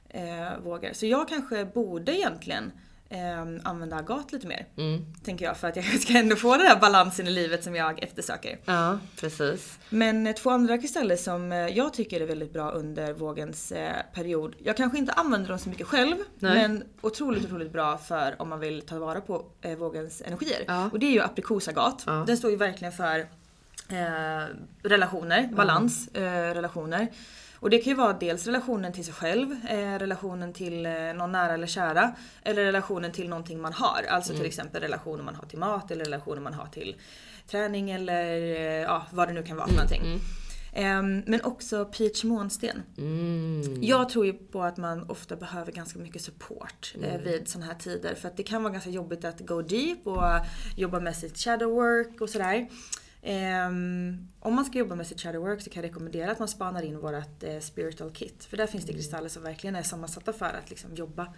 eh, 0.09 0.57
vågor. 0.63 0.89
Så 0.93 1.05
jag 1.05 1.27
kanske 1.30 1.65
borde 1.65 2.17
egentligen 2.17 2.71
eh, 3.10 3.41
använda 3.64 3.95
agat 3.95 4.32
lite 4.32 4.47
mer. 4.47 4.68
Mm. 4.78 5.05
Tänker 5.24 5.45
jag 5.45 5.57
för 5.57 5.68
att 5.68 5.76
jag 5.76 5.86
ska 6.01 6.18
ändå 6.18 6.36
få 6.36 6.57
den 6.57 6.66
här 6.66 6.80
balansen 6.80 7.28
i 7.28 7.32
livet 7.32 7.64
som 7.64 7.76
jag 7.76 8.03
eftersöker. 8.03 8.60
Ja, 8.66 8.99
precis. 9.20 9.80
Men 9.89 10.28
eh, 10.28 10.36
två 10.36 10.49
andra 10.49 10.78
kristaller 10.78 11.16
som 11.16 11.51
eh, 11.51 11.57
jag 11.57 11.93
tycker 11.93 12.22
är 12.22 12.26
väldigt 12.26 12.53
bra 12.53 12.72
under 12.72 13.14
vågens 13.14 13.72
eh, 13.72 13.95
period. 14.14 14.55
Jag 14.57 14.78
kanske 14.78 14.97
inte 14.97 15.14
använder 15.14 15.49
dem 15.49 15.60
så 15.60 15.70
mycket 15.70 15.88
själv. 15.88 16.16
Nej. 16.39 16.55
Men 16.55 16.84
otroligt, 17.01 17.45
otroligt 17.45 17.72
bra 17.72 17.97
för 17.97 18.36
om 18.41 18.49
man 18.49 18.60
vill 18.60 18.82
ta 18.82 18.99
vara 18.99 19.22
på 19.22 19.45
vågens 19.78 20.22
energier. 20.26 20.64
Ja. 20.68 20.89
Och 20.91 20.99
det 20.99 21.05
är 21.05 21.12
ju 21.12 21.22
aprikosagat. 21.22 22.03
Ja. 22.05 22.24
Den 22.28 22.38
står 22.38 22.51
ju 22.51 22.57
verkligen 22.57 22.93
för 22.93 23.20
eh, 23.89 24.55
relationer, 24.84 25.49
balans, 25.55 26.07
eh, 26.07 26.53
relationer. 26.53 27.07
Och 27.62 27.70
det 27.70 27.78
kan 27.78 27.91
ju 27.91 27.97
vara 27.97 28.14
dels 28.14 28.45
relationen 28.45 28.93
till 28.93 29.05
sig 29.05 29.14
själv, 29.14 29.51
eh, 29.70 29.99
relationen 29.99 30.53
till 30.53 30.86
eh, 30.86 30.91
någon 31.16 31.32
nära 31.32 31.53
eller 31.53 31.68
kära. 31.68 32.16
Eller 32.43 32.64
relationen 32.64 33.12
till 33.12 33.30
någonting 33.30 33.62
man 33.62 33.74
har. 33.74 34.03
Alltså 34.10 34.30
till 34.30 34.39
Mm. 34.39 34.47
exempel 34.49 34.82
relationen 34.82 35.26
man 35.26 35.36
har 35.36 35.45
till 35.45 35.60
mat 35.60 35.91
eller 35.91 36.05
relationen 36.05 36.43
man 36.43 36.53
har 36.53 36.68
till 36.68 36.95
träning 37.47 37.91
eller 37.91 38.24
eh, 38.26 38.62
ja, 38.82 39.05
vad 39.12 39.28
det 39.28 39.34
nu 39.34 39.43
kan 39.43 39.57
vara 39.57 39.68
för 39.68 39.74
någonting. 39.76 40.20
Ehm, 40.74 41.24
men 41.28 41.41
också 41.43 41.86
peach 41.86 42.24
månsten. 42.24 42.84
Mm. 42.97 43.84
Jag 43.84 44.10
tror 44.10 44.26
ju 44.26 44.34
på 44.34 44.64
att 44.64 44.78
man 44.78 45.10
ofta 45.10 45.36
behöver 45.36 45.72
ganska 45.72 45.99
mycket 45.99 46.22
support 46.22 46.93
eh, 47.01 47.10
Mm. 47.14 47.24
vid 47.24 47.47
sådana 47.49 47.66
här 47.72 47.80
tider. 47.80 48.16
För 48.16 48.28
att 48.28 48.38
det 48.38 48.43
kan 48.43 48.64
vara 48.64 48.74
ganska 48.74 48.89
jobbigt 48.89 49.26
att 49.26 49.39
go 49.39 49.62
deep 49.62 50.07
och 50.07 50.24
jobba 50.78 50.99
med 50.99 51.16
sitt 51.16 51.38
shadow 51.38 51.72
work 51.72 52.22
och 52.22 52.30
sådär. 52.30 52.68
Ehm, 53.22 54.28
om 54.39 54.55
man 54.55 54.65
ska 54.65 54.78
jobba 54.78 54.95
med 54.95 55.07
sitt 55.07 55.22
shadow 55.22 55.41
work 55.41 55.61
så 55.61 55.70
kan 55.70 55.84
jag 55.84 55.89
rekommendera 55.89 56.32
att 56.32 56.39
man 56.39 56.47
spanar 56.47 56.82
in 56.82 56.99
vårat 56.99 57.43
eh, 57.43 57.59
spiritual 57.59 58.11
kit. 58.11 58.45
För 58.45 58.57
där 58.57 58.67
finns 58.67 58.86
det 58.86 58.93
kristaller 58.93 59.30
som 59.30 59.43
verkligen 59.43 59.76
är 59.76 59.84
sammansatta 59.84 60.34
för 60.34 60.45
att 60.45 60.70
liksom 60.70 60.95
jobba, 60.95 61.34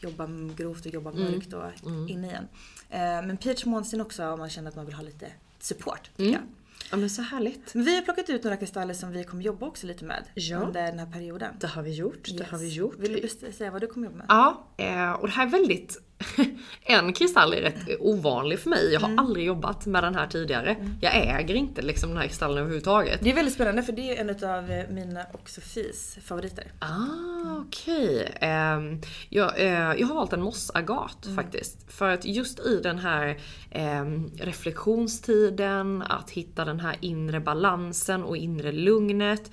jobba 0.00 0.28
grovt 0.56 0.86
och 0.86 0.92
jobba 0.92 1.10
Mm. 1.10 1.22
mörkt 1.32 1.52
och 1.52 1.86
Mm. 1.86 2.08
inne 2.08 2.26
igen. 2.26 2.48
Eh, 2.90 2.98
men 3.26 3.36
peach 3.36 3.64
månsten 3.64 4.00
också 4.00 4.28
om 4.28 4.38
man 4.38 4.50
känner 4.50 4.68
att 4.68 4.76
man 4.76 4.86
vill 4.86 4.94
ha 4.94 5.02
lite 5.02 5.26
support. 5.58 6.10
Mm. 6.18 6.32
jag. 6.32 6.42
Ja 6.90 6.96
men 6.96 7.10
så 7.10 7.22
härligt. 7.22 7.74
Vi 7.74 7.94
har 7.96 8.02
plockat 8.02 8.30
ut 8.30 8.44
några 8.44 8.56
kristaller 8.56 8.94
som 8.94 9.10
vi 9.10 9.24
kommer 9.24 9.42
jobba 9.42 9.66
också 9.66 9.86
lite 9.86 10.04
med 10.04 10.24
Ja. 10.34 10.58
under 10.58 10.82
den 10.82 10.98
här 10.98 11.06
perioden. 11.06 11.54
Det 11.60 11.66
har 11.66 11.82
vi 11.82 11.90
gjort, 11.94 12.24
det 12.24 12.32
Yes. 12.34 12.50
har 12.50 12.58
vi 12.58 12.68
gjort. 12.68 12.94
Vill 12.98 13.28
du 13.42 13.52
säga 13.52 13.70
vad 13.70 13.80
du 13.80 13.86
kommer 13.86 14.06
jobba 14.06 14.16
med? 14.18 14.26
Ja, 14.28 14.66
eh, 14.76 15.10
och 15.12 15.26
det 15.26 15.32
här 15.32 15.46
är 15.46 15.50
väldigt... 15.50 16.02
en 16.82 17.12
kristall 17.12 17.52
är 17.54 17.62
rätt 17.62 18.00
ovanlig 18.00 18.58
för 18.58 18.70
mig. 18.70 18.92
Jag 18.92 19.00
har 19.00 19.08
Mm. 19.08 19.18
aldrig 19.18 19.46
jobbat 19.46 19.86
med 19.86 20.02
den 20.02 20.14
här 20.14 20.26
tidigare. 20.26 20.76
Jag 21.00 21.16
äger 21.16 21.54
inte 21.54 21.82
liksom 21.82 22.08
den 22.10 22.18
här 22.18 22.26
kristallen 22.26 22.58
överhuvudtaget. 22.58 23.20
Det 23.22 23.30
är 23.30 23.34
väldigt 23.34 23.54
spännande 23.54 23.82
för 23.82 23.92
det 23.92 24.16
är 24.18 24.20
en 24.20 24.50
av 24.50 24.92
mina 24.94 25.24
och 25.32 25.48
Sofies 25.48 26.18
favoriter. 26.24 26.72
Ah, 26.78 27.56
okej. 27.66 28.32
Ehm, 28.40 29.00
jag, 29.28 29.60
eh, 29.60 29.94
jag 30.00 30.06
har 30.06 30.14
valt 30.14 30.32
en 30.32 30.42
mossagat 30.42 31.24
Mm. 31.24 31.36
faktiskt. 31.36 31.92
För 31.92 32.10
att 32.10 32.24
just 32.24 32.60
i 32.60 32.80
den 32.82 32.98
här 32.98 33.38
ehm, 33.70 34.30
reflektionstiden, 34.38 36.02
att 36.02 36.30
hitta 36.30 36.64
den 36.64 36.80
här 36.80 36.96
inre 37.00 37.40
balansen 37.40 38.22
och 38.24 38.36
inre 38.36 38.72
lugnet. 38.72 39.50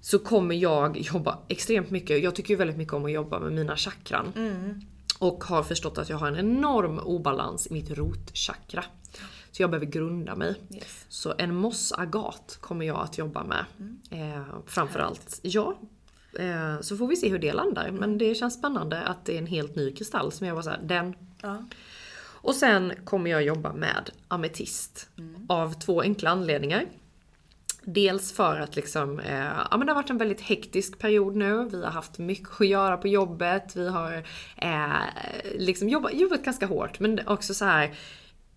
Så 0.00 0.18
kommer 0.18 0.54
jag 0.54 0.98
jobba 0.98 1.38
extremt 1.48 1.90
mycket, 1.90 2.22
jag 2.22 2.34
tycker 2.34 2.50
ju 2.50 2.56
väldigt 2.56 2.76
mycket 2.76 2.94
om 2.94 3.04
att 3.04 3.12
jobba 3.12 3.38
med 3.40 3.52
mina 3.52 3.76
chakran. 3.76 4.32
Mm. 4.36 4.80
Och 5.18 5.44
har 5.44 5.62
förstått 5.62 5.98
att 5.98 6.08
jag 6.08 6.16
har 6.16 6.28
en 6.28 6.36
enorm 6.36 6.98
obalans 6.98 7.66
i 7.66 7.72
mitt 7.72 7.90
rotchakra. 7.90 8.84
Så 9.52 9.62
jag 9.62 9.70
behöver 9.70 9.86
grunda 9.86 10.36
mig. 10.36 10.54
Yes. 10.74 11.04
Så 11.08 11.34
en 11.38 11.54
mossagat 11.54 12.58
kommer 12.60 12.86
jag 12.86 13.00
att 13.00 13.18
jobba 13.18 13.44
med. 13.44 13.64
Mm. 13.78 14.32
Eh, 14.32 14.44
framförallt. 14.66 15.40
Ja. 15.42 15.78
Eh, 16.38 16.80
så 16.80 16.96
får 16.96 17.06
vi 17.06 17.16
se 17.16 17.28
hur 17.28 17.38
det 17.38 17.52
landar. 17.52 17.90
Men 17.90 18.18
det 18.18 18.34
känns 18.34 18.54
spännande 18.54 19.02
att 19.02 19.24
det 19.24 19.34
är 19.34 19.38
en 19.38 19.46
helt 19.46 19.76
ny 19.76 19.92
kristall 19.92 20.32
som 20.32 20.46
jag 20.46 20.54
var 20.54 20.62
såhär, 20.62 20.80
den. 20.82 21.14
Ja. 21.42 21.64
Och 22.46 22.54
sen 22.54 22.92
kommer 23.04 23.30
jag 23.30 23.42
jobba 23.42 23.72
med 23.72 24.10
ametist. 24.28 25.08
Mm. 25.18 25.46
Av 25.48 25.72
två 25.72 26.00
enkla 26.00 26.30
anledningar. 26.30 26.86
Dels 27.88 28.32
för 28.32 28.60
att 28.60 28.76
liksom, 28.76 29.20
eh, 29.20 29.44
ja 29.70 29.76
men 29.76 29.86
det 29.86 29.92
har 29.92 30.02
varit 30.02 30.10
en 30.10 30.18
väldigt 30.18 30.40
hektisk 30.40 30.98
period 30.98 31.36
nu. 31.36 31.68
Vi 31.72 31.84
har 31.84 31.90
haft 31.90 32.18
mycket 32.18 32.60
att 32.60 32.66
göra 32.68 32.96
på 32.96 33.08
jobbet. 33.08 33.76
Vi 33.76 33.88
har 33.88 34.22
eh, 34.56 34.90
liksom 35.54 35.88
jobbat, 35.88 36.14
jobbat 36.14 36.44
ganska 36.44 36.66
hårt. 36.66 37.00
Men 37.00 37.20
också 37.26 37.54
så 37.54 37.64
här 37.64 37.94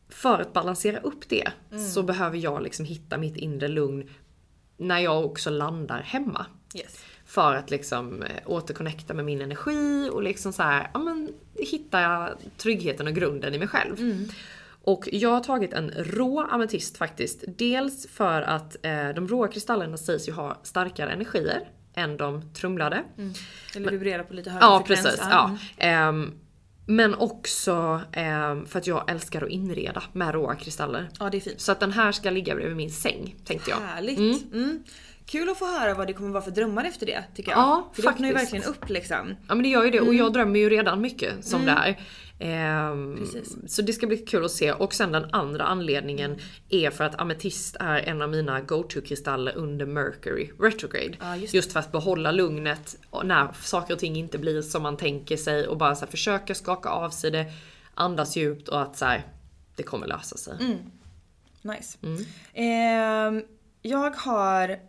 för 0.10 0.40
att 0.40 0.54
balansera 0.54 1.00
upp 1.00 1.30
det 1.30 1.48
Mm. 1.72 1.88
så 1.88 2.04
behöver 2.04 2.38
jag 2.38 2.62
liksom 2.64 2.86
hitta 2.86 3.18
mitt 3.18 3.38
inre 3.38 3.68
lugn 3.68 4.10
när 4.78 5.00
jag 5.00 5.26
också 5.26 5.50
landar 5.50 6.02
hemma. 6.02 6.46
Yes. 6.76 7.04
För 7.26 7.56
att 7.56 7.70
liksom 7.72 8.24
eh, 8.24 8.30
återconnecta 8.46 9.14
med 9.14 9.26
min 9.26 9.42
energi 9.42 10.10
och 10.12 10.24
liksom 10.24 10.54
så 10.54 10.64
här, 10.64 10.90
ja 10.94 11.00
men 11.00 11.30
hitta 11.56 12.30
tryggheten 12.58 13.08
och 13.08 13.14
grunden 13.14 13.54
i 13.54 13.58
mig 13.60 13.68
själv. 13.68 14.00
Mm. 14.00 14.28
Och 14.90 15.10
jag 15.12 15.30
har 15.30 15.40
tagit 15.40 15.74
en 15.74 15.92
rå 15.92 16.40
ametist 16.42 16.98
faktiskt. 16.98 17.44
Dels 17.48 18.08
för 18.08 18.42
att 18.42 18.76
eh, 18.86 19.10
de 19.10 19.28
råa 19.28 19.48
kristallerna 19.48 19.98
sägs 19.98 20.28
ju 20.28 20.32
ha 20.32 20.60
starkare 20.64 21.12
energier 21.12 21.70
än 21.96 22.18
de 22.18 22.54
trumlade. 22.54 23.04
Mm. 23.18 23.34
Eller 23.76 23.92
vibrerar 23.92 24.24
på 24.24 24.34
lite 24.34 24.50
högre 24.50 24.66
Ja 24.66 24.84
frekvens. 24.88 25.06
precis. 25.06 25.28
Ja. 25.30 25.58
Ehm, 25.78 26.32
men 26.86 27.16
också 27.16 28.02
ehm, 28.12 28.66
för 28.66 28.80
att 28.80 28.88
jag 28.88 29.12
älskar 29.12 29.42
att 29.44 29.50
inreda 29.50 30.04
med 30.14 30.34
råa 30.34 30.56
kristaller. 30.56 31.10
Ja, 31.20 31.30
det 31.30 31.38
är 31.38 31.42
fint. 31.42 31.62
Så 31.62 31.72
att 31.72 31.80
den 31.80 31.92
här 31.92 32.12
ska 32.12 32.30
ligga 32.30 32.56
bredvid 32.56 32.78
min 32.78 32.92
säng 32.92 33.36
tänkte 33.46 33.70
jag. 33.70 33.78
Härligt. 33.78 34.20
Mm. 34.20 34.40
Mm. 34.54 34.84
Kul 35.30 35.50
att 35.50 35.58
få 35.60 35.66
höra 35.80 35.94
vad 35.94 36.08
det 36.08 36.14
kommer 36.14 36.30
vara 36.30 36.44
för 36.44 36.52
drömmar 36.52 36.86
efter 36.86 37.06
det 37.06 37.24
tycker 37.36 37.52
jag. 37.52 37.60
Ja, 37.60 37.90
för 37.94 38.02
det 38.02 38.10
öppnar 38.10 38.28
ju 38.28 38.34
verkligen 38.34 38.66
upp 38.66 38.90
liksom. 38.90 39.36
Ja 39.48 39.56
men 39.56 39.64
det 39.64 39.70
gör 39.70 39.84
ju 39.84 39.92
det 39.92 40.00
och 40.00 40.06
Mm. 40.06 40.18
jag 40.18 40.34
drömmer 40.34 40.60
ju 40.60 40.70
redan 40.70 41.02
mycket 41.02 41.46
som 41.46 41.66
det 41.66 41.72
här. 41.72 42.00
Ehm, 42.40 43.26
så 43.68 43.82
det 43.82 43.94
ska 43.94 44.08
bli 44.08 44.18
kul 44.18 44.46
att 44.46 44.52
se. 44.52 44.72
Och 44.72 44.94
sen 44.94 45.12
den 45.12 45.26
andra 45.32 45.64
anledningen 45.64 46.38
är 46.70 46.90
för 46.90 47.04
att 47.04 47.22
ametist 47.22 47.76
är 47.80 47.98
en 48.00 48.22
av 48.22 48.30
mina 48.30 48.62
go-to-kristaller 48.62 49.56
under 49.58 49.86
Mercury 49.86 50.52
retrograde. 50.60 51.18
Ja, 51.20 51.36
just 51.36 51.54
just, 51.54 51.72
för 51.74 51.80
att 51.80 51.92
behålla 51.92 52.32
lugnet 52.32 52.98
och 53.10 53.26
när 53.26 53.48
saker 53.62 53.94
och 53.94 54.00
ting 54.00 54.16
inte 54.16 54.38
blir 54.38 54.62
som 54.62 54.84
man 54.84 54.98
tänker 54.98 55.38
sig 55.38 55.68
och 55.68 55.78
bara 55.78 55.96
så 55.96 56.06
här, 56.06 56.12
försöka 56.12 56.56
skaka 56.56 56.90
av 56.90 57.10
sig 57.10 57.32
det, 57.32 57.46
andas 57.94 58.36
djupt 58.38 58.68
och 58.70 58.82
att 58.82 58.98
så 58.98 59.06
här, 59.06 59.24
det 59.76 59.84
kommer 59.84 60.08
lösa 60.08 60.38
sig. 60.38 60.54
Mm. 60.60 60.78
Nice. 61.62 61.98
Mm. 62.04 62.26
Ehm, 62.54 63.44
jag 63.82 64.12
har 64.16 64.89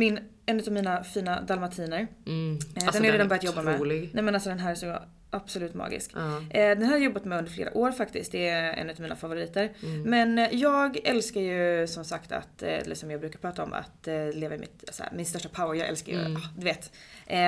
min, 0.00 0.18
en 0.46 0.60
av 0.60 0.72
mina 0.72 1.04
fina 1.04 1.40
dalmatiner. 1.40 2.06
Mm. 2.26 2.54
Eh, 2.76 2.84
Alltså, 2.86 2.92
den 2.92 3.02
har 3.02 3.06
jag 3.06 3.14
redan 3.14 3.28
börjat 3.28 3.44
jobba 3.44 3.62
med. 3.62 3.74
otrolig. 3.74 4.10
Nej 4.14 4.22
men 4.24 4.34
alltså 4.34 4.48
den 4.50 4.58
här 4.58 4.70
är 4.70 4.74
så 4.74 4.98
absolut 5.32 5.74
magisk. 5.74 6.12
Eh, 6.14 6.20
den 6.50 6.82
här 6.82 6.86
har 6.86 6.92
jag 6.92 7.04
jobbat 7.04 7.24
med 7.24 7.38
under 7.38 7.50
flera 7.50 7.76
år 7.76 7.92
faktiskt. 7.92 8.32
Det 8.32 8.48
är 8.48 8.72
en 8.72 8.90
av 8.90 9.00
mina 9.00 9.16
favoriter. 9.16 9.72
Mm. 9.82 10.02
Men 10.02 10.38
eh, 10.38 10.48
jag 10.54 10.98
älskar 11.04 11.40
ju 11.40 11.86
som 11.86 12.04
sagt 12.04 12.32
att, 12.32 12.62
eller 12.62 12.94
som 12.94 13.10
jag 13.10 13.20
brukar 13.20 13.38
prata 13.38 13.62
om, 13.62 13.72
att 13.72 14.08
leva 14.34 14.54
i 14.54 14.58
mitt, 14.58 14.84
så 14.92 15.02
här, 15.02 15.12
min 15.16 15.26
största 15.26 15.48
power. 15.48 15.74
Jag 15.74 15.88
älskar 15.88 16.12
ju, 16.12 16.18
Mm. 16.20 16.36
ah, 16.36 16.48
du 16.58 16.64
vet, 16.64 16.92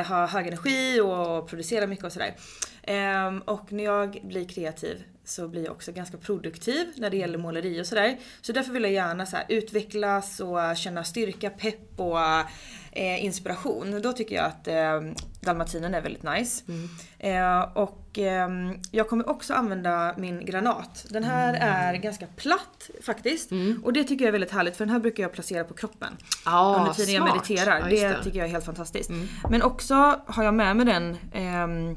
ha 0.09 0.27
hög 0.27 0.47
energi 0.47 1.01
och 1.01 1.49
producera 1.49 1.87
mycket 1.87 2.05
och 2.05 2.13
sådär. 2.13 2.35
Ehm, 2.83 3.41
och 3.41 3.73
när 3.73 3.85
jag 3.85 4.19
blir 4.23 4.45
kreativ 4.49 5.03
så 5.25 5.49
blir 5.49 5.65
jag 5.65 5.73
också 5.73 5.93
ganska 5.93 6.17
produktiv 6.17 6.87
när 6.97 7.11
det 7.11 7.17
gäller 7.17 7.39
måleri 7.39 7.83
och 7.83 7.87
sådär. 7.87 8.19
Så 8.41 8.53
därför 8.53 8.73
vill 8.73 8.83
jag 8.83 8.93
gärna 8.93 9.27
så 9.27 9.37
utvecklas 9.49 10.41
och 10.41 10.77
känna 10.77 11.05
styrka, 11.05 11.51
pepp 11.51 12.01
och 12.01 12.19
eh, 12.93 13.25
inspiration. 13.25 14.03
Då 14.03 14.13
tycker 14.13 14.37
jag 14.37 14.45
att 14.45 14.69
eh, 14.69 15.01
dalmatinen 15.41 15.95
är 15.95 16.01
väldigt 16.01 16.23
nice. 16.23 16.65
Eh, 17.19 17.61
och 17.61 18.19
ehm, 18.19 18.79
jag 18.91 19.09
kommer 19.09 19.29
också 19.29 19.55
använda 19.55 20.15
min 20.19 20.45
granat. 20.45 21.07
Den 21.09 21.25
här 21.25 21.55
är 21.55 21.95
ganska 21.95 22.27
platt 22.27 22.91
faktiskt. 23.03 23.51
Och 23.83 23.93
det 23.93 24.05
tycker 24.05 24.25
jag 24.25 24.29
är 24.29 24.33
väldigt 24.33 24.51
härligt 24.51 24.77
för 24.77 24.85
den 24.85 24.93
här 24.93 25.01
brukar 25.01 25.23
jag 25.23 25.33
placera 25.33 25.65
på 25.65 25.75
kroppen. 25.75 26.17
Ja, 26.45 26.77
under 26.79 26.93
tiden 26.93 27.15
jag 27.15 27.29
smart. 27.29 27.49
mediterar. 27.49 27.79
Ja, 27.79 27.87
det, 27.87 28.09
det. 28.09 28.25
tycker 28.25 28.39
jag 28.39 28.49
är 28.49 28.53
helt 28.53 28.65
fantastiskt. 28.65 29.11
Men 29.51 29.63
också 29.63 29.95
har 30.27 30.45
jag 30.45 30.55
med 30.55 30.77
mig 30.77 30.87
den 30.87 31.17
ehm, 31.33 31.97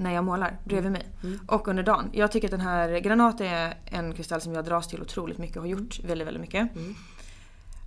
när 0.00 0.14
jag 0.14 0.24
målar 0.24 0.58
bredvid 0.64 0.92
mig. 0.92 1.06
Och 1.46 1.68
under 1.68 1.82
dagen. 1.82 2.10
Jag 2.12 2.32
tycker 2.32 2.48
att 2.48 2.52
den 2.52 2.60
här 2.60 2.98
granat 2.98 3.40
är 3.40 3.74
en 3.84 4.14
kristall 4.14 4.40
som 4.40 4.52
jag 4.52 4.64
dras 4.64 4.88
till 4.88 5.02
otroligt 5.02 5.38
mycket 5.38 5.56
och 5.56 5.62
har 5.62 5.68
gjort 5.68 6.04
väldigt, 6.04 6.26
väldigt 6.26 6.40
mycket. 6.40 6.68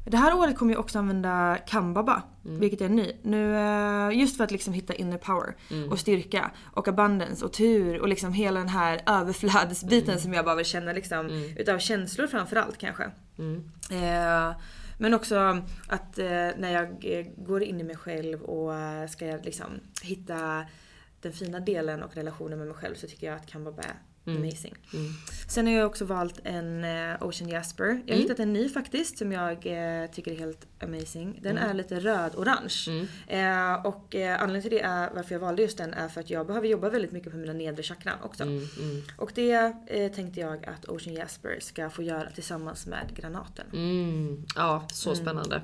Det 0.05 0.17
här 0.17 0.37
året 0.37 0.57
kommer 0.57 0.73
jag 0.73 0.79
också 0.79 0.99
använda 0.99 1.57
Kambaba, 1.67 2.21
vilket 2.41 2.81
är 2.81 2.89
ny. 2.89 3.11
Nu, 3.21 3.55
eh, 3.55 4.19
just 4.19 4.37
för 4.37 4.43
att 4.43 4.51
liksom 4.51 4.73
hitta 4.73 4.93
inner 4.93 5.17
power 5.17 5.55
och 5.91 5.99
styrka 5.99 6.51
och 6.73 6.87
abundance 6.87 7.45
och 7.45 7.53
tur 7.53 7.99
och 7.99 8.07
liksom 8.07 8.33
hela 8.33 8.59
den 8.59 8.69
här 8.69 9.01
överflödsbiten 9.05 10.19
som 10.19 10.33
jag 10.33 10.45
bara 10.45 10.55
vill 10.55 10.65
känna 10.65 10.93
liksom, 10.93 11.27
utav 11.57 11.79
känslor 11.79 12.27
framförallt 12.27 12.77
kanske. 12.77 13.03
Eh, 13.91 14.51
men 14.97 15.13
också 15.13 15.61
att 15.87 16.19
eh, 16.19 16.25
när 16.57 16.73
jag 16.73 16.87
eh, 17.01 17.25
går 17.37 17.63
in 17.63 17.79
i 17.79 17.83
mig 17.83 17.95
själv 17.97 18.41
och 18.41 18.73
ska 19.09 19.25
jag 19.25 19.45
liksom 19.45 19.67
hitta 20.01 20.65
den 21.23 21.33
fina 21.33 21.59
delen 21.59 22.03
och 22.03 22.15
relationen 22.15 22.57
med 22.57 22.67
mig 22.67 22.77
själv 22.77 22.95
så 22.95 23.07
tycker 23.07 23.27
jag 23.27 23.35
att 23.35 23.47
Kambaba 23.47 23.83
är 23.83 23.95
amazing. 24.25 24.75
Sen 25.47 25.67
har 25.67 25.73
jag 25.73 25.87
också 25.87 26.05
valt 26.05 26.39
en 26.43 26.83
eh, 26.83 27.23
Ocean 27.23 27.49
Jasper. 27.49 28.01
Jag 28.05 28.15
har 28.15 28.21
hittat 28.21 28.39
en 28.39 28.53
ny 28.53 28.69
faktiskt 28.69 29.17
som 29.17 29.31
jag 29.31 29.51
eh, 29.51 30.11
tycker 30.11 30.31
är 30.31 30.35
helt 30.35 30.67
amazing. 30.79 31.39
Den 31.41 31.57
är 31.57 31.73
lite 31.73 31.99
röd-orange. 31.99 33.07
Eh, 33.27 33.85
och 33.85 34.15
eh, 34.15 34.41
anledningen 34.41 34.61
till 34.61 34.71
det 34.71 34.81
är 34.81 35.09
varför 35.15 35.35
jag 35.35 35.39
valde 35.39 35.61
just 35.61 35.77
den 35.77 35.93
är 35.93 36.07
för 36.07 36.21
att 36.21 36.29
jag 36.29 36.47
behöver 36.47 36.67
jobba 36.67 36.89
väldigt 36.89 37.11
mycket 37.11 37.31
på 37.31 37.37
mina 37.37 37.53
nedre 37.53 37.83
chakran 37.83 38.17
också. 38.23 38.43
Och 39.17 39.31
det 39.35 39.73
eh, 39.87 40.11
tänkte 40.11 40.39
jag 40.39 40.65
att 40.65 40.85
Ocean 40.85 41.15
Jasper 41.15 41.59
ska 41.59 41.89
få 41.89 42.03
göra 42.03 42.29
tillsammans 42.29 42.87
med 42.87 43.15
granaten. 43.15 43.65
Mm. 43.73 44.45
Ja, 44.55 44.87
så 44.91 45.15
spännande. 45.15 45.61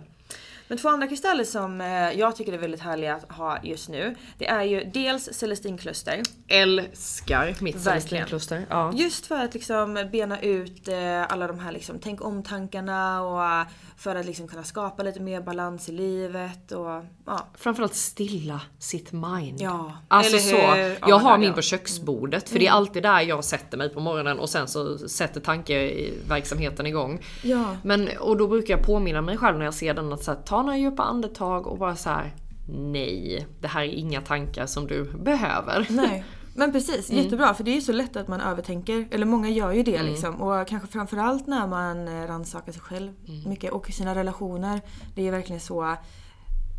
Men 0.70 0.78
två 0.78 0.90
andra 0.90 1.08
kristaller 1.08 1.44
som 1.44 1.82
eh, 1.82 1.88
jag 2.12 2.36
tycker 2.36 2.54
är 2.54 2.58
väldigt 2.58 2.82
härliga 2.82 3.16
att 3.16 3.32
ha 3.32 3.60
just 3.64 3.90
nu. 3.90 4.16
Det 4.38 4.48
är 4.48 4.64
ju 4.64 4.84
dels 4.84 5.24
Celestinkluster. 5.34 6.22
Älskar 6.48 7.56
mitt 7.60 7.82
celestinkluster. 7.82 8.66
Ja. 8.70 8.92
Just 8.96 9.26
för 9.26 9.36
att 9.36 9.54
liksom 9.54 10.08
bena 10.12 10.42
ut 10.42 10.88
eh, 10.88 11.32
alla 11.32 11.48
de 11.48 11.60
här 11.60 11.72
liksom, 11.72 12.00
tänk 12.00 12.22
om 12.26 12.44
tankarna 12.44 13.22
och 13.22 13.68
för 13.98 14.16
att 14.16 14.26
liksom 14.26 14.48
kunna 14.48 14.64
skapa 14.64 15.04
lite 15.04 15.20
mer 15.20 15.42
balans 15.42 15.90
i 15.90 15.92
livet 15.92 16.72
och 16.72 17.04
ja. 17.26 17.48
Framförallt 17.56 17.96
stilla 17.96 18.62
sitt 18.80 19.12
mind. 19.12 19.62
Ja, 19.62 19.94
Alltså 20.08 20.38
så. 20.38 20.56
Jag 20.56 20.98
Ja, 21.08 21.18
har 21.18 21.38
min. 21.38 21.46
Mm. 21.46 21.56
på 21.56 21.62
köksbordet 21.62 22.50
för 22.50 22.60
det 22.60 22.68
är 22.68 22.72
alltid 22.72 23.04
där 23.04 23.22
jag 23.22 23.44
sätter 23.44 23.78
mig 23.78 23.90
på 23.90 24.00
morgonen 24.00 24.40
och 24.40 24.50
sen 24.50 24.68
så 24.68 24.98
sätter 24.98 25.42
tankeverksamheten 25.42 26.86
igång. 26.86 27.20
Ja. 27.44 27.76
Men, 27.84 28.10
och 28.20 28.38
då 28.38 28.48
brukar 28.48 28.78
jag 28.78 28.86
påminna 28.86 29.22
mig 29.22 29.38
själv 29.38 29.58
när 29.58 29.66
jag 29.66 29.74
ser 29.74 29.94
den 29.94 30.14
att 30.14 30.24
så 30.24 30.32
här, 30.32 30.40
ta 30.42 30.59
några 30.64 30.78
djupa 30.78 31.04
andetag 31.04 31.68
och 31.68 31.78
bara 31.78 31.96
så 31.96 32.10
här. 32.10 32.36
Nej, 32.72 33.48
det 33.62 33.68
här 33.68 33.82
är 33.82 33.88
inga 33.88 34.22
tankar 34.22 34.66
som 34.66 34.88
du 34.88 35.04
behöver. 35.04 35.88
Nej. 35.90 36.26
Men 36.56 36.72
precis, 36.72 37.10
jättebra 37.10 37.54
för 37.54 37.64
det 37.64 37.72
är 37.72 37.76
ju 37.76 37.82
så 37.82 37.92
lätt 37.92 38.16
att 38.16 38.28
man 38.28 38.42
övertänker, 38.42 39.08
eller 39.12 39.26
många 39.26 39.50
gör 39.50 39.72
ju 39.72 39.84
det 39.84 40.04
liksom. 40.04 40.42
Och 40.42 40.68
kanske 40.68 40.88
framförallt 40.88 41.48
när 41.48 41.68
man 41.68 42.08
eh, 42.08 42.28
rannsakar 42.28 42.72
sig 42.72 42.82
själv 42.82 43.12
mycket 43.46 43.72
och 43.72 43.88
sina 43.88 44.16
relationer. 44.16 44.82
Det 45.16 45.22
är 45.22 45.26
ju 45.26 45.32
verkligen 45.32 45.60
så, 45.60 45.96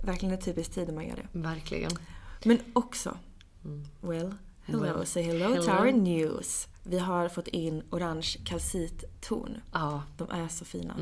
verkligen 0.05 0.35
en 0.35 0.41
typisk 0.41 0.72
tid 0.72 0.87
när 0.89 0.95
man 0.95 1.07
gör 1.07 1.16
det. 1.16 1.39
Verkligen. 1.39 1.91
Men 2.45 2.59
också, 2.72 3.16
well, 4.01 4.35
hello, 4.62 4.83
Well, 4.83 5.07
say 5.07 5.22
hello, 5.22 5.49
hello. 5.49 5.62
to 5.62 5.70
our 5.70 5.93
news. 5.93 6.68
Vi 6.83 6.99
har 6.99 7.28
fått 7.28 7.49
in 7.49 7.83
orange 7.91 8.37
kalcitton. 8.45 9.57
Ja. 9.72 10.03
De 10.16 10.31
är 10.31 10.49
så 10.49 10.64
fina. 10.64 10.95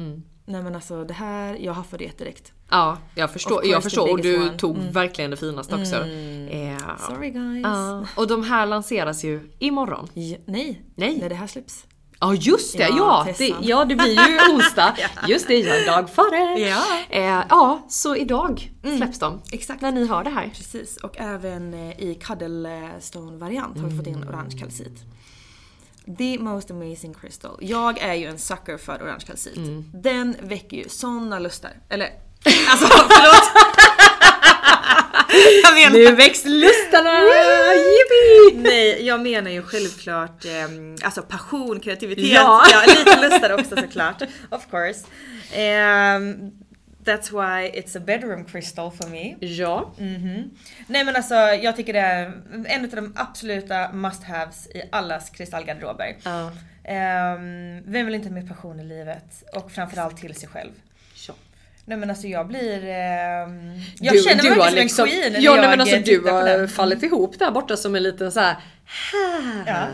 Nej 0.48 0.62
men 0.62 0.74
alltså 0.74 1.04
det 1.04 1.14
här, 1.14 1.54
jag 1.54 1.72
haffade 1.72 2.04
det 2.04 2.18
direkt. 2.18 2.52
Ja, 2.70 2.98
jag 3.14 3.32
förstår. 3.32 3.66
Jag 3.66 3.82
förstår. 3.82 4.10
Och 4.10 4.20
du 4.22 4.36
one. 4.40 4.58
tog 4.58 4.76
verkligen 4.76 5.30
det 5.30 5.36
finaste 5.36 5.74
också. 5.74 5.96
Ja. 5.96 6.96
Sorry 7.08 7.30
guys. 7.30 7.62
Ja. 7.62 8.06
Och 8.16 8.26
de 8.28 8.44
här 8.44 8.66
lanseras 8.66 9.24
ju 9.24 9.50
imorgon. 9.58 10.08
Ja, 10.14 10.36
nej. 10.44 10.82
Nej. 10.94 11.18
när 11.20 11.28
det 11.28 11.34
här 11.34 11.46
släpps. 11.46 11.84
Ja 12.20 12.34
just 12.34 12.76
det, 12.76 12.82
Ja, 12.82 12.96
ja! 13.26 13.34
det, 13.38 13.54
ja 13.60 13.84
det 13.84 13.96
blir 13.96 14.28
ju 14.28 14.38
onsdag. 14.54 14.96
Just 15.28 15.48
det, 15.48 15.58
jag 15.58 15.76
är 15.76 15.86
dag 15.86 16.10
före. 16.10 16.60
Ja. 16.60 16.82
Eh, 17.10 17.44
ja, 17.48 17.86
så 17.88 18.16
idag 18.16 18.70
släpps 18.96 19.18
de. 19.18 19.40
Exakt. 19.52 19.80
När 19.80 19.92
ni 19.92 20.06
hör 20.06 20.24
det 20.24 20.30
här. 20.30 20.50
Precis, 20.54 20.96
och 20.96 21.16
även 21.18 21.74
eh, 21.74 22.00
i 22.00 22.14
Cuddlestone-variant 22.14 23.78
har 23.78 23.88
vi 23.88 23.96
fått 23.96 24.06
in 24.06 24.24
orange 24.28 24.58
kalcit. 24.58 25.04
The 26.18 26.38
most 26.38 26.70
amazing 26.70 27.14
crystal. 27.14 27.58
Jag 27.60 27.98
är 27.98 28.14
ju 28.14 28.26
en 28.26 28.38
sucker 28.38 28.76
för 28.76 28.96
orange 29.02 29.24
kalcit. 29.26 29.58
Den 29.94 30.36
väcker 30.42 30.76
ju 30.76 30.88
såna 30.88 31.38
lustar. 31.38 31.70
Eller, 31.88 32.10
alltså 32.70 32.86
förlåt! 32.86 33.50
jag 35.62 35.74
menar, 35.74 35.90
Nu 35.90 36.16
väcks 36.16 36.44
lustarna! 36.44 37.20
Yippee! 37.74 38.62
nej, 38.62 39.06
jag 39.06 39.20
menar 39.20 39.50
ju 39.50 39.62
självklart 39.62 40.44
ehm, 40.44 40.96
alltså 41.02 41.22
passion, 41.22 41.80
kreativitet. 41.80 42.24
Ja. 42.24 42.64
lite 42.86 43.20
lustar 43.28 43.50
också 43.54 43.76
såklart. 43.76 44.22
Of 44.50 44.70
course. 44.70 45.06
Ehm, 45.52 46.36
that's 47.08 47.30
why 47.32 47.70
it's 47.80 47.96
a 47.96 48.00
bedroom 48.00 48.44
crystal 48.44 48.90
for 48.90 49.08
me. 49.08 49.34
Ja. 49.40 49.92
Nej 50.86 51.04
men 51.04 51.16
alltså 51.16 51.34
jag 51.34 51.76
tycker 51.76 51.92
det 51.92 51.98
är 52.00 52.32
en 52.66 52.84
av 52.84 52.90
de 52.90 53.12
absoluta 53.16 53.88
must-haves 53.92 54.66
i 54.76 54.82
allas 54.92 55.30
kristallgarderober. 55.30 56.16
Ja. 56.22 56.52
Ehm, 56.84 57.82
vem 57.86 58.06
vill 58.06 58.14
inte 58.14 58.28
ha 58.28 58.34
mer 58.34 58.46
passion 58.46 58.80
i 58.80 58.84
livet? 58.84 59.44
Och 59.54 59.72
framförallt 59.72 60.16
till 60.16 60.34
sig 60.34 60.48
själv. 60.48 60.70
Ja. 61.28 61.34
Nej 61.84 61.98
men 61.98 62.10
alltså 62.10 62.26
jag 62.26 62.46
blir... 62.46 62.84
ehm, 62.84 63.80
jag 64.00 64.14
Du, 64.14 64.22
känner 64.22 64.42
mig 64.42 64.58
verkligen 64.58 64.74
liksom, 64.84 65.06
som 65.08 65.14
en 65.16 65.20
queen 65.20 65.32
när 65.32 65.40
Ja 65.40 65.52
nej, 65.54 65.62
jag 65.62 65.70
men 65.70 65.80
alltså 65.80 65.96
du 65.98 66.20
har 66.30 66.66
fallit 66.66 67.02
ihop 67.02 67.38
där 67.38 67.50
borta 67.50 67.76
som 67.76 67.94
en 67.94 68.02
liten 68.02 68.32
så 68.32 68.40
här. 68.40 68.56
Ja. 69.66 69.86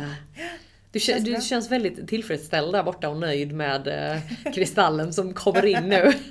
Du, 0.93 0.99
kä- 0.99 1.03
Känns 1.03 1.25
du 1.25 1.41
känns 1.41 1.71
väldigt 1.71 2.09
tillfredsställd 2.09 2.73
där 2.73 2.83
borta 2.83 3.09
och 3.09 3.17
nöjd 3.17 3.53
med 3.53 3.89
eh, 3.89 4.19
kristallen 4.55 5.13
som 5.13 5.35
kommer 5.35 5.65
in 5.67 5.83
nu. 5.89 6.13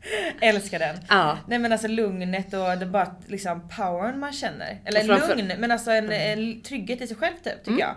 Älskar 0.40 0.78
den. 0.78 0.96
Ja. 1.08 1.38
Nej 1.48 1.58
men 1.58 1.72
alltså 1.72 1.88
lugnet 1.88 2.54
och 2.54 2.78
det 2.78 2.86
bara 2.86 3.14
liksom 3.26 3.68
powern 3.68 4.18
man 4.18 4.32
känner. 4.32 4.80
Eller 4.84 5.00
framför- 5.00 5.36
lugn 5.36 5.52
men 5.58 5.70
alltså 5.70 5.90
en, 5.90 6.12
en 6.12 6.60
trygghet 6.62 7.00
i 7.00 7.06
sig 7.06 7.16
själv 7.16 7.34
typ 7.44 7.64
tycker 7.64 7.80
jag. 7.80 7.94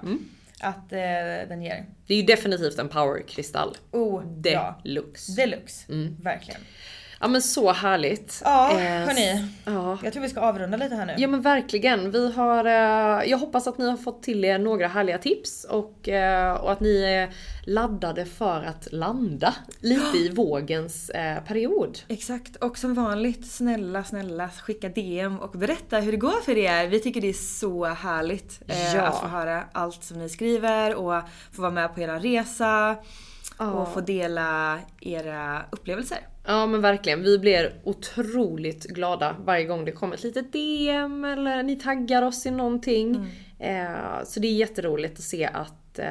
Att 0.63 0.91
eh, 0.93 1.47
den 1.49 1.61
ger. 1.61 1.85
Det 2.07 2.13
är 2.13 2.17
ju 2.17 2.23
definitivt 2.23 2.79
en 2.79 2.89
powerkristall. 2.89 3.77
Oh, 3.91 4.23
ja. 4.43 4.79
Deluxe. 4.83 5.31
Deluxe. 5.35 5.91
Mm. 5.91 6.17
Verkligen. 6.21 6.61
Ja 7.21 7.27
men 7.27 7.41
så 7.41 7.71
härligt. 7.71 8.41
Ja, 8.45 8.71
Eh, 8.71 8.77
hörni. 8.77 9.45
Ja. 9.65 9.97
Jag 10.03 10.13
tror 10.13 10.23
vi 10.23 10.29
ska 10.29 10.39
avrunda 10.41 10.77
lite 10.77 10.95
här 10.95 11.05
nu. 11.05 11.13
Ja 11.17 11.27
men 11.27 11.41
verkligen. 11.41 12.11
Vi 12.11 12.31
har, 12.31 12.65
eh, 12.65 13.29
jag 13.29 13.37
hoppas 13.37 13.67
att 13.67 13.77
ni 13.77 13.89
har 13.89 13.97
fått 13.97 14.23
till 14.23 14.45
er 14.45 14.59
några 14.59 14.87
härliga 14.87 15.17
tips 15.17 15.63
och, 15.69 16.09
eh, 16.09 16.53
och 16.53 16.71
att 16.71 16.79
ni 16.79 17.01
är 17.03 17.29
laddade 17.65 18.25
för 18.25 18.63
att 18.63 18.87
landa 18.91 19.53
lite 19.79 20.17
i 20.17 20.29
vågens 20.35 21.09
eh, 21.09 21.43
period. 21.43 21.99
Exakt, 22.07 22.55
och 22.55 22.77
som 22.77 22.93
vanligt, 22.93 23.51
snälla, 23.51 24.03
snälla 24.03 24.49
skicka 24.49 24.89
DM 24.89 25.39
och 25.39 25.51
berätta 25.51 25.97
hur 25.99 26.11
det 26.11 26.17
går 26.17 26.41
för 26.45 26.57
er. 26.57 26.87
Vi 26.87 26.99
tycker 26.99 27.21
det 27.21 27.29
är 27.29 27.33
så 27.59 27.85
härligt 27.85 28.61
eh, 28.67 28.95
Ja. 28.95 29.01
att 29.01 29.19
få 29.19 29.27
höra 29.27 29.63
allt 29.71 30.03
som 30.03 30.17
ni 30.19 30.29
skriver 30.29 30.95
och 30.95 31.21
få 31.51 31.61
vara 31.61 31.71
med 31.71 31.95
på 31.95 32.01
er 32.01 32.19
resa 32.19 32.95
Ja. 33.61 33.71
och 33.71 33.93
få 33.93 34.01
dela 34.01 34.79
era 35.01 35.65
upplevelser. 35.69 36.17
Ja 36.45 36.65
men 36.65 36.81
verkligen, 36.81 37.23
vi 37.23 37.39
blir 37.39 37.73
otroligt 37.83 38.83
glada 38.83 39.35
varje 39.45 39.65
gång 39.65 39.85
det 39.85 39.91
kommer 39.91 40.15
ett 40.15 40.23
litet 40.23 40.53
DM 40.53 41.25
eller 41.25 41.63
ni 41.63 41.75
taggar 41.75 42.21
oss 42.21 42.45
i 42.45 42.51
någonting. 42.51 43.27
Eh, 43.59 44.23
så 44.25 44.39
det 44.39 44.47
är 44.47 44.53
jätteroligt 44.53 45.19
att 45.19 45.23
se 45.23 45.45
att 45.45 45.99
eh, 45.99 46.07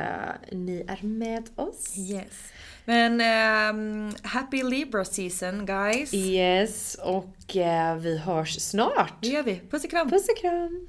ni 0.52 0.84
är 0.88 1.06
med 1.06 1.48
oss. 1.56 1.98
Yes. 1.98 2.52
Men 2.84 3.20
ehm, 3.20 4.12
happy 4.22 4.62
Libra 4.62 5.04
season 5.04 5.66
guys. 5.66 6.14
Yes, 6.14 6.94
och 7.02 7.56
eh, 7.56 7.96
vi 7.96 8.18
hörs 8.18 8.60
snart. 8.60 9.14
Det 9.22 9.28
gör 9.28 9.42
vi. 9.42 9.60
Puss 9.70 9.84
och 9.84 9.90
kram. 9.90 10.10
Puss 10.10 10.28
och 10.28 10.38
kram. 10.38 10.88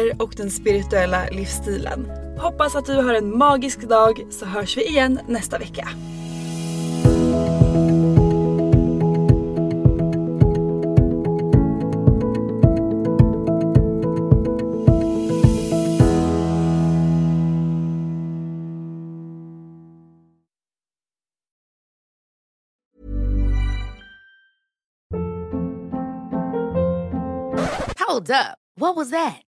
och 0.09 0.33
den 0.37 0.51
spirituella 0.51 1.25
livsstilen. 1.31 2.11
Hoppas 2.37 2.75
att 2.75 2.85
du 2.85 2.95
har 2.95 3.13
en 3.13 3.37
magisk 3.37 3.81
dag 3.81 4.25
så 4.31 4.45
hörs 4.45 4.77
vi 4.77 4.87
igen 4.87 5.19
nästa 5.27 5.57
vecka. 5.57 5.89
Hold 28.11 28.29
up. 28.29 28.57
What 28.75 28.95
was 28.95 29.09
that? 29.11 29.50